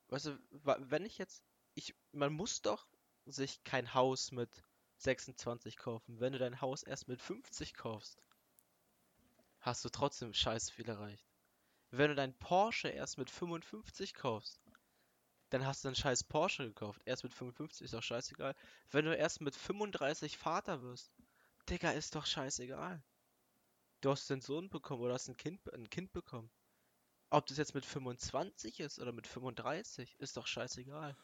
Weißt 0.09 0.27
du, 0.27 0.39
wenn 0.51 1.05
ich 1.05 1.19
jetzt, 1.19 1.45
ich, 1.75 1.95
man 2.13 2.33
muss 2.33 2.63
doch 2.63 2.89
sich 3.27 3.63
kein 3.63 3.95
Haus 3.95 4.33
mit 4.33 4.51
26 4.99 5.77
kaufen. 5.77 6.21
Wenn 6.21 6.33
du 6.33 6.39
dein 6.39 6.61
Haus 6.61 6.83
erst 6.83 7.09
mit 7.09 7.23
50 7.23 7.75
kaufst, 7.75 8.21
hast 9.61 9.85
du 9.85 9.89
trotzdem 9.89 10.35
scheiß 10.35 10.71
viel 10.71 10.89
erreicht. 10.89 11.27
Wenn 11.91 12.11
du 12.11 12.15
dein 12.15 12.37
Porsche 12.39 12.89
erst 12.89 13.19
mit 13.19 13.31
55 13.31 14.15
kaufst, 14.15 14.61
dann 15.51 15.67
hast 15.67 15.85
du 15.85 15.89
einen 15.89 15.97
scheiß 15.97 16.25
Porsche 16.25 16.67
gekauft. 16.67 17.03
Erst 17.05 17.25
mit 17.25 17.35
55 17.35 17.85
ist 17.85 17.95
doch 17.95 18.03
scheißegal. 18.03 18.55
Wenn 18.91 19.05
du 19.05 19.17
erst 19.17 19.41
mit 19.41 19.55
35 19.55 20.39
Vater 20.39 20.83
wirst, 20.83 21.13
Digga, 21.69 21.91
ist 21.91 22.15
doch 22.15 22.27
scheißegal. 22.27 23.03
Du 24.01 24.11
hast 24.11 24.31
einen 24.31 24.41
Sohn 24.41 24.71
bekommen 24.71 25.03
oder 25.03 25.15
hast 25.15 25.29
ein 25.29 25.37
Kind, 25.37 25.73
ein 25.73 25.89
Kind 25.91 26.13
bekommen. 26.13 26.51
Ob 27.31 27.47
das 27.47 27.59
jetzt 27.59 27.75
mit 27.75 27.85
25 27.85 28.81
ist 28.81 28.99
oder 28.99 29.13
mit 29.13 29.27
35, 29.27 30.17
ist 30.19 30.37
doch 30.37 30.47
scheißegal. 30.47 31.17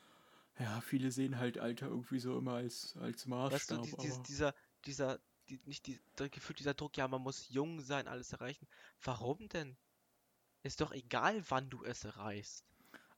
Ja, 0.59 0.81
viele 0.81 1.11
sehen 1.11 1.39
halt 1.39 1.59
Alter 1.59 1.87
irgendwie 1.89 2.19
so 2.19 2.39
immer 2.39 2.55
als, 2.55 2.97
als 2.97 3.29
Weißt 3.29 3.71
du, 3.71 3.75
Maßstab. 3.77 3.83
die, 3.83 3.97
dies- 3.97 4.15
aber 4.15 4.23
dieser, 4.25 4.55
dieser, 4.85 5.21
die, 5.49 5.61
nicht 5.65 5.87
die, 5.87 6.01
der 6.19 6.29
Gefühl, 6.29 6.57
dieser 6.57 6.75
Druck, 6.75 6.97
ja, 6.97 7.09
man 7.09 7.23
muss 7.23 7.49
jung 7.49 7.81
sein, 7.81 8.09
alles 8.09 8.33
erreichen. 8.33 8.67
Warum 9.03 9.49
denn? 9.49 9.77
Ist 10.63 10.81
doch 10.81 10.93
egal, 10.93 11.43
wann 11.51 11.71
du 11.71 11.85
es 11.85 12.05
erreichst. 12.05 12.65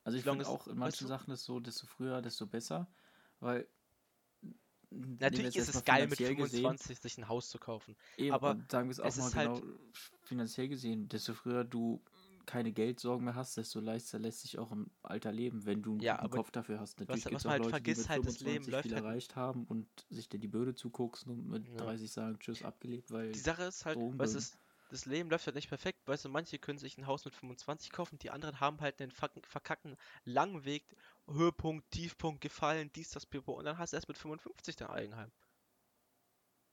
also 0.05 0.19
ich 0.19 0.25
finde 0.25 0.43
es- 0.43 0.49
auch 0.49 0.67
in 0.67 0.73
weißt 0.73 0.79
manchen 0.79 1.05
du- 1.05 1.09
Sachen 1.09 1.33
ist 1.33 1.45
so, 1.45 1.61
desto 1.61 1.87
früher, 1.87 2.23
desto 2.23 2.47
besser, 2.47 2.89
weil 3.41 3.69
Natürlich 4.91 5.57
ist 5.57 5.75
es 5.75 5.85
geil, 5.85 6.07
mit 6.09 6.17
finanziell 6.17 6.35
gesehen, 6.37 6.61
25 6.63 6.99
sich 7.01 7.19
ein 7.19 7.29
Haus 7.29 7.51
zu 7.51 7.59
kaufen. 7.59 7.95
Eben, 8.17 8.35
aber 8.35 8.57
sagen 8.71 8.89
wir 8.89 8.93
es 8.93 9.01
auch 9.01 9.05
mal 9.05 9.27
ist 9.29 9.35
halt- 9.37 9.61
genau 9.63 9.75
finanziell 10.23 10.69
gesehen, 10.69 11.09
desto 11.09 11.35
früher 11.35 11.65
du 11.65 12.03
keine 12.47 12.73
Geldsorgen 12.73 13.27
mehr 13.27 13.35
hast, 13.35 13.59
desto 13.59 13.79
leichter 13.81 14.19
lässt 14.19 14.41
sich 14.41 14.59
auch 14.59 14.73
im 14.73 14.91
Alter 15.03 15.31
leben, 15.33 15.67
wenn 15.67 15.83
du 15.83 15.99
Ja, 16.01 16.17
einen 16.17 16.31
Kopf 16.31 16.51
dafür 16.51 16.81
hast. 16.81 16.99
Natürlich 16.99 17.25
was 17.27 17.29
gibt 17.31 17.39
es 17.41 17.45
man 17.45 17.51
auch 17.51 17.53
halt 17.53 17.61
Leute, 17.65 17.71
vergisst, 17.71 17.99
die 17.99 18.01
mit 18.03 18.09
halt, 18.11 18.27
das 18.27 18.41
Leben 18.41 18.65
25 18.65 18.73
läuft 18.73 18.83
viel 18.85 18.95
halt- 18.95 19.05
erreicht 19.05 19.37
haben 19.37 19.65
und 19.67 19.87
sich 20.09 20.29
dir 20.31 20.39
die 20.39 20.49
Böde 20.49 20.75
zuguckst 20.75 21.27
und 21.27 21.47
mit 21.47 21.69
Ja. 21.69 21.75
30 21.77 22.11
sagen, 22.11 22.39
tschüss, 22.39 22.63
abgelebt, 22.63 23.11
weil 23.11 23.33
Die 23.33 23.39
Sache 23.39 23.65
ist 23.65 23.85
halt, 23.85 23.99
böse. 24.17 24.39
es- 24.39 24.57
das 24.89 25.07
Leben 25.07 25.31
läuft 25.31 25.47
halt 25.47 25.57
nicht 25.57 25.69
perfekt. 25.69 26.07
Weißt 26.07 26.25
du, 26.25 26.29
manche 26.29 26.59
können 26.59 26.79
sich 26.79 26.99
ein 26.99 27.07
Haus 27.07 27.25
mit 27.25 27.35
25 27.35 27.91
kaufen, 27.93 28.19
die 28.19 28.31
anderen 28.31 28.61
haben 28.61 28.81
halt 28.81 29.01
einen 29.01 29.13
verkackten 29.13 29.97
langen 30.25 30.65
Weg, 30.65 30.85
Höhepunkt, 31.29 31.91
Tiefpunkt, 31.91 32.41
gefallen, 32.41 32.91
dies, 32.95 33.11
das, 33.11 33.27
Pipo, 33.27 33.53
und 33.53 33.65
dann 33.65 33.79
hast 33.79 33.93
du 33.93 33.97
erst 33.97 34.09
mit 34.09 34.19
55 34.19 34.77
dein 34.77 34.89
Eigenheim. 34.91 35.31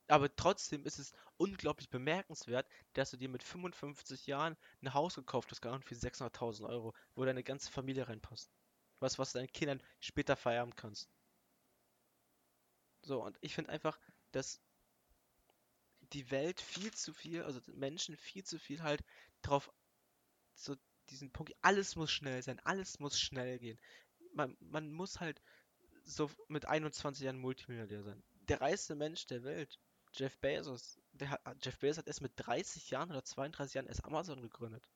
Aber 0.08 0.36
trotzdem 0.36 0.84
ist 0.86 0.98
es 1.00 1.14
unglaublich 1.38 1.90
bemerkenswert, 1.90 2.68
dass 2.94 3.12
du 3.12 3.18
dir 3.18 3.30
mit 3.30 3.44
55 3.44 4.26
Jahren 4.28 4.58
ein 4.82 4.94
Haus 4.96 5.16
gekauft 5.16 5.52
hast, 5.52 5.62
gar 5.62 5.76
nicht 5.78 5.88
für 5.88 5.96
600.000 5.96 6.68
Euro, 6.68 6.94
wo 7.16 7.24
deine 7.26 7.44
ganze 7.44 7.72
Familie 7.72 8.08
reinpasst. 8.08 8.52
Was, 9.00 9.20
was 9.20 9.32
du 9.34 9.40
deinen 9.40 9.52
Kindern 9.52 9.82
später 10.00 10.36
vererben 10.36 10.76
kannst. 10.76 11.10
So, 13.04 13.24
und 13.24 13.38
ich 13.42 13.54
finde 13.56 13.72
einfach, 13.72 14.00
dass 14.32 14.60
die 16.14 16.32
Welt 16.32 16.62
viel 16.62 16.94
zu 16.94 17.14
viel, 17.14 17.44
also 17.44 17.60
Menschen 17.74 18.16
viel 18.16 18.44
zu 18.44 18.60
viel 18.60 18.82
halt 18.82 19.04
drauf, 19.42 19.72
so 20.54 20.76
diesen 21.10 21.32
Punkt, 21.32 21.54
alles 21.62 21.96
muss 21.96 22.12
schnell 22.12 22.42
sein, 22.42 22.60
alles 22.64 23.00
muss 23.00 23.20
schnell 23.20 23.60
gehen. 23.60 23.80
Man, 24.34 24.58
man 24.60 24.92
muss 24.92 25.20
halt 25.20 25.42
so 26.04 26.30
mit 26.48 26.66
21 26.66 27.24
Jahren 27.24 27.40
Multimilliardär 27.40 28.04
sein. 28.04 28.24
Der 28.48 28.62
reichste 28.62 28.96
Mensch 28.96 29.26
der 29.28 29.44
Welt, 29.44 29.80
Jeff 30.14 30.38
Bezos, 30.40 31.00
der 31.14 31.32
hat, 31.32 31.66
Jeff 31.66 31.80
Bezos 31.80 32.00
hat 32.00 32.08
erst 32.08 32.22
mit 32.22 32.34
30 32.36 32.90
Jahren 32.90 33.12
oder 33.12 33.24
32 33.24 33.76
Jahren 33.76 33.88
erst 33.88 34.06
Amazon 34.06 34.42
gegründet. 34.42 34.88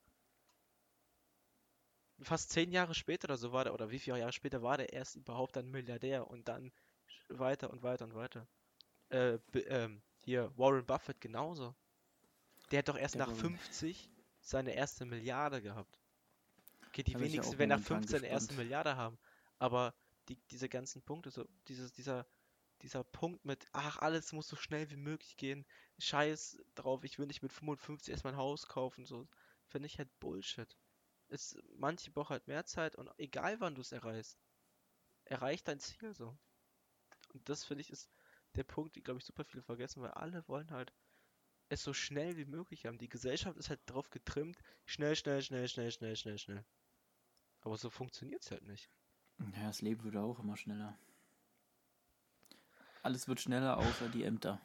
Fast 2.22 2.52
zehn 2.52 2.72
Jahre 2.72 2.94
später 2.96 3.26
oder 3.28 3.38
so 3.38 3.52
war 3.52 3.64
der, 3.64 3.74
oder 3.74 3.92
wie 3.92 4.00
viele 4.00 4.20
Jahre 4.20 4.34
später 4.34 4.62
war 4.62 4.78
der 4.78 4.92
erst 4.92 5.16
überhaupt 5.16 5.58
ein 5.58 5.72
Milliardär 5.72 6.28
und 6.28 6.48
dann 6.48 6.72
weiter 7.30 7.70
und 7.70 7.82
weiter 7.82 8.06
und 8.06 8.14
weiter. 8.14 8.48
Äh, 9.10 9.40
ähm, 9.54 10.02
hier, 10.30 10.56
Warren 10.58 10.86
Buffett 10.86 11.20
genauso. 11.20 11.76
Der 12.70 12.80
hat 12.80 12.90
doch 12.90 12.98
erst 12.98 13.16
Der 13.16 13.26
nach 13.26 13.30
Warren. 13.30 13.58
50 13.58 14.12
seine 14.42 14.76
erste 14.76 15.06
Milliarde 15.06 15.60
gehabt. 15.62 16.00
Okay, 16.88 17.04
die 17.04 17.14
ja 17.14 17.20
wenigsten 17.20 17.58
werden 17.58 17.70
nach 17.70 17.78
momentan 17.78 18.04
15 18.04 18.18
eine 18.20 18.28
erste. 18.28 18.54
Milliarde 18.54 18.96
haben. 18.96 19.18
Aber 19.58 19.96
die, 20.28 20.38
diese 20.52 20.70
ganzen 20.70 21.02
Punkte, 21.02 21.32
so 21.32 21.48
dieses, 21.68 21.92
dieser, 21.94 22.28
dieser 22.84 23.04
Punkt 23.04 23.44
mit, 23.44 23.66
ach, 23.72 23.98
alles 23.98 24.32
muss 24.32 24.48
so 24.48 24.56
schnell 24.56 24.90
wie 24.92 24.98
möglich 24.98 25.36
gehen, 25.36 25.66
scheiß 25.98 26.62
drauf, 26.76 27.04
ich 27.04 27.18
will 27.18 27.26
nicht 27.26 27.42
mit 27.42 27.52
55 27.52 28.12
erst 28.12 28.24
mein 28.24 28.38
Haus 28.38 28.68
kaufen, 28.68 29.06
so, 29.06 29.28
finde 29.66 29.88
ich 29.88 29.98
halt 29.98 30.20
Bullshit. 30.20 30.78
Es, 31.30 31.58
manche 31.76 32.12
brauchen 32.12 32.30
halt 32.34 32.48
mehr 32.48 32.66
Zeit 32.66 32.96
und 32.96 33.10
egal 33.18 33.60
wann 33.60 33.74
du 33.74 33.82
es 33.82 33.92
erreichst, 33.92 34.38
erreich 35.26 35.64
dein 35.64 35.80
Ziel 35.80 36.14
so. 36.14 36.38
Und 37.34 37.50
das 37.50 37.64
finde 37.66 37.82
ich 37.82 37.90
ist 37.90 38.10
der 38.56 38.64
Punkt, 38.64 38.96
den 38.96 39.04
glaube 39.04 39.20
ich 39.20 39.26
super 39.26 39.46
viele 39.46 39.64
vergessen, 39.64 40.02
weil 40.02 40.12
alle 40.12 40.48
wollen 40.48 40.72
halt 40.72 40.94
es 41.70 41.84
so 41.84 41.94
schnell 41.94 42.36
wie 42.38 42.46
möglich 42.46 42.86
haben. 42.86 42.98
Die 42.98 43.10
Gesellschaft 43.10 43.58
ist 43.58 43.70
halt 43.70 43.82
drauf 43.86 44.10
getrimmt, 44.10 44.58
schnell, 44.86 45.16
schnell, 45.16 45.42
schnell, 45.42 45.68
schnell, 45.68 45.92
schnell, 45.92 46.16
schnell, 46.16 46.38
schnell. 46.38 46.66
Aber 47.62 47.78
so 47.78 47.90
funktioniert 47.90 48.44
es 48.44 48.52
halt 48.52 48.64
nicht. 48.64 48.90
Ja, 49.56 49.68
das 49.68 49.82
Leben 49.82 50.04
würde 50.04 50.22
auch 50.22 50.40
immer 50.40 50.58
schneller. 50.58 50.98
Alles 53.04 53.28
wird 53.28 53.40
schneller, 53.40 53.78
außer 53.78 54.10
die 54.10 54.24
Ämter. 54.24 54.62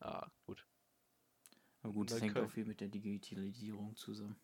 Ah, 0.00 0.30
gut. 0.46 0.66
Aber 1.82 1.92
gut, 1.92 2.10
das 2.10 2.22
hängt 2.22 2.38
auch 2.38 2.50
viel 2.50 2.64
mit 2.64 2.80
der 2.80 2.88
Digitalisierung 2.88 3.94
zusammen. 3.96 4.36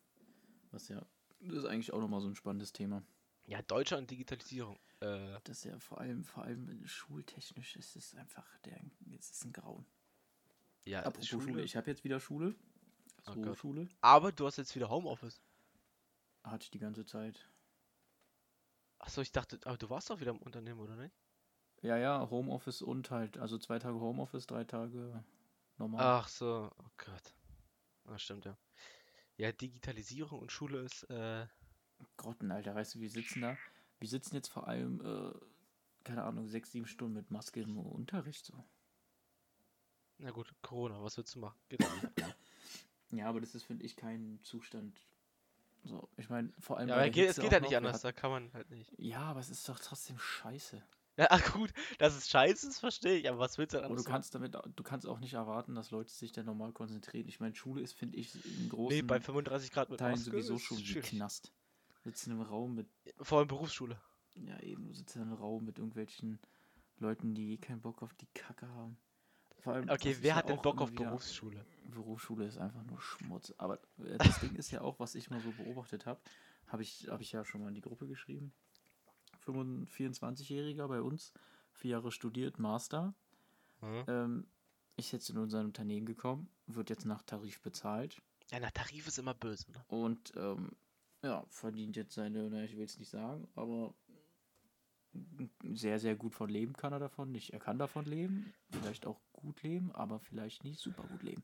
Was 0.71 0.89
ja, 0.89 1.05
das 1.41 1.57
ist 1.57 1.65
eigentlich 1.65 1.93
auch 1.93 2.01
nochmal 2.01 2.21
so 2.21 2.29
ein 2.29 2.35
spannendes 2.35 2.73
Thema. 2.73 3.03
Ja, 3.47 3.63
Deutschland 3.63 4.03
und 4.03 4.11
Digitalisierung. 4.11 4.79
Äh, 5.01 5.39
das 5.45 5.59
ist 5.59 5.65
ja 5.65 5.79
vor 5.79 6.01
allem, 6.01 6.25
vor 6.25 6.45
allem 6.45 6.87
schultechnisch 6.87 7.77
ist 7.77 7.97
es 7.97 8.15
einfach, 8.15 8.47
der, 8.61 8.79
es 9.19 9.31
ist 9.31 9.45
ein 9.45 9.53
Grauen. 9.53 9.87
Ja, 10.85 11.01
Apropos 11.01 11.27
Schule. 11.27 11.45
Schule. 11.45 11.63
Ich 11.63 11.77
habe 11.77 11.91
jetzt 11.91 12.05
wieder 12.05 12.21
Schule. 12.21 12.55
So 13.23 13.33
oh 13.33 13.55
Schule. 13.55 13.89
Aber 14.01 14.33
du 14.33 14.47
hast 14.47 14.57
jetzt 14.57 14.75
wieder 14.75 14.89
Homeoffice. 14.89 15.41
Hatte 16.43 16.65
ich 16.65 16.71
die 16.71 16.79
ganze 16.79 17.05
Zeit. 17.05 17.49
Achso, 18.99 19.21
ich 19.21 19.33
dachte, 19.33 19.59
aber 19.65 19.79
du 19.79 19.89
warst 19.89 20.11
doch 20.11 20.21
wieder 20.21 20.31
im 20.31 20.39
Unternehmen, 20.39 20.81
oder 20.81 20.97
nicht? 20.97 21.15
Ja, 21.83 21.97
ja, 21.97 22.29
Homeoffice 22.29 22.83
und 22.83 23.11
halt, 23.11 23.39
also 23.39 23.59
zwei 23.59 23.79
Tage 23.79 23.99
Homeoffice, 23.99 24.47
drei 24.47 24.65
Tage 24.65 25.25
normal. 25.79 26.01
Ach 26.03 26.29
so, 26.29 26.71
oh 26.79 26.91
Gott. 26.99 27.35
Ah, 28.05 28.19
stimmt, 28.19 28.45
ja. 28.45 28.59
Ja, 29.39 29.53
Digitalisierung 29.53 30.41
und 30.41 30.53
Schule 30.53 30.81
ist, 30.81 31.05
äh. 31.05 31.47
Grotten, 32.19 32.51
Alter, 32.51 32.75
weißt 32.75 32.95
du, 32.95 33.01
wir 33.01 33.11
sitzen 33.11 33.43
da, 33.43 33.57
wir 34.01 34.09
sitzen 34.09 34.35
jetzt 34.35 34.49
vor 34.49 34.67
allem, 34.67 35.01
äh, 35.01 35.33
keine 36.05 36.25
Ahnung, 36.25 36.49
sechs, 36.49 36.73
sieben 36.73 36.87
Stunden 36.87 37.15
mit 37.15 37.31
Maske 37.31 37.61
im 37.61 37.79
Unterricht 37.79 38.45
so. 38.45 38.65
Na 40.19 40.31
gut, 40.31 40.53
Corona, 40.63 41.03
was 41.03 41.17
willst 41.17 41.35
du 41.35 41.39
machen? 41.39 41.59
Geht 41.69 41.87
ja, 43.13 43.27
aber 43.27 43.41
das 43.41 43.55
ist, 43.55 43.65
finde 43.65 43.85
ich, 43.85 43.97
kein 43.97 44.39
Zustand. 44.43 45.01
So, 45.83 46.09
ich 46.17 46.29
meine, 46.29 46.53
vor 46.61 46.79
allem. 46.79 46.89
Ja, 46.89 46.97
aber 46.97 47.11
geht, 47.11 47.29
es 47.29 47.39
geht 47.39 47.53
halt 47.53 47.63
nicht 47.63 47.77
anders, 47.77 47.97
hat... 47.97 48.05
da 48.05 48.13
kann 48.13 48.31
man 48.31 48.53
halt 48.53 48.71
nicht. 48.71 48.93
Ja, 48.99 49.23
aber 49.23 49.41
es 49.41 49.49
ist 49.49 49.69
doch 49.69 49.79
trotzdem 49.79 50.19
scheiße. 50.19 50.83
Ja, 51.17 51.27
ach 51.31 51.53
gut, 51.53 51.73
dass 51.99 52.17
es 52.17 52.29
scheiße 52.31 52.69
ist, 52.69 52.79
verstehe 52.79 53.17
ich, 53.19 53.29
aber 53.29 53.39
was 53.39 53.59
willst 53.59 53.75
du 53.75 53.81
dann 53.81 53.95
du 53.95 54.05
kannst 54.05 54.35
damit, 54.35 54.55
du 54.55 54.83
kannst 54.83 55.07
auch 55.07 55.19
nicht 55.19 55.35
erwarten, 55.35 55.75
dass 55.75 55.91
Leute 55.91 56.11
sich 56.11 56.33
da 56.33 56.43
normal 56.43 56.73
konzentrieren. 56.73 57.29
Ich 57.29 57.41
meine, 57.41 57.55
Schule 57.55 57.83
ist, 57.83 57.95
finde 57.95 58.17
ich, 58.19 58.35
in 58.45 58.69
großen 58.69 58.97
nee, 58.97 59.03
bei 59.03 59.21
35 59.21 59.73
Grad 59.73 59.91
mit 59.91 59.99
Teilen 59.99 60.13
Maske 60.13 60.31
sowieso 60.31 60.59
schon 60.59 60.79
wie 60.79 61.01
Knast. 61.01 61.53
Sitzen 62.03 62.33
im 62.33 62.41
Raum 62.41 62.75
mit. 62.75 62.89
Vor 63.21 63.39
allem 63.39 63.49
Berufsschule. 63.49 64.01
Ja, 64.35 64.59
eben, 64.61 64.87
du 64.87 64.95
sitzt 64.95 65.17
in 65.17 65.23
einem 65.23 65.35
Raum 65.35 65.65
mit 65.65 65.79
irgendwelchen 65.79 66.39
Leuten, 66.99 67.35
die 67.35 67.59
keinen 67.59 67.81
Bock 67.81 68.03
auf 68.03 68.15
die 68.15 68.29
Kacke 68.35 68.69
haben. 68.69 68.97
Vor 69.61 69.75
allem, 69.75 69.91
okay, 69.91 70.17
wer 70.21 70.37
hat 70.37 70.49
denn 70.49 70.61
Bock 70.63 70.81
auf 70.81 70.93
Berufsschule? 70.93 71.67
Berufsschule 71.85 72.47
ist 72.47 72.57
einfach 72.57 72.83
nur 72.85 73.01
Schmutz. 73.01 73.53
Aber 73.59 73.79
äh, 73.99 74.17
das 74.17 74.41
Ding 74.41 74.55
ist 74.55 74.71
ja 74.71 74.81
auch, 74.81 74.99
was 74.99 75.15
ich 75.15 75.31
mal 75.31 75.41
so 75.41 75.51
beobachtet 75.53 76.07
habe, 76.07 76.21
habe 76.67 76.83
ich, 76.83 77.09
hab 77.09 77.21
ich 77.21 77.33
ja 77.33 77.45
schon 77.45 77.61
mal 77.61 77.69
in 77.69 77.75
die 77.75 77.81
Gruppe 77.81 78.07
geschrieben. 78.07 78.53
24-Jähriger 79.45 80.87
bei 80.89 81.03
uns, 81.03 81.33
vier 81.73 81.93
Jahre 81.93 82.13
studiert, 82.13 82.59
Master. 82.59 83.15
Mhm. 83.81 84.05
Ähm, 84.07 84.47
ist 84.97 85.13
jetzt 85.13 85.31
in 85.31 85.39
unser 85.39 85.61
Unternehmen 85.61 86.07
gekommen, 86.07 86.49
wird 86.67 86.91
jetzt 86.91 87.07
nach 87.07 87.23
Tarif 87.23 87.61
bezahlt. 87.63 88.21
Ja, 88.51 88.61
nach 88.61 88.71
Tarif 88.71 89.07
ist 89.07 89.19
immer 89.19 89.35
böse, 89.35 89.71
ne? 89.73 89.85
Und 89.89 90.33
ähm, 90.37 90.73
ja, 91.23 91.45
verdient 91.49 91.97
jetzt 91.97 92.15
seine, 92.15 92.49
na, 92.51 92.65
ich 92.65 92.77
will 92.77 92.85
es 92.85 92.99
nicht 92.99 93.11
sagen, 93.11 93.49
aber 93.55 93.95
sehr, 95.65 95.99
sehr 95.99 96.15
gut 96.15 96.35
von 96.35 96.49
leben 96.49 96.73
kann 96.73 96.93
er 96.93 96.99
davon 96.99 97.33
nicht. 97.33 97.53
Er 97.53 97.59
kann 97.59 97.79
davon 97.79 98.05
leben, 98.05 98.53
vielleicht 98.71 99.07
auch 99.07 99.21
gut 99.33 99.63
leben, 99.63 99.93
aber 99.93 100.21
vielleicht 100.21 100.65
nicht 100.65 100.79
super 100.79 101.03
gut 101.05 101.23
leben. 101.23 101.43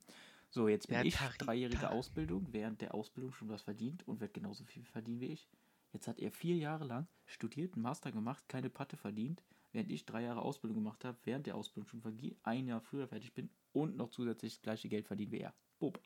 So, 0.51 0.69
jetzt 0.69 0.87
bin 0.89 0.97
ja, 0.97 1.05
ich 1.05 1.17
dreijährige 1.17 1.91
Ausbildung, 1.91 2.47
während 2.53 2.81
der 2.81 2.95
Ausbildung 2.95 3.33
schon 3.33 3.49
was 3.49 3.63
verdient 3.63 4.07
und 4.07 4.21
wird 4.21 4.35
genauso 4.35 4.65
viel 4.65 4.85
verdienen 4.85 5.21
wie 5.21 5.27
ich. 5.27 5.49
Jetzt 5.93 6.09
hat 6.09 6.21
er 6.21 6.31
vier 6.31 6.57
Jahre 6.57 6.85
lang 6.85 7.09
studiert, 7.25 7.75
einen 7.75 7.83
Master 7.83 8.13
gemacht, 8.13 8.49
keine 8.49 8.71
Patte 8.71 8.97
verdient, 8.97 9.43
während 9.73 9.91
ich 9.91 10.07
drei 10.07 10.23
Jahre 10.23 10.43
Ausbildung 10.43 10.77
gemacht 10.77 11.05
habe, 11.05 11.19
während 11.25 11.47
der 11.47 11.57
Ausbildung 11.57 11.89
schon 11.89 12.37
ein 12.43 12.67
Jahr 12.67 12.81
früher 12.81 13.09
fertig 13.09 13.35
bin 13.35 13.51
und 13.73 13.97
noch 13.97 14.11
zusätzlich 14.11 14.55
das 14.55 14.63
gleiche 14.63 14.89
Geld 14.89 15.07
verdienen 15.07 15.33
wie 15.33 15.41
er. 15.41 15.55
Bob. 15.79 16.01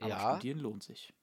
Aber 0.00 0.08
ja. 0.08 0.36
studieren 0.36 0.58
lohnt 0.58 0.82
sich. 0.82 1.14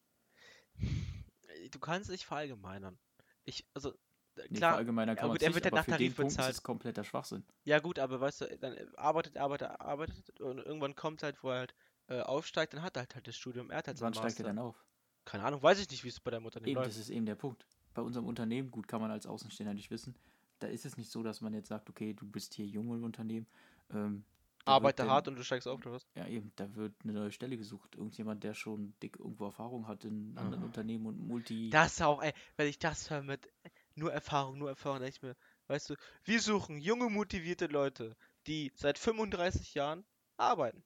Du 1.75 1.79
kannst 1.81 2.09
nicht 2.09 2.25
verallgemeinern. 2.25 2.97
Ich, 3.43 3.65
also, 3.73 3.93
nee, 4.37 4.59
klar, 4.59 4.71
verallgemeinern 4.71 5.17
kann 5.17 5.27
ja, 5.27 5.33
gut, 5.33 5.41
er 5.41 5.53
wird 5.53 5.65
ja 5.65 5.71
nach 5.71 5.85
Tarif 5.85 6.15
bezahlt. 6.15 6.47
Das 6.47 6.55
ist 6.55 6.63
kompletter 6.63 7.03
Schwachsinn. 7.03 7.43
Ja 7.65 7.79
gut, 7.79 7.99
aber 7.99 8.21
weißt 8.21 8.41
du, 8.41 8.57
dann 8.59 8.77
arbeitet, 8.95 9.35
arbeitet, 9.35 9.67
arbeitet 9.81 10.39
und 10.39 10.59
irgendwann 10.59 10.95
kommt 10.95 11.21
halt, 11.21 11.43
wo 11.43 11.49
er 11.49 11.57
halt 11.57 11.75
äh, 12.07 12.21
aufsteigt, 12.21 12.73
dann 12.73 12.81
hat 12.81 12.95
er 12.95 13.01
halt, 13.01 13.15
halt 13.15 13.27
das 13.27 13.35
Studium, 13.35 13.71
er 13.71 13.79
hat 13.79 13.87
halt 13.87 13.99
Wann 13.99 14.13
steigt 14.13 14.39
er 14.39 14.45
dann 14.45 14.57
auf? 14.57 14.85
Keine 15.25 15.43
Ahnung, 15.43 15.61
weiß 15.61 15.81
ich 15.81 15.89
nicht, 15.89 16.05
wie 16.05 16.07
es 16.07 16.21
bei 16.21 16.31
deinem 16.31 16.45
Unternehmen 16.45 16.69
eben, 16.69 16.75
läuft. 16.77 16.91
Das 16.91 16.97
ist 16.97 17.09
eben 17.09 17.25
der 17.25 17.35
Punkt. 17.35 17.67
Bei 17.93 18.01
unserem 18.01 18.25
Unternehmen, 18.25 18.71
gut, 18.71 18.87
kann 18.87 19.01
man 19.01 19.11
als 19.11 19.25
Außenstehender 19.25 19.73
nicht 19.73 19.91
wissen. 19.91 20.15
Da 20.59 20.67
ist 20.67 20.85
es 20.85 20.95
nicht 20.95 21.11
so, 21.11 21.23
dass 21.23 21.41
man 21.41 21.53
jetzt 21.53 21.67
sagt, 21.67 21.89
okay, 21.89 22.13
du 22.13 22.25
bist 22.25 22.53
hier 22.53 22.67
jung 22.67 22.95
im 22.95 23.03
Unternehmen. 23.03 23.47
Ähm, 23.89 24.23
Arbeite 24.65 25.03
denn, 25.03 25.11
hart 25.11 25.27
und 25.27 25.35
du 25.35 25.43
steigst 25.43 25.67
auf, 25.67 25.79
oder 25.79 25.91
was? 25.93 26.05
Ja, 26.15 26.27
eben, 26.27 26.51
da 26.55 26.73
wird 26.75 26.93
eine 27.03 27.13
neue 27.13 27.31
Stelle 27.31 27.57
gesucht. 27.57 27.95
Irgendjemand, 27.95 28.43
der 28.43 28.53
schon 28.53 28.93
dick 29.01 29.17
irgendwo 29.19 29.45
Erfahrung 29.45 29.87
hat 29.87 30.03
in 30.05 30.35
anderen 30.37 30.59
Aha. 30.59 30.65
Unternehmen 30.65 31.05
und 31.05 31.19
Multi. 31.19 31.69
Das 31.69 32.01
auch, 32.01 32.21
ey, 32.21 32.33
wenn 32.57 32.67
ich 32.67 32.79
das 32.79 33.09
höre 33.09 33.21
mit 33.21 33.47
nur 33.95 34.11
Erfahrung, 34.11 34.57
nur 34.57 34.69
Erfahrung, 34.69 34.99
da 34.99 35.05
ich 35.05 35.21
mir, 35.21 35.35
weißt 35.67 35.91
du, 35.91 35.95
wir 36.23 36.41
suchen 36.41 36.79
junge, 36.79 37.09
motivierte 37.09 37.67
Leute, 37.67 38.15
die 38.47 38.71
seit 38.75 38.97
35 38.97 39.73
Jahren 39.73 40.05
arbeiten. 40.37 40.83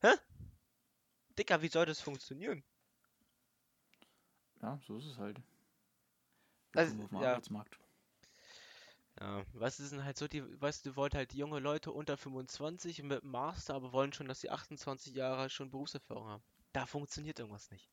Hä? 0.00 0.14
Dicker, 1.38 1.62
wie 1.62 1.68
soll 1.68 1.86
das 1.86 2.00
funktionieren? 2.00 2.64
Ja, 4.62 4.80
so 4.86 4.96
ist 4.96 5.06
es 5.06 5.18
halt. 5.18 5.40
Also, 6.74 7.02
auf 7.02 7.08
dem 7.08 7.18
ja. 7.18 7.32
Arbeitsmarkt. 7.32 7.78
Ja, 9.20 9.44
was 9.52 9.80
ist 9.80 9.92
denn 9.92 10.04
halt 10.04 10.16
so, 10.18 10.28
die, 10.28 10.42
weißt 10.60 10.86
du, 10.86 10.96
wollt 10.96 11.14
halt 11.14 11.32
junge 11.34 11.58
Leute 11.58 11.90
unter 11.92 12.16
25 12.16 13.02
mit 13.02 13.24
Master, 13.24 13.74
aber 13.74 13.92
wollen 13.92 14.12
schon, 14.12 14.28
dass 14.28 14.40
sie 14.40 14.50
28 14.50 15.14
Jahre 15.14 15.50
schon 15.50 15.70
Berufserfahrung 15.70 16.28
haben. 16.28 16.44
Da 16.72 16.86
funktioniert 16.86 17.38
irgendwas 17.38 17.70
nicht. 17.70 17.88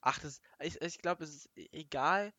Ach, 0.00 0.18
das, 0.18 0.40
ich, 0.60 0.80
ich 0.82 0.98
glaube, 0.98 1.24
es 1.24 1.34
ist 1.34 1.50
e, 1.56 1.68
egal, 1.72 2.32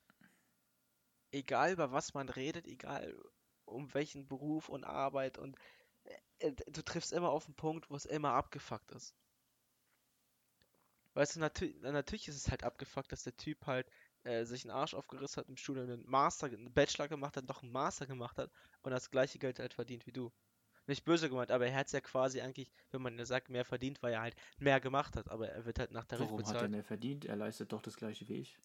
egal 1.32 1.74
über 1.74 1.92
was 1.92 2.14
man 2.14 2.30
redet, 2.30 2.68
egal 2.68 3.14
um 3.66 3.94
welchen 3.94 4.28
Beruf 4.28 4.70
und 4.70 4.84
Arbeit 4.86 5.38
und 5.38 5.58
äh, 6.40 6.48
äh 6.48 6.56
du 6.68 6.82
triffst 6.84 7.12
immer 7.14 7.30
auf 7.30 7.46
einen 7.46 7.56
Punkt, 7.56 7.90
wo 7.90 7.96
es 7.96 8.06
immer 8.06 8.34
abgefuckt 8.34 8.92
ist. 8.92 9.16
Weißt 11.16 11.36
du, 11.36 11.40
natür 11.40 11.70
natürlich 11.92 12.28
ist 12.28 12.36
es 12.36 12.50
halt 12.50 12.64
abgefuckt, 12.64 13.12
dass 13.12 13.24
der 13.24 13.38
Typ 13.38 13.66
halt 13.68 13.88
äh, 14.24 14.46
sich 14.46 14.64
einen 14.64 14.72
Arsch 14.72 14.94
aufgerissen 14.94 15.42
hat 15.42 15.50
im 15.50 15.58
Studium, 15.58 15.90
einen 15.90 16.10
Master, 16.10 16.48
einen 16.48 16.74
Bachelor 16.74 17.08
gemacht 17.08 17.38
hat, 17.38 17.48
noch 17.48 17.62
einen 17.62 17.72
Master 17.72 18.06
gemacht 18.06 18.38
hat 18.38 18.52
und 18.82 18.92
das 18.92 19.12
gleiche 19.12 19.40
Geld 19.40 19.60
halt 19.60 19.74
verdient 19.74 20.08
wie 20.08 20.12
du. 20.12 20.32
Nicht 20.86 21.06
böse 21.06 21.30
gemeint, 21.30 21.52
aber 21.52 21.68
er 21.68 21.76
hat 21.76 21.88
es 21.88 21.94
ja 21.94 22.02
quasi 22.02 22.42
eigentlich, 22.42 22.70
wenn 22.92 23.02
man 23.02 23.18
ja 23.18 23.26
sagt, 23.26 23.50
mehr 23.50 23.64
verdient, 23.64 24.04
weil 24.04 24.14
er 24.14 24.22
halt 24.22 24.36
mehr 24.58 24.82
gemacht 24.82 25.16
hat, 25.16 25.30
aber 25.30 25.48
er 25.50 25.66
wird 25.66 25.80
halt 25.80 25.92
nach 25.92 26.06
Tarif 26.06 26.26
Warum 26.26 26.38
bezahlt. 26.38 26.56
Warum 26.56 26.66
hat 26.66 26.72
er 26.72 26.76
mehr 26.76 26.84
verdient? 26.84 27.26
Er 27.26 27.38
leistet 27.38 27.72
doch 27.72 27.82
das 27.82 27.96
gleiche 27.96 28.28
wie 28.28 28.40
ich. 28.40 28.58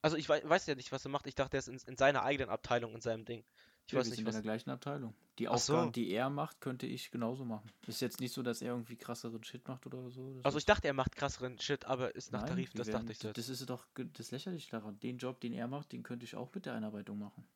Also 0.00 0.16
ich 0.16 0.28
weiß, 0.28 0.48
weiß 0.48 0.66
ja 0.66 0.74
nicht, 0.74 0.92
was 0.92 1.04
er 1.04 1.10
macht. 1.10 1.26
Ich 1.26 1.34
dachte, 1.34 1.56
er 1.56 1.60
ist 1.60 1.68
in, 1.68 1.78
in 1.86 1.96
seiner 1.96 2.22
eigenen 2.24 2.50
Abteilung, 2.50 2.94
in 2.94 3.00
seinem 3.00 3.24
Ding. 3.24 3.44
Ich 3.86 3.92
ja, 3.92 3.98
weiß 3.98 4.06
wir 4.06 4.10
nicht, 4.10 4.16
sind 4.18 4.26
was... 4.26 4.34
in 4.36 4.42
der 4.42 4.52
gleichen 4.52 4.70
Abteilung. 4.70 5.14
Die 5.38 5.48
Ach 5.48 5.54
Aufgaben, 5.54 5.86
so. 5.86 5.92
die 5.92 6.10
er 6.10 6.30
macht, 6.30 6.60
könnte 6.60 6.86
ich 6.86 7.10
genauso 7.10 7.44
machen. 7.44 7.70
Ist 7.86 8.00
jetzt 8.00 8.20
nicht 8.20 8.32
so, 8.32 8.42
dass 8.42 8.60
er 8.60 8.72
irgendwie 8.72 8.96
krasseren 8.96 9.42
Shit 9.42 9.66
macht 9.66 9.86
oder 9.86 10.10
so. 10.10 10.40
Also 10.42 10.58
ich 10.58 10.66
dachte, 10.66 10.86
er 10.86 10.94
macht 10.94 11.16
krasseren 11.16 11.58
Shit, 11.58 11.86
aber 11.86 12.14
ist 12.14 12.32
nach 12.32 12.40
Nein, 12.40 12.50
Tarif, 12.50 12.72
das 12.74 12.88
werden, 12.88 13.00
dachte 13.00 13.12
ich 13.12 13.22
jetzt. 13.22 13.38
Das 13.38 13.48
ist 13.48 13.68
doch 13.68 13.86
das 13.94 14.30
lächerlich 14.30 14.68
daran. 14.68 15.00
Den 15.00 15.18
Job, 15.18 15.40
den 15.40 15.52
er 15.52 15.68
macht, 15.68 15.92
den 15.92 16.02
könnte 16.02 16.24
ich 16.24 16.36
auch 16.36 16.54
mit 16.54 16.66
der 16.66 16.74
Einarbeitung 16.74 17.18
machen. 17.18 17.46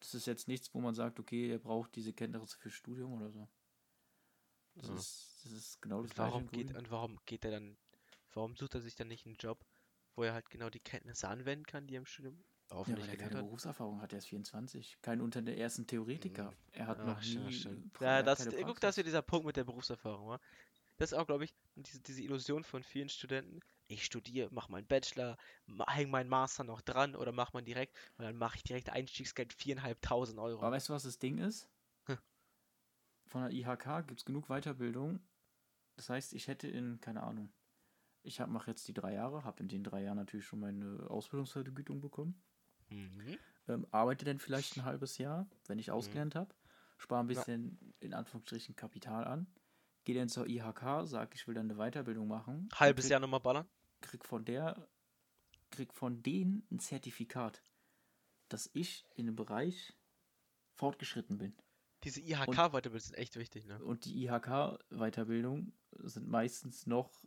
Das 0.00 0.14
ist 0.14 0.26
jetzt 0.26 0.48
nichts, 0.48 0.74
wo 0.74 0.80
man 0.80 0.94
sagt, 0.94 1.18
okay, 1.18 1.50
er 1.50 1.58
braucht 1.58 1.96
diese 1.96 2.12
Kenntnisse 2.12 2.58
für 2.58 2.70
Studium 2.70 3.14
oder 3.14 3.30
so. 3.30 3.48
Das, 4.74 4.88
ja. 4.88 4.94
ist, 4.94 5.40
das 5.44 5.52
ist 5.52 5.82
genau 5.82 6.02
das 6.02 6.16
warum 6.16 6.46
gleiche. 6.48 6.66
Geht, 6.66 6.76
und 6.76 6.90
warum 6.90 7.18
geht 7.24 7.44
er 7.46 7.52
dann, 7.52 7.78
warum 8.34 8.54
sucht 8.54 8.74
er 8.74 8.82
sich 8.82 8.94
dann 8.94 9.08
nicht 9.08 9.24
einen 9.24 9.36
Job, 9.36 9.64
wo 10.14 10.22
er 10.22 10.34
halt 10.34 10.50
genau 10.50 10.68
die 10.68 10.80
Kenntnisse 10.80 11.28
anwenden 11.28 11.64
kann, 11.64 11.86
die 11.86 11.94
er 11.94 12.00
im 12.00 12.06
Studium 12.06 12.44
Hoffentlich 12.70 13.06
ja, 13.06 13.12
weil 13.12 13.18
er 13.18 13.24
keine 13.24 13.38
hat. 13.38 13.46
Berufserfahrung 13.46 14.02
hat, 14.02 14.12
er 14.12 14.18
ist 14.18 14.26
24. 14.26 14.98
Kein 15.00 15.20
unter 15.20 15.40
der 15.40 15.56
ersten 15.56 15.86
Theoretiker. 15.86 16.50
Mhm. 16.50 16.56
Er 16.72 16.86
hat 16.88 16.98
Ach, 17.00 17.06
noch 17.06 17.22
nie. 17.22 17.52
Stimmt. 17.52 18.00
Ja, 18.00 18.22
das, 18.22 18.48
guck, 18.48 18.80
das 18.80 18.98
ist 18.98 19.06
dieser 19.06 19.22
Punkt 19.22 19.46
mit 19.46 19.56
der 19.56 19.64
Berufserfahrung, 19.64 20.28
wa? 20.28 20.40
Das 20.96 21.12
ist 21.12 21.18
auch, 21.18 21.26
glaube 21.26 21.44
ich, 21.44 21.54
diese, 21.74 22.00
diese 22.00 22.22
Illusion 22.22 22.64
von 22.64 22.82
vielen 22.82 23.08
Studenten. 23.08 23.60
Ich 23.88 24.04
studiere, 24.04 24.52
mache 24.52 24.72
meinen 24.72 24.86
Bachelor, 24.86 25.36
hänge 25.86 26.10
meinen 26.10 26.28
Master 26.28 26.64
noch 26.64 26.80
dran 26.80 27.14
oder 27.14 27.30
mache 27.30 27.52
man 27.52 27.64
direkt 27.64 27.96
und 28.16 28.24
dann 28.24 28.36
mache 28.36 28.56
ich 28.56 28.64
direkt 28.64 28.90
Einstiegsgeld 28.90 29.54
4.500 29.54 30.42
Euro. 30.42 30.60
Aber 30.60 30.72
weißt 30.72 30.88
du, 30.88 30.92
was 30.92 31.04
das 31.04 31.18
Ding 31.20 31.38
ist? 31.38 31.68
Hm. 32.06 32.18
Von 33.26 33.42
der 33.42 33.52
IHK 33.52 34.08
gibt 34.08 34.20
es 34.20 34.24
genug 34.24 34.48
Weiterbildung. 34.48 35.20
Das 35.94 36.10
heißt, 36.10 36.32
ich 36.32 36.48
hätte 36.48 36.66
in, 36.66 37.00
keine 37.00 37.22
Ahnung, 37.22 37.52
ich 38.22 38.44
mache 38.44 38.70
jetzt 38.70 38.88
die 38.88 38.92
drei 38.92 39.14
Jahre, 39.14 39.44
habe 39.44 39.62
in 39.62 39.68
den 39.68 39.84
drei 39.84 40.02
Jahren 40.02 40.16
natürlich 40.16 40.46
schon 40.46 40.58
meine 40.58 41.08
Ausbildungsvergütung 41.08 42.00
bekommen. 42.00 42.42
Mhm. 42.88 43.38
Ähm, 43.68 43.86
arbeite 43.90 44.24
dann 44.24 44.38
vielleicht 44.38 44.76
ein 44.76 44.84
halbes 44.84 45.18
Jahr, 45.18 45.48
wenn 45.66 45.78
ich 45.78 45.88
mhm. 45.88 45.94
ausgelernt 45.94 46.34
mhm. 46.34 46.40
habe, 46.40 46.54
spare 46.98 47.20
ein 47.20 47.26
bisschen 47.26 47.78
ja. 47.80 48.06
in 48.06 48.14
Anführungsstrichen 48.14 48.76
Kapital 48.76 49.24
an, 49.24 49.46
gehe 50.04 50.14
dann 50.14 50.28
zur 50.28 50.46
IHK, 50.46 51.04
sage, 51.04 51.30
ich 51.34 51.46
will 51.48 51.54
dann 51.54 51.70
eine 51.70 51.78
Weiterbildung 51.78 52.28
machen. 52.28 52.68
Halbes 52.74 53.08
Jahr 53.08 53.20
nochmal 53.20 53.40
ballern? 53.40 53.66
krieg 54.00 54.24
von 54.24 54.44
der, 54.44 54.88
krieg 55.70 55.92
von 55.92 56.22
denen 56.22 56.66
ein 56.70 56.78
Zertifikat, 56.78 57.62
dass 58.48 58.70
ich 58.72 59.04
in 59.14 59.26
dem 59.26 59.36
Bereich 59.36 59.94
fortgeschritten 60.74 61.38
bin. 61.38 61.54
Diese 62.04 62.20
IHK-Weiterbildungen 62.20 63.00
sind 63.00 63.14
echt 63.14 63.36
wichtig, 63.36 63.66
ne? 63.66 63.82
Und 63.82 64.04
die 64.04 64.24
IHK-Weiterbildung 64.24 65.72
sind 65.92 66.28
meistens 66.28 66.86
noch 66.86 67.24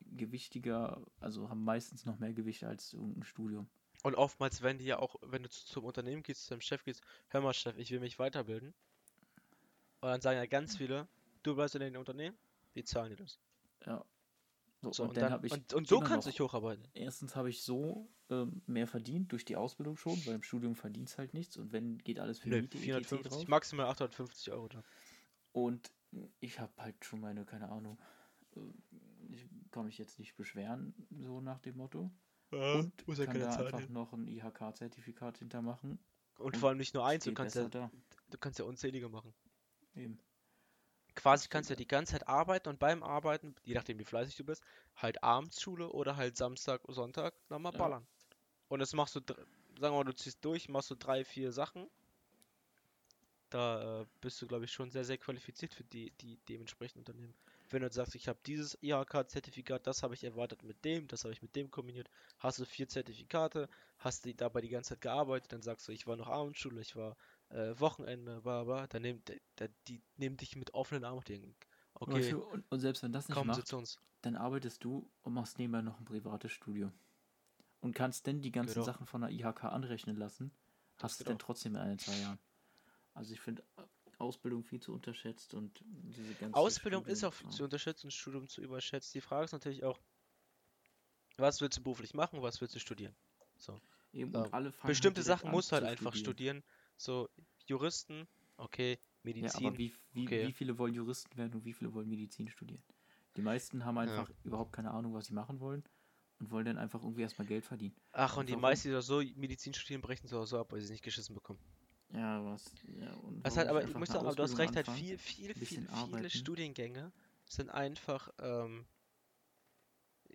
gewichtiger, 0.00 1.04
also 1.18 1.50
haben 1.50 1.64
meistens 1.64 2.06
noch 2.06 2.18
mehr 2.18 2.32
Gewicht 2.32 2.64
als 2.64 2.92
irgendein 2.92 3.24
Studium. 3.24 3.68
Und 4.04 4.14
oftmals 4.14 4.62
werden 4.62 4.78
die 4.78 4.84
ja 4.84 4.98
auch, 5.00 5.16
wenn 5.22 5.42
du 5.42 5.48
zu- 5.50 5.64
zum 5.66 5.84
Unternehmen 5.84 6.22
gehst, 6.22 6.44
zu 6.44 6.50
deinem 6.50 6.60
Chef 6.60 6.84
gehst, 6.84 7.02
hör 7.30 7.40
mal, 7.40 7.54
Chef, 7.54 7.76
ich 7.78 7.90
will 7.90 8.00
mich 8.00 8.18
weiterbilden. 8.20 8.74
Und 10.00 10.08
dann 10.08 10.20
sagen 10.20 10.36
ja 10.36 10.46
ganz 10.46 10.76
viele, 10.76 11.08
du 11.42 11.54
bleibst 11.54 11.74
in 11.74 11.80
dem 11.80 11.96
Unternehmen, 11.96 12.36
wir 12.74 12.84
zahlen 12.84 13.10
dir 13.10 13.16
das. 13.16 13.40
Ja. 13.86 14.04
So, 14.82 14.90
So, 14.92 15.02
und, 15.04 15.08
und, 15.10 15.16
dann 15.16 15.32
dann, 15.32 15.44
ich 15.44 15.52
und, 15.52 15.72
und 15.72 15.88
so 15.88 16.00
kannst 16.00 16.26
du 16.26 16.30
dich 16.30 16.40
hocharbeiten. 16.40 16.84
Erstens 16.92 17.34
habe 17.34 17.48
ich 17.48 17.62
so 17.62 18.06
ähm, 18.28 18.60
mehr 18.66 18.86
verdient 18.86 19.32
durch 19.32 19.46
die 19.46 19.56
Ausbildung 19.56 19.96
schon, 19.96 20.14
weil 20.26 20.34
im 20.34 20.42
Studium 20.42 20.74
verdienst 20.74 21.16
halt 21.18 21.32
nichts 21.32 21.56
und 21.56 21.72
wenn 21.72 21.98
geht 21.98 22.20
alles 22.20 22.38
für 22.38 22.50
Nö, 22.50 22.60
Miete, 22.60 22.76
etc. 22.76 23.08
450, 23.08 23.32
drauf. 23.32 23.48
maximal 23.48 23.86
850 23.86 24.52
Euro 24.52 24.68
da. 24.68 24.82
Und 25.52 25.90
ich 26.40 26.60
habe 26.60 26.72
halt 26.76 27.02
schon 27.04 27.20
meine, 27.20 27.44
keine 27.46 27.70
Ahnung, 27.70 27.98
äh, 28.56 28.60
ich 29.30 29.46
kann 29.70 29.86
mich 29.86 29.98
jetzt 29.98 30.18
nicht 30.18 30.36
beschweren, 30.36 30.94
so 31.22 31.40
nach 31.40 31.60
dem 31.60 31.76
Motto. 31.78 32.10
Und 32.54 33.06
muss 33.06 33.18
ja 33.18 33.24
kann 33.26 33.34
keine 33.34 33.44
da 33.44 33.50
Zeit 33.50 33.66
einfach 33.66 33.80
hin. 33.80 33.92
noch 33.92 34.12
ein 34.12 34.26
IHK-Zertifikat 34.28 35.38
hintermachen. 35.38 35.98
Und 36.38 36.56
vor 36.56 36.68
allem 36.68 36.78
nicht 36.78 36.94
nur 36.94 37.04
eins, 37.06 37.24
du 37.24 37.32
kannst 37.32 37.56
ja, 37.56 37.68
da. 37.68 37.90
du 38.30 38.38
kannst 38.38 38.58
ja 38.58 38.64
unzählige 38.64 39.08
machen. 39.08 39.34
Eben. 39.96 40.18
Quasi 41.16 41.48
kannst 41.48 41.70
du 41.70 41.74
ja 41.74 41.76
die 41.76 41.88
ganze 41.88 42.12
Zeit 42.12 42.28
arbeiten 42.28 42.68
und 42.68 42.78
beim 42.78 43.02
Arbeiten, 43.02 43.54
je 43.64 43.74
nachdem 43.74 43.98
wie 43.98 44.04
fleißig 44.04 44.36
du 44.36 44.44
bist, 44.44 44.62
halt 44.96 45.22
abends 45.24 45.60
Schule 45.60 45.88
oder 45.90 46.16
halt 46.16 46.36
Samstag, 46.36 46.82
Sonntag 46.88 47.34
nochmal 47.48 47.72
Ja. 47.72 47.78
ballern. 47.78 48.06
Und 48.68 48.80
das 48.80 48.92
machst 48.94 49.16
du, 49.16 49.20
dr- 49.20 49.38
sagen 49.80 49.94
wir 49.94 49.98
mal, 49.98 50.04
du 50.04 50.14
ziehst 50.14 50.44
durch, 50.44 50.68
machst 50.68 50.90
du 50.90 50.96
drei, 50.96 51.24
vier 51.24 51.52
Sachen. 51.52 51.88
Da 53.50 54.02
äh, 54.02 54.06
bist 54.20 54.40
du, 54.42 54.46
glaube 54.46 54.64
ich, 54.64 54.72
schon 54.72 54.90
sehr, 54.90 55.04
sehr 55.04 55.16
qualifiziert 55.18 55.72
für 55.74 55.84
die, 55.84 56.10
die 56.20 56.36
dementsprechenden 56.48 57.00
Unternehmen. 57.00 57.34
Wenn 57.70 57.82
du 57.82 57.90
sagst, 57.90 58.14
ich 58.14 58.28
habe 58.28 58.38
dieses 58.46 58.78
IHK-Zertifikat, 58.82 59.86
das 59.86 60.02
habe 60.02 60.14
ich 60.14 60.24
erwartet 60.24 60.62
mit 60.62 60.84
dem, 60.84 61.08
das 61.08 61.24
habe 61.24 61.32
ich 61.32 61.42
mit 61.42 61.56
dem 61.56 61.70
kombiniert, 61.70 62.10
hast 62.38 62.58
du 62.58 62.64
vier 62.64 62.88
Zertifikate, 62.88 63.68
hast 63.98 64.24
du 64.24 64.34
dabei 64.34 64.60
die 64.60 64.68
ganze 64.68 64.90
Zeit 64.90 65.00
gearbeitet, 65.00 65.52
dann 65.52 65.62
sagst 65.62 65.88
du, 65.88 65.92
ich 65.92 66.06
war 66.06 66.16
noch 66.16 66.28
Abendschule, 66.28 66.80
ich 66.80 66.94
war 66.94 67.16
äh, 67.48 67.78
Wochenende, 67.78 68.40
bla 68.42 68.64
bla, 68.64 68.86
dann 68.86 69.02
der, 69.56 69.68
die 69.88 70.02
nehmen 70.16 70.36
dich 70.36 70.56
mit 70.56 70.74
offenen 70.74 71.04
Armen 71.04 71.18
und 71.18 71.28
denken, 71.28 71.56
okay, 71.94 72.34
Und, 72.34 72.64
und 72.70 72.80
selbst 72.80 73.02
wenn 73.02 73.12
das 73.12 73.28
nicht 73.28 73.44
macht, 73.44 73.72
dann 74.22 74.36
arbeitest 74.36 74.84
du 74.84 75.10
und 75.22 75.34
machst 75.34 75.58
nebenbei 75.58 75.82
noch 75.82 75.98
ein 75.98 76.04
privates 76.04 76.52
Studium. 76.52 76.92
Und 77.80 77.94
kannst 77.94 78.26
dann 78.26 78.40
die 78.40 78.50
ganzen 78.50 78.74
Genau. 78.74 78.86
Sachen 78.86 79.06
von 79.06 79.20
der 79.20 79.30
IHK 79.30 79.64
anrechnen 79.64 80.16
lassen. 80.16 80.52
Hast 80.96 81.20
du 81.20 81.24
geht 81.24 81.30
dann 81.30 81.38
trotzdem 81.38 81.74
in 81.74 81.80
ein, 81.82 81.98
zwei 81.98 82.16
Jahren. 82.18 82.38
Also 83.12 83.32
ich 83.32 83.40
finde 83.40 83.62
Ausbildung 84.18 84.64
viel 84.64 84.80
zu 84.80 84.92
unterschätzt 84.92 85.54
und 85.54 85.82
diese 85.84 86.34
ganze 86.34 86.56
Ausbildung 86.58 87.04
ist 87.06 87.24
auch 87.24 87.32
Studium- 87.34 87.52
zu 87.56 87.64
unterschätzen, 87.64 88.10
Studium 88.10 88.48
zu 88.48 88.62
überschätzen. 88.62 89.12
Die 89.14 89.20
Frage 89.20 89.44
ist 89.44 89.52
natürlich 89.52 89.84
auch, 89.84 89.98
was 91.36 91.60
willst 91.60 91.78
du 91.78 91.82
beruflich 91.82 92.14
machen, 92.14 92.42
was 92.42 92.60
willst 92.60 92.74
du 92.74 92.78
studieren? 92.80 93.14
Eben, 94.12 94.32
Ja, 94.32 94.44
und 94.44 94.54
alle 94.54 94.72
fangen 94.72 94.92
Bestimmte 94.92 95.18
halt 95.20 95.26
direkt 95.26 95.40
Sachen 95.40 95.50
musst 95.50 95.70
du 95.70 95.76
halt 95.76 95.84
einfach 95.84 96.14
studieren. 96.14 96.62
So, 96.96 97.28
Juristen, 97.66 98.28
okay, 98.56 98.98
Ja, 99.24 99.24
Medizin. 99.24 99.66
aber 99.66 99.78
wie, 99.78 99.92
wie, 100.12 100.26
okay. 100.26 100.46
wie 100.48 100.52
viele 100.52 100.78
wollen 100.78 100.94
Juristen 100.94 101.36
werden 101.36 101.54
und 101.54 101.64
wie 101.64 101.72
viele 101.72 101.92
wollen 101.92 102.08
Medizin 102.08 102.48
studieren? 102.48 102.82
Die 103.36 103.42
meisten 103.42 103.84
haben 103.84 103.98
einfach 103.98 104.30
überhaupt 104.44 104.72
keine 104.72 104.92
Ahnung, 104.92 105.14
was 105.14 105.26
sie 105.26 105.34
machen 105.34 105.58
wollen 105.60 105.82
und 106.38 106.50
wollen 106.50 106.66
dann 106.66 106.78
einfach 106.78 107.02
irgendwie 107.02 107.22
erstmal 107.22 107.46
Geld 107.46 107.64
verdienen. 107.64 107.96
Ach, 108.12 108.36
und 108.36 108.48
die 108.48 108.52
warum? 108.52 108.62
meisten, 108.62 108.90
die 108.90 109.02
so 109.02 109.20
Medizin 109.36 109.74
studieren, 109.74 110.00
brechen 110.00 110.28
so 110.28 110.44
so 110.44 110.58
ab, 110.58 110.70
weil 110.72 110.80
sie 110.80 110.84
es 110.86 110.90
nicht 110.90 111.02
geschissen 111.04 111.34
bekommen. 111.34 111.58
Ja, 112.10 112.44
was. 112.44 112.64
Ja, 113.00 113.12
und 113.14 113.44
warum 113.44 113.56
halt, 113.56 113.68
aber 113.68 113.84
ich 113.84 113.94
muss 113.94 114.08
sagen, 114.08 114.26
aber 114.26 114.36
du 114.36 114.42
hast 114.42 114.58
recht, 114.58 114.76
halt 114.76 114.88
viel, 114.88 115.18
viel, 115.18 115.54
viel, 115.54 115.66
viele 115.66 115.90
arbeiten. 115.92 116.30
Studiengänge 116.30 117.12
sind 117.46 117.70
einfach, 117.70 118.28
ähm, 118.38 118.86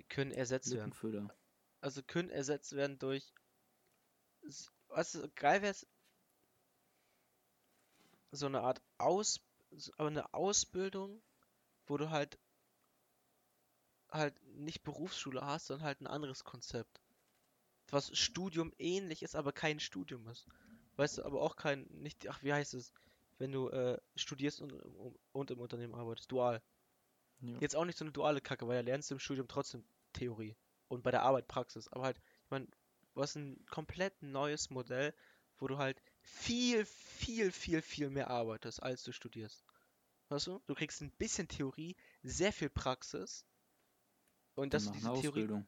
können 0.10 0.32
ersetzt 0.32 0.72
werden. 0.74 0.94
Also 1.82 2.02
können 2.04 2.30
ersetzt 2.30 2.76
werden 2.76 3.00
durch. 3.00 3.34
Was 4.88 5.20
geil 5.36 5.62
wäre 5.62 5.76
so 8.32 8.46
eine 8.46 8.62
Art 8.62 8.82
Aus, 8.98 9.40
aber 9.98 10.08
eine 10.08 10.34
Ausbildung, 10.34 11.22
wo 11.88 11.98
du 11.98 12.10
halt 12.10 12.38
halt 14.12 14.36
nicht 14.56 14.84
Berufsschule 14.84 15.42
hast, 15.42 15.68
sondern 15.68 15.86
halt 15.86 16.02
ein 16.02 16.08
anderes 16.08 16.44
Konzept. 16.44 17.00
Was 17.90 18.16
Studium 18.18 18.74
ähnlich 18.78 19.24
ist, 19.24 19.36
aber 19.36 19.52
kein 19.52 19.80
Studium 19.80 20.28
ist. 20.28 20.48
Weißt 21.00 21.18
du, 21.18 21.24
aber 21.24 21.42
auch 21.42 21.56
kein, 21.56 21.88
nicht, 21.92 22.28
ach, 22.28 22.44
wie 22.44 22.52
heißt 22.52 22.74
es, 22.74 22.92
wenn 23.38 23.54
du 23.54 23.70
äh, 23.70 23.98
studierst 24.18 24.60
und, 24.60 24.74
und 25.32 25.50
im 25.50 25.60
Unternehmen 25.62 25.96
arbeitest, 25.96 26.30
dual. 26.30 26.62
Ja. 27.40 27.58
Jetzt 27.60 27.78
auch 27.78 27.86
nicht 27.86 27.98
so 27.98 28.04
eine 28.04 28.12
duale 28.12 28.42
Kacke, 28.42 28.68
weil 28.68 28.76
da 28.76 28.82
lernst 28.82 29.10
du 29.10 29.16
im 29.16 29.20
Studium 29.20 29.48
trotzdem 29.48 29.86
Theorie 30.12 30.58
und 30.90 31.02
bei 31.02 31.12
der 31.12 31.22
Arbeit 31.22 31.48
Praxis. 31.48 31.88
Aber 31.88 32.04
halt, 32.04 32.18
ich 32.18 32.52
meine, 32.52 32.68
hast 33.16 33.38
ein 33.38 33.66
komplett 33.70 34.22
neues 34.22 34.70
Modell, 34.72 35.14
wo 35.58 35.68
du 35.68 35.78
halt 35.78 36.02
viel, 36.20 36.86
viel, 36.86 37.54
viel, 37.54 37.82
viel 37.82 38.10
mehr 38.10 38.30
arbeitest, 38.30 38.84
als 38.84 39.04
du 39.04 39.14
studierst. 39.14 39.64
Weißt 40.28 40.48
du? 40.48 40.62
Du 40.68 40.76
kriegst 40.76 41.02
ein 41.02 41.12
bisschen 41.12 41.48
Theorie, 41.48 41.96
sehr 42.24 42.52
viel 42.52 42.70
Praxis. 42.70 43.46
Und 44.56 44.74
das 44.74 44.88
mach 44.88 44.94
diese 44.94 45.06
Theorie. 45.06 45.28
Ausbildung. 45.28 45.68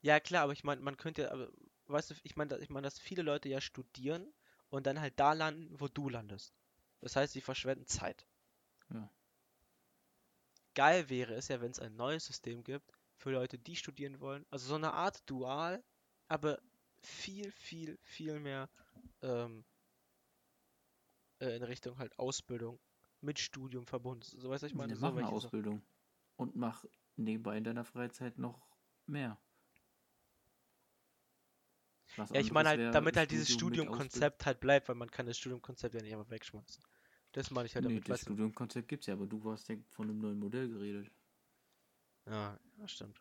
Ja, 0.00 0.18
klar, 0.18 0.44
aber 0.44 0.54
ich 0.54 0.64
meine, 0.64 0.80
man 0.80 0.96
könnte 0.96 1.22
ja, 1.22 1.30
aber, 1.30 1.50
weißt 1.86 2.10
du, 2.10 2.14
ich 2.22 2.36
meine, 2.36 2.58
ich 2.58 2.70
meine, 2.70 2.84
dass 2.86 2.98
viele 2.98 3.22
Leute 3.22 3.48
ja 3.48 3.60
studieren 3.60 4.32
und 4.68 4.86
dann 4.86 5.00
halt 5.00 5.18
da 5.18 5.32
landen, 5.32 5.78
wo 5.78 5.88
du 5.88 6.08
landest. 6.08 6.54
Das 7.00 7.16
heißt, 7.16 7.32
sie 7.32 7.40
verschwenden 7.40 7.86
Zeit. 7.86 8.26
Ja. 8.90 9.10
Geil 10.74 11.08
wäre 11.08 11.34
es 11.34 11.48
ja, 11.48 11.60
wenn 11.60 11.70
es 11.70 11.78
ein 11.78 11.94
neues 11.94 12.26
System 12.26 12.64
gibt 12.64 12.92
für 13.16 13.30
Leute, 13.30 13.58
die 13.58 13.76
studieren 13.76 14.20
wollen. 14.20 14.44
Also 14.50 14.66
so 14.66 14.74
eine 14.74 14.92
Art 14.92 15.22
Dual, 15.26 15.84
aber 16.28 16.60
viel, 17.02 17.52
viel, 17.52 17.98
viel 18.02 18.40
mehr 18.40 18.68
ähm, 19.22 19.64
äh, 21.40 21.56
in 21.56 21.62
Richtung 21.62 21.98
halt 21.98 22.18
Ausbildung 22.18 22.80
mit 23.20 23.38
Studium 23.38 23.86
verbunden. 23.86 24.24
So 24.24 24.50
weißt 24.50 24.62
du, 24.62 24.66
ich 24.66 24.74
meine, 24.74 24.96
so 24.96 25.06
mach 25.06 25.16
eine. 25.16 25.28
Ausbildung. 25.28 25.82
Und 26.36 26.56
mach 26.56 26.84
nebenbei 27.16 27.56
in 27.56 27.64
deiner 27.64 27.84
Freizeit 27.84 28.38
noch 28.38 28.66
mehr. 29.06 29.38
Was 32.16 32.30
Ja, 32.30 32.40
ich 32.40 32.52
meine 32.52 32.68
halt, 32.68 32.80
wär 32.80 32.92
damit 32.92 33.16
halt 33.16 33.30
dieses 33.30 33.52
Studiumkonzept 33.52 34.46
halt 34.46 34.60
bleibt, 34.60 34.88
weil 34.88 34.96
man 34.96 35.10
kann 35.10 35.26
das 35.26 35.38
Studiumkonzept 35.38 35.94
ja 35.94 36.02
nicht 36.02 36.12
einfach 36.14 36.30
wegschmeißen. 36.30 36.82
Das 37.32 37.50
meine 37.50 37.66
ich 37.66 37.74
halt 37.74 37.84
Nee, 37.84 37.94
damit, 37.94 38.08
das? 38.08 38.20
Studiumkonzept 38.20 38.88
gibt's 38.88 39.06
ja, 39.06 39.14
aber 39.14 39.26
du 39.26 39.42
hast 39.50 39.68
ja 39.68 39.76
von 39.90 40.08
einem 40.08 40.20
neuen 40.20 40.38
Modell 40.38 40.68
geredet. 40.68 41.10
Ja, 42.26 42.58
ja, 42.78 42.88
stimmt. 42.88 43.20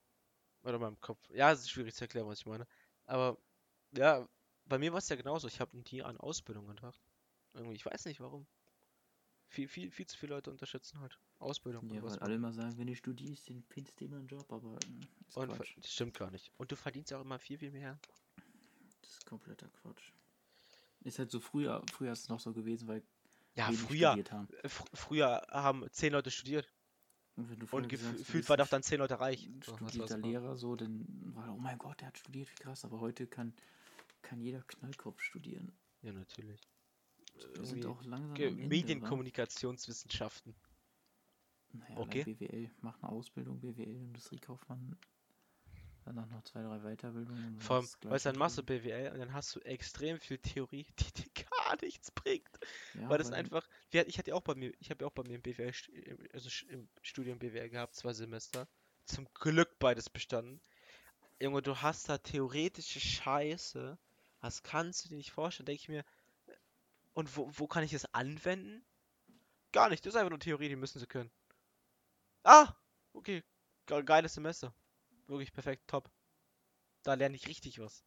Oder 0.63 0.79
meinem 0.79 0.99
Kopf. 1.01 1.19
Ja, 1.31 1.51
es 1.51 1.61
ist 1.61 1.71
schwierig 1.71 1.93
zu 1.93 2.03
erklären, 2.03 2.27
was 2.27 2.39
ich 2.39 2.45
meine. 2.45 2.67
Aber, 3.05 3.37
ja, 3.91 4.27
bei 4.65 4.77
mir 4.77 4.91
war 4.91 4.99
es 4.99 5.09
ja 5.09 5.15
genauso. 5.15 5.47
Ich 5.47 5.59
habe 5.59 5.77
nie 5.91 6.03
an 6.03 6.17
Ausbildung 6.17 6.67
gedacht. 6.67 7.01
Irgendwie, 7.53 7.75
ich 7.75 7.85
weiß 7.85 8.05
nicht 8.05 8.19
warum. 8.19 8.47
Viel, 9.47 9.67
viel, 9.67 9.91
viel 9.91 10.07
zu 10.07 10.17
viele 10.17 10.33
Leute 10.33 10.51
unterschätzen 10.51 10.99
halt 10.99 11.19
Ausbildung. 11.39 11.87
Ja, 11.93 12.01
weil 12.01 12.17
alle 12.19 12.35
immer 12.35 12.53
sagen, 12.53 12.77
wenn 12.77 12.87
du 12.87 12.95
studierst, 12.95 13.49
dann 13.49 13.63
findest 13.69 13.99
du 13.99 14.05
immer 14.05 14.17
einen 14.17 14.27
Job, 14.27 14.51
aber 14.51 14.71
mm, 14.71 15.01
ist 15.27 15.37
und 15.37 15.49
das 15.49 15.93
stimmt 15.93 16.17
gar 16.17 16.31
nicht. 16.31 16.51
Und 16.57 16.71
du 16.71 16.75
verdienst 16.75 17.13
auch 17.13 17.21
immer 17.21 17.37
viel, 17.37 17.57
viel 17.57 17.71
mehr. 17.71 17.99
Das 19.13 19.19
ist 19.19 19.25
kompletter 19.27 19.69
Quatsch. 19.69 20.11
Ist 21.01 21.19
halt 21.19 21.29
so 21.29 21.39
früher, 21.39 21.83
früher 21.91 22.11
ist 22.13 22.21
es 22.21 22.29
noch 22.29 22.39
so 22.39 22.51
gewesen, 22.51 22.87
weil 22.87 23.03
Ja, 23.55 23.71
früher, 23.71 24.09
studiert 24.13 24.31
haben. 24.31 24.47
äh, 24.63 24.69
fr 24.69 24.85
früher 24.93 25.45
haben 25.51 25.85
zehn 25.91 26.13
Leute 26.13 26.31
studiert. 26.31 26.67
Und 27.35 27.47
wenn 27.49 27.59
du 27.59 27.67
früher 27.67 27.83
Und 27.83 27.89
gesagt 27.89 28.17
gefühlt 28.17 28.49
war 28.49 28.57
doch 28.57 28.67
dann 28.67 28.81
zehn 28.81 28.97
Leute 28.97 29.19
reich. 29.19 29.47
studierter. 29.61 30.17
Lehrer, 30.17 30.55
so, 30.55 30.75
dann 30.75 31.05
war, 31.35 31.53
oh 31.53 31.59
mein 31.59 31.77
Gott, 31.77 31.99
der 32.01 32.07
hat 32.07 32.17
studiert, 32.17 32.49
wie 32.49 32.55
krass, 32.55 32.85
aber 32.85 32.99
heute 33.01 33.27
kann, 33.27 33.53
kann 34.23 34.41
jeder 34.41 34.63
Knallkopf 34.63 35.21
studieren. 35.21 35.71
Ja, 36.01 36.11
natürlich. 36.11 36.61
Wir 37.55 37.65
sind 37.65 37.85
auch 37.85 38.03
langsam 38.03 38.35
Ende? 38.35 38.67
Medienkommunikationswissenschaften. 38.67 40.55
Naja, 41.73 41.97
Okay. 41.97 42.21
okay. 42.21 42.33
BWL, 42.33 42.71
mach 42.81 43.01
eine 43.03 43.11
Ausbildung, 43.11 43.59
BWL, 43.59 43.95
Industriekaufmann, 44.01 44.97
danach 46.03 46.27
noch 46.27 46.43
zwei, 46.43 46.61
drei 46.61 46.79
Weiterbildungen. 46.79 47.59
Vor 47.59 47.77
allem, 47.77 47.85
weil 48.01 48.09
gleich 48.09 48.23
dann 48.23 48.37
machst 48.37 48.57
du. 48.57 48.63
BWL 48.63 49.11
und 49.13 49.19
dann 49.19 49.33
hast 49.33 49.55
du 49.55 49.59
extrem 49.61 50.19
viel 50.19 50.37
Theorie, 50.37 50.85
die 50.99 51.11
dir 51.23 51.45
gar 51.49 51.75
nichts 51.81 52.11
bringt. 52.11 52.49
Ja, 52.95 53.09
weil 53.09 53.17
das 53.17 53.31
einfach, 53.31 53.67
ich 53.91 54.17
hatte 54.17 54.31
ja 54.31 54.35
auch 54.35 54.41
bei 54.41 54.55
mir, 54.55 54.73
ich 54.79 54.89
habe 54.89 55.03
ja 55.03 55.07
auch 55.07 55.13
bei 55.13 55.23
mir 55.23 55.35
im 55.35 55.41
BWL, 55.41 55.73
also 56.33 56.49
im 56.69 56.87
Studium 57.01 57.39
BWL 57.39 57.69
gehabt, 57.69 57.95
zwei 57.95 58.13
Semester. 58.13 58.67
Zum 59.05 59.27
Glück 59.33 59.77
beides 59.79 60.09
bestanden. 60.09 60.61
Junge, 61.41 61.61
du 61.61 61.81
hast 61.81 62.07
da 62.07 62.17
theoretische 62.17 62.99
Scheiße. 63.01 63.97
Das 64.41 64.63
kannst 64.63 65.05
du 65.05 65.09
dir 65.09 65.17
nicht 65.17 65.31
vorstellen, 65.31 65.65
denke 65.65 65.81
ich 65.81 65.89
mir. 65.89 66.05
Und 67.13 67.35
wo, 67.37 67.49
wo 67.53 67.67
kann 67.67 67.83
ich 67.83 67.91
das 67.91 68.13
anwenden? 68.13 68.85
Gar 69.71 69.89
nicht, 69.89 70.05
das 70.05 70.13
ist 70.13 70.17
einfach 70.17 70.29
nur 70.29 70.39
Theorie, 70.39 70.69
die 70.69 70.75
müssen 70.75 70.99
sie 70.99 71.07
können. 71.07 71.31
Ah, 72.43 72.73
okay, 73.13 73.43
ge- 73.85 74.03
geiles 74.03 74.33
Semester. 74.33 74.73
Wirklich 75.33 75.53
perfekt, 75.53 75.87
top. 75.87 76.09
Da 77.03 77.15
lerne 77.15 77.35
ich 77.37 77.47
richtig 77.47 77.79
was. 77.79 78.03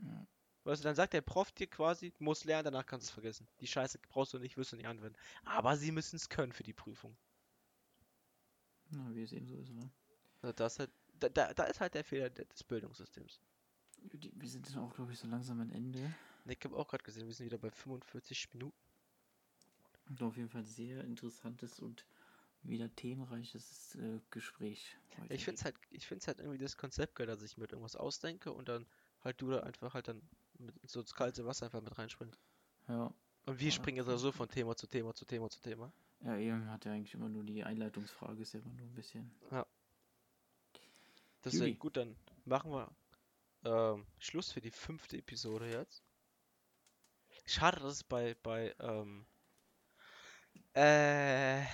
Ja. 0.00 0.26
Weißt 0.62 0.82
du, 0.82 0.84
dann 0.84 0.94
sagt 0.94 1.14
der 1.14 1.20
Prof 1.20 1.50
dir 1.50 1.66
quasi, 1.66 2.12
du 2.12 2.22
musst 2.22 2.44
lernen, 2.44 2.66
danach 2.66 2.86
kannst 2.86 3.06
du 3.06 3.08
es 3.08 3.14
vergessen. 3.14 3.48
Die 3.58 3.66
Scheiße 3.66 3.98
brauchst 3.98 4.34
du 4.34 4.38
nicht, 4.38 4.56
wirst 4.56 4.70
du 4.70 4.76
nicht 4.76 4.86
anwenden. 4.86 5.18
Aber 5.44 5.76
sie 5.76 5.90
müssen 5.90 6.14
es 6.14 6.28
können 6.28 6.52
für 6.52 6.62
die 6.62 6.74
Prüfung. 6.74 7.16
Na, 8.90 9.14
wie 9.14 9.22
es 9.22 9.32
eben 9.32 9.46
so 9.46 9.56
ist, 9.56 9.70
ne? 9.72 9.90
Also 10.42 10.52
Das 10.52 10.78
halt, 10.80 10.90
da, 11.20 11.28
da, 11.28 11.54
da 11.54 11.64
ist 11.64 11.80
halt 11.80 11.94
der 11.94 12.04
Fehler 12.04 12.28
de- 12.30 12.44
des 12.46 12.64
Bildungssystems. 12.64 13.40
Wir 14.34 14.48
sind 14.48 14.68
dann 14.68 14.78
auch, 14.82 14.94
glaube 14.94 15.12
ich, 15.12 15.18
so 15.20 15.28
langsam 15.28 15.60
am 15.60 15.70
Ende. 15.70 16.12
Ich 16.46 16.58
habe 16.64 16.76
auch 16.76 16.88
gerade 16.88 17.04
gesehen, 17.04 17.26
wir 17.28 17.34
sind 17.34 17.46
wieder 17.46 17.58
bei 17.58 17.70
45 17.70 18.52
Minuten. 18.52 18.76
Und 20.08 20.22
auf 20.22 20.36
jeden 20.36 20.48
Fall 20.48 20.64
sehr 20.64 21.04
interessantes 21.04 21.78
und 21.78 22.04
wieder 22.62 22.94
themenreiches 22.94 23.94
äh, 23.96 24.20
Gespräch. 24.30 24.96
Ich 25.28 25.44
finde 25.44 25.58
es 25.58 25.64
halt, 25.64 25.76
ich 25.90 26.06
find's 26.06 26.26
halt 26.28 26.38
irgendwie 26.40 26.58
das 26.58 26.76
Konzept 26.76 27.14
geil, 27.16 27.26
dass 27.26 27.42
ich 27.42 27.56
mir 27.56 27.64
irgendwas 27.64 27.96
ausdenke 27.96 28.52
und 28.52 28.68
dann 28.68 28.86
halt 29.20 29.40
du 29.40 29.50
da 29.50 29.60
einfach 29.60 29.94
halt 29.94 30.08
dann 30.08 30.22
mit 30.58 30.74
so 30.88 31.00
ins 31.00 31.14
kalte 31.14 31.44
Wasser 31.46 31.66
einfach 31.66 31.82
mit 31.82 31.96
reinspringst. 31.98 32.40
Ja. 32.88 33.14
Und 33.46 33.60
wir 33.60 33.70
Ja, 33.70 33.72
springen 33.72 33.96
jetzt 33.96 34.20
so 34.20 34.32
von 34.32 34.48
Thema 34.48 34.76
zu 34.76 34.86
Thema 34.86 35.14
zu 35.14 35.24
Thema 35.24 35.50
zu 35.50 35.60
Thema. 35.60 35.92
Ja, 36.20 36.36
eben 36.36 36.70
hat 36.70 36.84
ja 36.84 36.92
eigentlich 36.92 37.14
immer 37.14 37.28
nur 37.28 37.44
die 37.44 37.64
Einleitungsfrage, 37.64 38.42
ist 38.42 38.52
ja 38.54 38.60
immer 38.60 38.72
nur 38.74 38.86
ein 38.86 38.94
bisschen. 38.94 39.32
Deswegen, 41.44 41.74
Judy. 41.74 41.78
gut, 41.78 41.96
dann 41.96 42.16
machen 42.44 42.70
wir 42.70 42.94
ähm, 43.64 44.06
Schluss 44.18 44.52
für 44.52 44.60
die 44.60 44.70
fünfte 44.70 45.16
Episode 45.16 45.68
jetzt. 45.70 46.04
Schade, 47.46 47.80
dass 47.80 47.94
es 47.94 48.04
bei, 48.04 48.34
bei 48.42 48.74
ähm, 48.78 49.26
äh, 50.74 51.64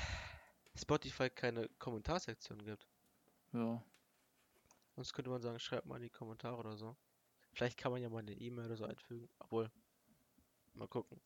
Spotify 0.76 1.30
keine 1.30 1.68
Kommentarsektion 1.78 2.64
gibt. 2.64 2.86
Ja. 3.52 3.82
Sonst 4.96 5.12
könnte 5.12 5.30
man 5.30 5.40
sagen, 5.42 5.58
schreibt 5.58 5.86
mal 5.86 5.96
in 5.96 6.02
die 6.02 6.10
Kommentare 6.10 6.56
oder 6.56 6.76
so. 6.76 6.96
Vielleicht 7.52 7.78
kann 7.78 7.92
man 7.92 8.02
ja 8.02 8.08
mal 8.08 8.18
eine 8.18 8.32
E-Mail 8.32 8.66
oder 8.66 8.76
so 8.76 8.84
einfügen. 8.84 9.28
Obwohl, 9.38 9.70
mal 10.74 10.88
gucken, 10.88 11.20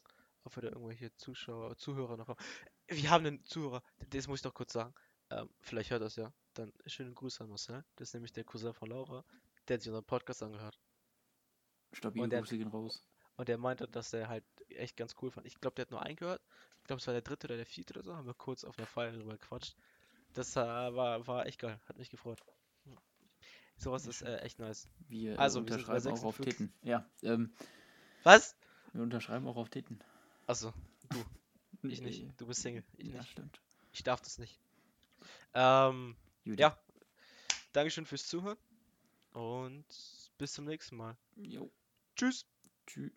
ob 0.44 0.54
wir 0.56 0.62
da 0.62 0.68
irgendwelche 0.68 1.14
Zuschauer, 1.16 1.76
Zuhörer 1.76 2.16
noch 2.16 2.28
haben. 2.28 2.38
Wir 2.86 3.10
haben 3.10 3.26
einen 3.26 3.44
Zuhörer, 3.44 3.82
das 4.10 4.26
muss 4.28 4.38
ich 4.38 4.42
doch 4.42 4.54
kurz 4.54 4.72
sagen. 4.72 4.94
Ähm, 5.30 5.50
vielleicht 5.60 5.90
hört 5.90 6.02
das 6.02 6.16
ja. 6.16 6.32
Dann 6.54 6.72
schönen 6.86 7.14
Gruß 7.14 7.40
an 7.40 7.48
Marcel. 7.50 7.84
Das 7.96 8.08
ist 8.08 8.14
nämlich 8.14 8.32
der 8.32 8.44
Cousin 8.44 8.72
von 8.74 8.88
Laura. 8.88 9.24
Der 9.66 9.74
hat 9.74 9.82
sich 9.82 9.90
unseren 9.90 10.04
Podcast 10.06 10.42
angehört. 10.42 10.78
Stabile 11.92 12.24
Und 12.24 12.30
der- 12.30 12.40
Grüße 12.40 12.56
gehen 12.58 12.68
raus. 12.68 13.02
Und 13.36 13.48
der 13.48 13.58
meinte, 13.58 13.86
dass 13.86 14.12
er 14.12 14.28
halt 14.28 14.44
echt 14.76 14.96
ganz 14.96 15.14
cool 15.22 15.30
fand. 15.30 15.46
Ich 15.46 15.60
glaube, 15.60 15.74
der 15.76 15.82
hat 15.84 15.90
nur 15.90 16.02
eingehört. 16.02 16.42
Ich 16.80 16.84
glaube, 16.84 17.00
es 17.00 17.06
war 17.06 17.14
der 17.14 17.22
dritte 17.22 17.46
oder 17.46 17.56
der 17.56 17.66
vierte 17.66 17.94
oder 17.94 18.02
so. 18.02 18.16
Haben 18.16 18.26
wir 18.26 18.34
kurz 18.34 18.64
auf 18.64 18.78
einer 18.78 18.86
Feier 18.86 19.12
drüber 19.12 19.32
gequatscht. 19.32 19.76
Das 20.34 20.56
äh, 20.56 20.60
war, 20.60 21.26
war 21.26 21.46
echt 21.46 21.58
geil. 21.58 21.80
Hat 21.86 21.98
mich 21.98 22.10
gefreut. 22.10 22.42
Sowas 23.76 24.06
ist 24.06 24.22
äh, 24.22 24.38
echt 24.38 24.58
nice. 24.58 24.88
Wir 25.08 25.34
äh, 25.34 25.36
Also, 25.36 25.64
wir 25.64 25.72
unterschreiben 25.72 26.08
auch 26.08 26.24
auf 26.24 26.36
56. 26.36 26.44
Titten. 26.44 26.72
Ja, 26.82 27.08
ähm, 27.22 27.52
Was? 28.24 28.56
wir 28.92 29.02
unterschreiben 29.02 29.46
auch 29.46 29.56
auf 29.56 29.68
Titten. 29.68 30.00
Achso, 30.46 30.72
ich 31.82 32.00
nicht. 32.00 32.26
Du 32.40 32.46
bist 32.46 32.62
Single. 32.62 32.82
Ich 32.96 33.08
ja, 33.08 33.18
nicht. 33.18 33.30
stimmt. 33.30 33.60
Ich 33.92 34.02
darf 34.02 34.20
das 34.20 34.38
nicht. 34.38 34.58
Ähm, 35.54 36.16
Judy. 36.44 36.60
ja. 36.60 36.76
Dankeschön 37.72 38.06
fürs 38.06 38.26
Zuhören. 38.26 38.58
Und 39.32 39.86
bis 40.38 40.52
zum 40.54 40.64
nächsten 40.64 40.96
Mal. 40.96 41.16
Jo. 41.36 41.70
Tschüss. 42.16 42.46
Tschüss. 42.86 43.12